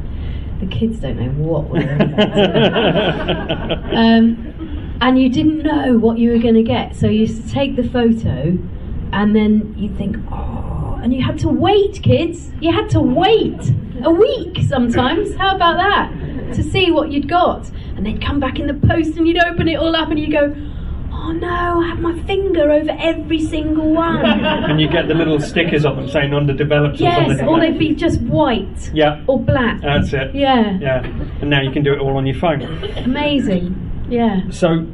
The 0.61 0.67
kids 0.67 1.01
don't 1.01 1.19
know 1.19 1.31
what 1.31 1.69
we're 1.69 1.81
um, 3.93 4.54
and 5.01 5.21
you 5.21 5.29
didn't 5.29 5.63
know 5.63 5.99
what 5.99 6.19
you 6.19 6.31
were 6.33 6.39
going 6.39 6.55
to 6.55 6.63
get, 6.63 6.97
so 6.97 7.07
you 7.09 7.21
used 7.21 7.47
to 7.47 7.53
take 7.53 7.77
the 7.77 7.85
photo, 7.89 8.57
and 9.13 9.35
then 9.37 9.75
you'd 9.77 9.97
think, 9.97 10.17
oh, 10.31 10.99
and 11.03 11.13
you 11.15 11.23
had 11.23 11.39
to 11.41 11.49
wait, 11.49 12.03
kids. 12.03 12.51
You 12.61 12.73
had 12.73 12.89
to 12.91 13.01
wait 13.01 13.61
a 14.03 14.11
week 14.11 14.59
sometimes. 14.67 15.35
How 15.37 15.55
about 15.55 15.77
that? 15.77 16.55
To 16.55 16.63
see 16.63 16.91
what 16.91 17.11
you'd 17.13 17.29
got, 17.29 17.69
and 17.97 18.07
they'd 18.07 18.23
come 18.23 18.41
back 18.41 18.59
in 18.59 18.67
the 18.67 18.75
post, 18.75 19.17
and 19.17 19.27
you'd 19.27 19.43
open 19.43 19.69
it 19.69 19.77
all 19.77 19.95
up, 19.95 20.11
and 20.11 20.19
you'd 20.19 20.33
go 20.33 20.55
oh 21.25 21.33
no, 21.33 21.81
I 21.81 21.89
have 21.89 22.01
my 22.01 22.19
finger 22.25 22.71
over 22.71 22.91
every 22.99 23.41
single 23.41 23.91
one. 23.93 24.25
and 24.25 24.81
you 24.81 24.89
get 24.89 25.09
the 25.09 25.15
little 25.15 25.41
stickers 25.41 25.85
on 25.85 25.97
them 25.97 26.09
saying 26.09 26.35
underdeveloped 26.35 27.01
or 27.01 27.05
yes, 27.05 27.41
or 27.43 27.61
they'd 27.61 27.79
be 27.79 27.95
just 27.95 28.21
white 28.23 28.91
Yeah, 28.93 29.25
or 29.27 29.39
black. 29.41 29.81
that's 29.81 30.13
it. 30.13 30.35
Yeah, 30.35 30.79
Yeah, 30.79 31.05
and 31.41 31.49
now 31.49 31.63
you 31.63 31.71
can 31.71 31.83
do 31.83 31.93
it 31.93 31.99
all 32.01 32.17
on 32.17 32.27
your 32.27 32.37
phone. 32.37 32.63
amazing. 32.97 33.81
Yeah. 34.09 34.51
So, 34.51 34.87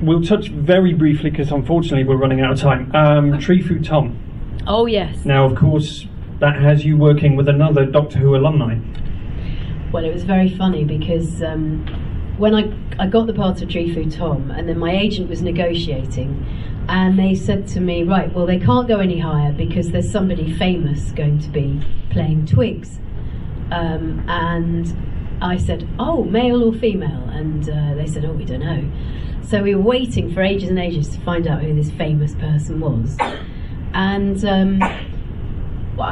we'll 0.00 0.22
touch 0.22 0.48
very 0.48 0.94
briefly 0.94 1.30
because 1.30 1.50
unfortunately 1.50 2.04
we're 2.04 2.16
running 2.16 2.40
out 2.40 2.52
of 2.52 2.60
time. 2.60 2.94
Um, 2.94 3.38
Tree 3.38 3.62
Fu 3.62 3.80
Tom. 3.80 4.18
Oh 4.66 4.86
yes. 4.86 5.24
Now, 5.24 5.44
of 5.46 5.56
course, 5.56 6.06
that 6.40 6.56
has 6.60 6.84
you 6.84 6.96
working 6.96 7.36
with 7.36 7.48
another 7.48 7.84
Doctor 7.84 8.18
Who 8.18 8.36
alumni. 8.36 8.78
Well, 9.92 10.04
it 10.04 10.12
was 10.12 10.24
very 10.24 10.50
funny 10.50 10.84
because 10.84 11.42
um, 11.42 11.86
when 12.36 12.54
I, 12.54 12.72
I 13.02 13.06
got 13.06 13.26
the 13.26 13.32
part 13.32 13.62
of 13.62 13.68
Tree 13.68 13.92
Fu 13.92 14.10
Tom, 14.10 14.50
and 14.50 14.68
then 14.68 14.78
my 14.78 14.92
agent 14.92 15.28
was 15.28 15.42
negotiating, 15.42 16.84
and 16.88 17.18
they 17.18 17.34
said 17.34 17.66
to 17.68 17.80
me, 17.80 18.02
right, 18.02 18.32
well, 18.32 18.46
they 18.46 18.58
can't 18.58 18.86
go 18.86 19.00
any 19.00 19.18
higher 19.18 19.52
because 19.52 19.90
there's 19.90 20.10
somebody 20.10 20.52
famous 20.56 21.10
going 21.12 21.38
to 21.40 21.48
be 21.48 21.80
playing 22.10 22.46
Twigs. 22.46 22.98
Um, 23.70 24.24
and 24.28 24.86
I 25.40 25.56
said, 25.56 25.88
oh, 25.98 26.24
male 26.24 26.62
or 26.64 26.72
female? 26.72 27.28
And 27.30 27.68
uh, 27.68 27.94
they 27.94 28.06
said, 28.06 28.24
oh, 28.24 28.32
we 28.32 28.44
don't 28.44 28.60
know. 28.60 28.90
So 29.46 29.62
we 29.62 29.74
were 29.74 29.82
waiting 29.82 30.32
for 30.34 30.42
ages 30.42 30.68
and 30.68 30.78
ages 30.78 31.08
to 31.10 31.20
find 31.20 31.46
out 31.46 31.62
who 31.62 31.74
this 31.74 31.90
famous 31.92 32.34
person 32.34 32.80
was. 32.80 33.16
And 33.94 34.44
um, 34.44 34.78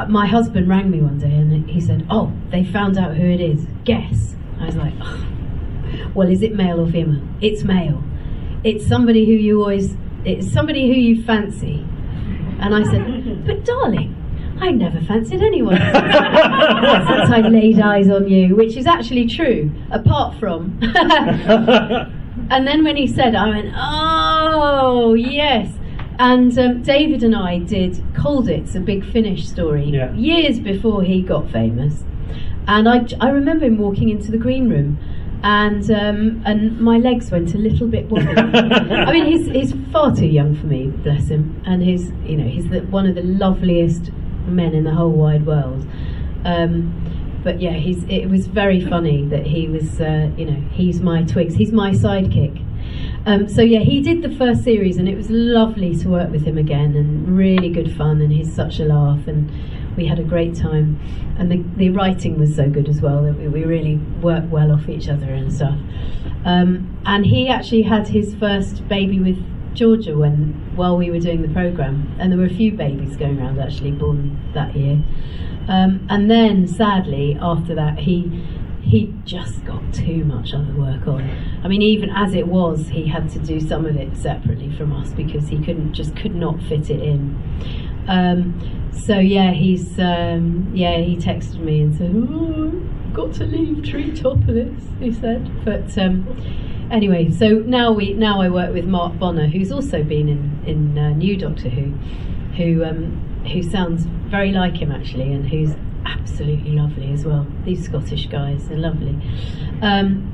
my 0.09 0.25
husband 0.25 0.67
rang 0.67 0.89
me 0.89 1.01
one 1.01 1.19
day 1.19 1.33
and 1.33 1.69
he 1.69 1.79
said, 1.79 2.07
oh, 2.09 2.33
they 2.49 2.63
found 2.63 2.97
out 2.97 3.15
who 3.15 3.25
it 3.25 3.39
is. 3.39 3.67
Guess. 3.83 4.35
I 4.59 4.65
was 4.65 4.75
like, 4.75 4.93
oh. 5.01 5.27
well, 6.15 6.27
is 6.27 6.41
it 6.41 6.55
male 6.55 6.79
or 6.79 6.89
female? 6.91 7.21
It's 7.41 7.63
male. 7.63 8.03
It's 8.63 8.87
somebody 8.87 9.25
who 9.25 9.33
you 9.33 9.61
always, 9.61 9.95
it's 10.25 10.51
somebody 10.51 10.87
who 10.87 10.93
you 10.93 11.23
fancy. 11.23 11.85
And 12.59 12.73
I 12.73 12.83
said, 12.83 13.45
but 13.45 13.63
darling, 13.65 14.15
I 14.59 14.71
never 14.71 14.99
fancied 15.01 15.41
anyone 15.41 15.75
since 15.77 15.91
I 15.93 17.41
laid 17.47 17.79
eyes 17.79 18.09
on 18.09 18.27
you, 18.27 18.55
which 18.55 18.75
is 18.75 18.87
actually 18.87 19.27
true, 19.27 19.71
apart 19.91 20.39
from. 20.39 20.77
and 20.81 22.67
then 22.67 22.83
when 22.83 22.95
he 22.95 23.07
said, 23.07 23.35
I 23.35 23.49
went, 23.49 23.73
oh, 23.75 25.13
yes. 25.13 25.73
And 26.19 26.57
um, 26.57 26.81
David 26.81 27.23
and 27.23 27.35
I 27.35 27.59
did 27.59 27.93
Colditz, 28.13 28.75
a 28.75 28.79
big 28.79 29.05
Finish 29.11 29.47
story, 29.47 29.85
Yeah. 29.85 30.11
years 30.13 30.59
before 30.59 31.03
he 31.03 31.21
got 31.21 31.49
famous. 31.51 32.03
And 32.67 32.89
I, 32.89 33.05
I 33.21 33.29
remember 33.29 33.65
him 33.65 33.77
walking 33.77 34.09
into 34.09 34.31
the 34.31 34.37
green 34.37 34.69
room, 34.69 34.97
and 35.43 35.89
um, 35.91 36.41
and 36.45 36.79
my 36.81 36.97
legs 36.97 37.31
went 37.31 37.53
a 37.53 37.57
little 37.57 37.87
bit 37.87 38.09
wobbly. 38.09 38.35
I 38.35 39.13
mean, 39.13 39.25
he's 39.25 39.45
he's 39.47 39.73
far 39.91 40.13
too 40.13 40.25
young 40.25 40.53
for 40.55 40.65
me, 40.65 40.87
bless 40.87 41.29
him, 41.29 41.61
and 41.65 41.81
he's 41.81 42.09
you 42.25 42.35
know 42.35 42.43
he's 42.47 42.67
the, 42.69 42.79
one 42.81 43.05
of 43.07 43.15
the 43.15 43.21
loveliest 43.21 44.11
men 44.47 44.73
in 44.73 44.83
the 44.83 44.93
whole 44.93 45.11
wide 45.11 45.45
world. 45.45 45.85
Um, 46.45 47.03
but 47.43 47.61
yeah, 47.61 47.71
he's 47.71 48.03
it 48.09 48.27
was 48.27 48.47
very 48.47 48.81
funny 48.81 49.25
that 49.25 49.45
he 49.45 49.67
was 49.67 50.01
uh, 50.01 50.29
you 50.37 50.45
know 50.45 50.61
he's 50.71 50.99
my 51.01 51.23
Twigs, 51.23 51.55
he's 51.55 51.71
my 51.71 51.91
sidekick. 51.91 52.63
Um, 53.25 53.49
so 53.49 53.61
yeah, 53.61 53.79
he 53.79 54.01
did 54.01 54.21
the 54.21 54.35
first 54.35 54.63
series, 54.63 54.97
and 54.97 55.07
it 55.07 55.15
was 55.15 55.29
lovely 55.29 55.95
to 55.97 56.09
work 56.09 56.31
with 56.31 56.45
him 56.45 56.57
again, 56.57 56.95
and 56.95 57.37
really 57.37 57.69
good 57.69 57.95
fun, 57.95 58.21
and 58.21 58.31
he's 58.31 58.53
such 58.53 58.79
a 58.79 58.85
laugh, 58.85 59.27
and 59.27 59.51
we 59.97 60.05
had 60.05 60.19
a 60.19 60.23
great 60.23 60.55
time, 60.55 60.99
and 61.37 61.51
the, 61.51 61.63
the 61.75 61.89
writing 61.89 62.39
was 62.39 62.55
so 62.55 62.69
good 62.69 62.87
as 62.87 63.01
well 63.01 63.23
that 63.23 63.37
we, 63.37 63.47
we 63.47 63.63
really 63.65 63.97
worked 64.21 64.47
well 64.47 64.71
off 64.71 64.87
each 64.87 65.09
other 65.09 65.33
and 65.33 65.53
stuff. 65.53 65.77
Um, 66.45 66.97
and 67.05 67.25
he 67.25 67.49
actually 67.49 67.81
had 67.81 68.07
his 68.07 68.35
first 68.35 68.87
baby 68.87 69.19
with 69.19 69.43
Georgia 69.77 70.17
when 70.17 70.53
while 70.75 70.97
we 70.97 71.11
were 71.11 71.19
doing 71.19 71.43
the 71.43 71.49
program, 71.49 72.15
and 72.19 72.31
there 72.31 72.39
were 72.39 72.45
a 72.45 72.53
few 72.53 72.71
babies 72.71 73.15
going 73.15 73.39
around 73.39 73.59
actually 73.59 73.91
born 73.91 74.37
that 74.53 74.75
year. 74.75 75.01
Um, 75.67 76.05
and 76.09 76.31
then 76.31 76.67
sadly, 76.67 77.37
after 77.39 77.75
that, 77.75 77.99
he 77.99 78.43
he 78.81 79.13
just 79.25 79.63
got 79.65 79.93
too 79.93 80.23
much 80.23 80.53
other 80.53 80.73
work 80.73 81.07
on. 81.07 81.29
I 81.63 81.67
mean, 81.67 81.81
even 81.81 82.09
as 82.09 82.33
it 82.33 82.47
was, 82.47 82.87
he 82.87 83.05
had 83.05 83.29
to 83.31 83.39
do 83.39 83.59
some 83.59 83.85
of 83.85 83.97
it 83.97 84.15
separately 84.17 84.71
from 84.75 84.93
us 84.93 85.11
because 85.11 85.47
he 85.49 85.57
couldn't 85.57 85.93
just 85.93 86.15
could 86.15 86.35
not 86.35 86.61
fit 86.63 86.89
it 86.89 87.01
in. 87.01 87.37
Um, 88.07 88.89
so 88.91 89.19
yeah, 89.19 89.51
he's 89.51 89.99
um, 89.99 90.71
yeah 90.73 90.97
he 90.97 91.17
texted 91.17 91.59
me 91.59 91.81
and 91.81 91.95
said, 91.95 92.11
"Oh, 92.15 92.71
got 93.13 93.33
to 93.35 93.45
leave 93.45 93.83
Treetopolis," 93.83 94.99
he 94.99 95.13
said. 95.13 95.51
But 95.63 95.95
um, 95.97 96.25
anyway, 96.91 97.31
so 97.31 97.59
now 97.59 97.91
we 97.91 98.13
now 98.13 98.41
I 98.41 98.49
work 98.49 98.73
with 98.73 98.85
Mark 98.85 99.17
Bonnar, 99.19 99.47
who's 99.47 99.71
also 99.71 100.03
been 100.03 100.29
in 100.29 100.63
in 100.65 100.97
uh, 100.97 101.09
New 101.11 101.37
Doctor 101.37 101.69
Who, 101.69 101.91
who 102.55 102.83
um, 102.83 103.43
who 103.51 103.63
sounds 103.63 104.05
very 104.29 104.51
like 104.51 104.75
him 104.75 104.91
actually, 104.91 105.33
and 105.33 105.47
who's 105.47 105.73
absolutely 106.05 106.71
lovely 106.71 107.11
as 107.11 107.25
well. 107.25 107.45
These 107.65 107.85
Scottish 107.85 108.27
guys 108.27 108.69
are 108.71 108.77
lovely. 108.77 109.17
Um, 109.81 110.33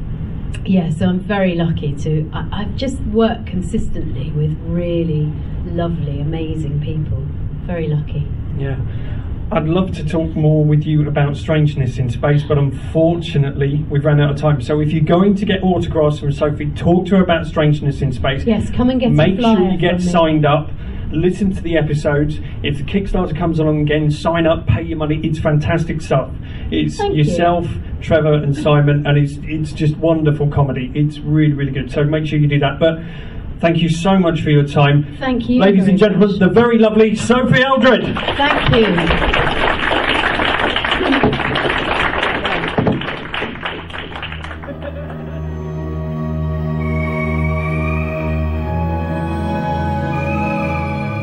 yeah, 0.66 0.90
so 0.92 1.08
I'm 1.08 1.20
very 1.20 1.56
lucky 1.56 1.94
to. 1.94 2.30
I, 2.34 2.62
I've 2.62 2.76
just 2.76 3.00
worked 3.02 3.48
consistently 3.48 4.32
with 4.32 4.58
really 4.62 5.32
lovely, 5.66 6.20
amazing 6.22 6.82
people. 6.82 7.26
Very 7.66 7.88
lucky. 7.88 8.28
Yeah. 8.58 8.78
I'd 9.54 9.66
love 9.66 9.92
to 9.98 10.04
talk 10.04 10.36
more 10.36 10.66
with 10.66 10.84
you 10.84 11.08
about 11.08 11.38
strangeness 11.38 12.00
in 12.00 12.10
space, 12.10 12.42
but 12.42 12.58
unfortunately, 12.58 13.86
we've 13.88 14.04
run 14.04 14.20
out 14.20 14.32
of 14.32 14.38
time. 14.38 14.60
So, 14.64 14.80
if 14.80 14.92
you're 14.92 15.04
going 15.04 15.36
to 15.36 15.46
get 15.46 15.62
autographs 15.62 16.18
from 16.18 16.32
Sophie, 16.32 16.72
talk 16.72 17.06
to 17.08 17.18
her 17.18 17.24
about 17.24 17.46
strangeness 17.46 18.02
in 18.02 18.12
space. 18.12 18.46
Yes, 18.46 18.72
come 18.72 18.90
and 18.90 19.00
get 19.00 19.12
Make 19.12 19.40
sure 19.40 19.72
you 19.72 19.78
get 19.78 20.02
signed 20.02 20.44
up. 20.44 20.72
Listen 21.12 21.54
to 21.54 21.62
the 21.62 21.78
episodes. 21.78 22.40
If 22.64 22.80
the 22.80 22.84
Kickstarter 22.84 23.38
comes 23.38 23.60
along 23.60 23.82
again, 23.82 24.10
sign 24.10 24.48
up, 24.48 24.66
pay 24.66 24.82
your 24.82 24.98
money. 24.98 25.22
It's 25.24 25.38
fantastic 25.38 26.02
stuff. 26.02 26.32
It's 26.72 26.98
Thank 26.98 27.14
you. 27.14 27.24
yourself, 27.24 27.68
Trevor, 28.02 28.34
and 28.34 28.58
Simon, 28.58 29.06
and 29.06 29.20
it's 29.20 29.38
it's 29.44 29.72
just 29.72 29.96
wonderful 29.98 30.50
comedy. 30.50 30.92
It's 30.96 31.20
really 31.20 31.54
really 31.54 31.72
good. 31.72 31.92
So 31.92 32.04
make 32.04 32.26
sure 32.26 32.40
you 32.40 32.48
do 32.48 32.58
that. 32.58 32.80
But 32.80 32.98
thank 33.64 33.78
you 33.78 33.90
so 33.90 34.20
much 34.20 34.42
for 34.42 34.50
your 34.50 34.68
time, 34.68 35.16
Thank 35.20 35.48
you. 35.48 35.62
ladies 35.62 35.88
and 35.88 35.98
gentlemen. 35.98 36.30
much. 36.30 36.40
The 36.40 36.50
very 36.50 36.78
lovely 36.78 37.16
Sophie 37.16 37.64
Aldred. 37.64 38.04
Thank 38.36 38.76
you. 38.76 40.04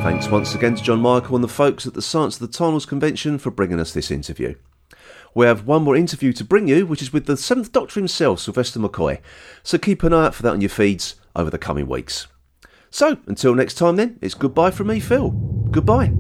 Thanks 0.03 0.28
once 0.30 0.55
again 0.55 0.74
to 0.76 0.82
Jon-Michael 0.82 1.36
and 1.36 1.45
the 1.45 1.49
folks 1.49 1.86
at 1.86 1.93
the 1.93 2.01
Science 2.03 2.41
of 2.41 2.51
the 2.51 2.57
Time 2.57 2.70
Lords 2.70 2.86
convention 2.86 3.38
for 3.38 3.51
bringing 3.51 3.78
us 3.78 3.93
this 3.93 4.11
interview. 4.11 4.55
We 5.34 5.45
have 5.47 5.66
one 5.66 5.82
more 5.84 5.95
interview 5.95 6.32
to 6.32 6.45
bring 6.45 6.68
you, 6.68 6.86
which 6.86 7.03
is 7.03 7.12
with 7.12 7.26
the 7.26 7.36
Seventh 7.36 7.70
Doctor 7.70 8.01
himself, 8.01 8.41
Sylvester 8.41 8.80
McCoy. 8.80 9.20
So 9.62 9.76
keep 9.78 10.03
an 10.03 10.12
eye 10.14 10.26
out 10.26 10.34
for 10.34 10.43
that 10.43 10.53
on 10.53 10.61
your 10.62 10.70
feeds 10.70 11.16
over 11.36 11.51
the 11.51 11.59
coming 11.59 11.86
weeks. 11.86 12.26
So 12.91 13.16
until 13.26 13.55
next 13.55 13.74
time, 13.74 13.97
then, 13.97 14.18
it's 14.20 14.34
goodbye 14.34 14.70
from 14.70 14.88
me, 14.88 15.01
Phil. 15.01 15.30
Goodbye. 15.70 16.12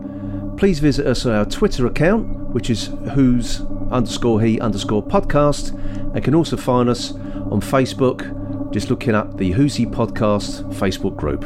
please 0.57 0.79
visit 0.79 1.07
us 1.07 1.25
on 1.25 1.31
our 1.33 1.45
Twitter 1.45 1.87
account, 1.87 2.36
which 2.58 2.72
is 2.72 2.88
who's 3.14 3.62
underscore 3.91 4.41
he 4.41 4.60
underscore 4.60 5.03
podcast, 5.03 5.78
and 6.16 6.24
can 6.24 6.34
also 6.34 6.58
find 6.58 6.89
us 6.89 7.12
on 7.12 7.62
Facebook, 7.62 8.74
just 8.74 8.89
looking 8.89 9.14
up 9.14 9.38
the 9.38 9.51
Who's 9.51 9.76
He 9.76 9.86
Podcast 9.86 10.64
Facebook 10.74 11.16
group. 11.16 11.43